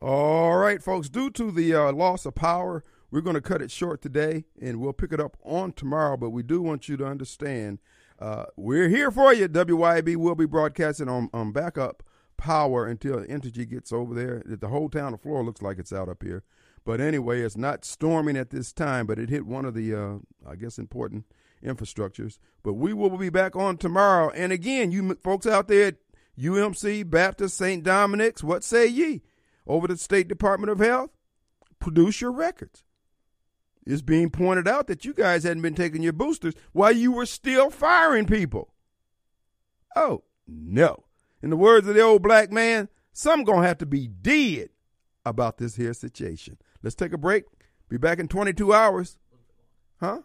All 0.00 0.56
right, 0.56 0.82
folks. 0.82 1.08
Due 1.08 1.30
to 1.30 1.50
the 1.50 1.74
uh, 1.74 1.92
loss 1.92 2.26
of 2.26 2.34
power, 2.34 2.84
we're 3.10 3.20
going 3.20 3.34
to 3.34 3.40
cut 3.40 3.62
it 3.62 3.70
short 3.70 4.02
today, 4.02 4.44
and 4.60 4.80
we'll 4.80 4.92
pick 4.92 5.12
it 5.12 5.20
up 5.20 5.36
on 5.44 5.72
tomorrow. 5.72 6.16
But 6.16 6.30
we 6.30 6.42
do 6.42 6.60
want 6.60 6.88
you 6.88 6.96
to 6.96 7.06
understand 7.06 7.78
uh, 8.18 8.46
we're 8.56 8.88
here 8.88 9.10
for 9.10 9.32
you. 9.32 9.48
WYAB 9.48 10.16
will 10.16 10.34
be 10.34 10.46
broadcasting 10.46 11.08
on, 11.08 11.30
on 11.32 11.52
backup 11.52 12.02
power 12.36 12.86
until 12.86 13.18
Entergy 13.24 13.68
gets 13.68 13.92
over 13.92 14.14
there. 14.14 14.42
The 14.44 14.68
whole 14.68 14.88
town 14.88 15.14
of 15.14 15.20
Flora 15.20 15.42
looks 15.42 15.62
like 15.62 15.78
it's 15.78 15.92
out 15.92 16.08
up 16.08 16.22
here. 16.22 16.42
But 16.84 17.00
anyway, 17.00 17.40
it's 17.40 17.56
not 17.56 17.84
storming 17.84 18.36
at 18.36 18.50
this 18.50 18.72
time, 18.72 19.06
but 19.06 19.18
it 19.18 19.28
hit 19.28 19.46
one 19.46 19.64
of 19.64 19.74
the, 19.74 19.94
uh, 19.94 20.18
I 20.48 20.54
guess, 20.54 20.78
important 20.78 21.24
infrastructures. 21.64 22.38
But 22.62 22.74
we 22.74 22.92
will 22.92 23.16
be 23.16 23.30
back 23.30 23.56
on 23.56 23.76
tomorrow. 23.76 24.30
And 24.30 24.52
again, 24.52 24.92
you 24.92 25.14
folks 25.22 25.46
out 25.46 25.68
there 25.68 25.88
at 25.88 25.96
UMC, 26.38 27.08
Baptist, 27.08 27.56
St. 27.56 27.82
Dominic's, 27.82 28.44
what 28.44 28.62
say 28.62 28.86
ye? 28.86 29.22
Over 29.66 29.88
the 29.88 29.96
State 29.96 30.28
Department 30.28 30.70
of 30.70 30.78
Health, 30.78 31.10
produce 31.80 32.20
your 32.20 32.30
records 32.30 32.84
it's 33.86 34.02
being 34.02 34.30
pointed 34.30 34.66
out 34.66 34.88
that 34.88 35.04
you 35.04 35.14
guys 35.14 35.44
hadn't 35.44 35.62
been 35.62 35.74
taking 35.74 36.02
your 36.02 36.12
boosters 36.12 36.54
while 36.72 36.92
you 36.92 37.12
were 37.12 37.26
still 37.26 37.70
firing 37.70 38.26
people. 38.26 38.74
Oh, 39.94 40.24
no. 40.46 41.04
In 41.40 41.50
the 41.50 41.56
words 41.56 41.86
of 41.86 41.94
the 41.94 42.00
old 42.00 42.22
black 42.22 42.50
man, 42.50 42.88
some 43.12 43.44
going 43.44 43.62
to 43.62 43.68
have 43.68 43.78
to 43.78 43.86
be 43.86 44.08
dead 44.08 44.70
about 45.24 45.58
this 45.58 45.76
here 45.76 45.94
situation. 45.94 46.58
Let's 46.82 46.96
take 46.96 47.12
a 47.12 47.18
break. 47.18 47.44
Be 47.88 47.96
back 47.96 48.18
in 48.18 48.26
22 48.26 48.74
hours. 48.74 49.16
Huh? 50.00 50.22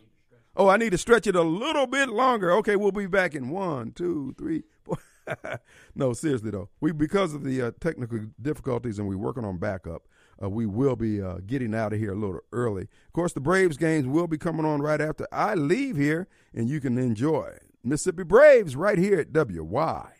Oh, 0.55 0.67
I 0.67 0.77
need 0.77 0.91
to 0.91 0.97
stretch 0.97 1.27
it 1.27 1.35
a 1.35 1.43
little 1.43 1.87
bit 1.87 2.09
longer. 2.09 2.51
Okay, 2.53 2.75
we'll 2.75 2.91
be 2.91 3.07
back 3.07 3.35
in 3.35 3.49
one, 3.49 3.91
two, 3.91 4.35
three, 4.37 4.63
four. 4.83 4.97
no, 5.95 6.13
seriously 6.13 6.51
though, 6.51 6.69
we 6.81 6.91
because 6.91 7.33
of 7.33 7.43
the 7.43 7.61
uh, 7.61 7.71
technical 7.79 8.19
difficulties 8.41 8.99
and 8.99 9.07
we're 9.07 9.17
working 9.17 9.45
on 9.45 9.57
backup 9.57 10.03
uh, 10.41 10.49
we 10.49 10.65
will 10.65 10.95
be 10.95 11.21
uh, 11.21 11.37
getting 11.45 11.75
out 11.75 11.93
of 11.93 11.99
here 11.99 12.13
a 12.13 12.15
little 12.15 12.39
early. 12.51 12.83
Of 12.83 13.13
course, 13.13 13.33
the 13.33 13.41
Braves 13.41 13.77
games 13.77 14.07
will 14.07 14.27
be 14.27 14.37
coming 14.37 14.65
on 14.65 14.81
right 14.81 15.01
after 15.01 15.27
I 15.31 15.55
leave 15.55 15.97
here, 15.97 16.27
and 16.53 16.69
you 16.69 16.79
can 16.79 16.97
enjoy 16.97 17.57
Mississippi 17.83 18.23
Braves 18.23 18.75
right 18.75 18.97
here 18.97 19.19
at 19.19 19.31
WYAB. 19.31 20.11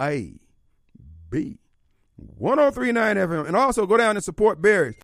A 0.00 0.34
B 1.30 1.58
1039 2.16 3.16
FM. 3.16 3.46
And 3.46 3.56
also 3.56 3.86
go 3.86 3.96
down 3.96 4.16
and 4.16 4.24
support 4.24 4.60
Barry's 4.62 4.96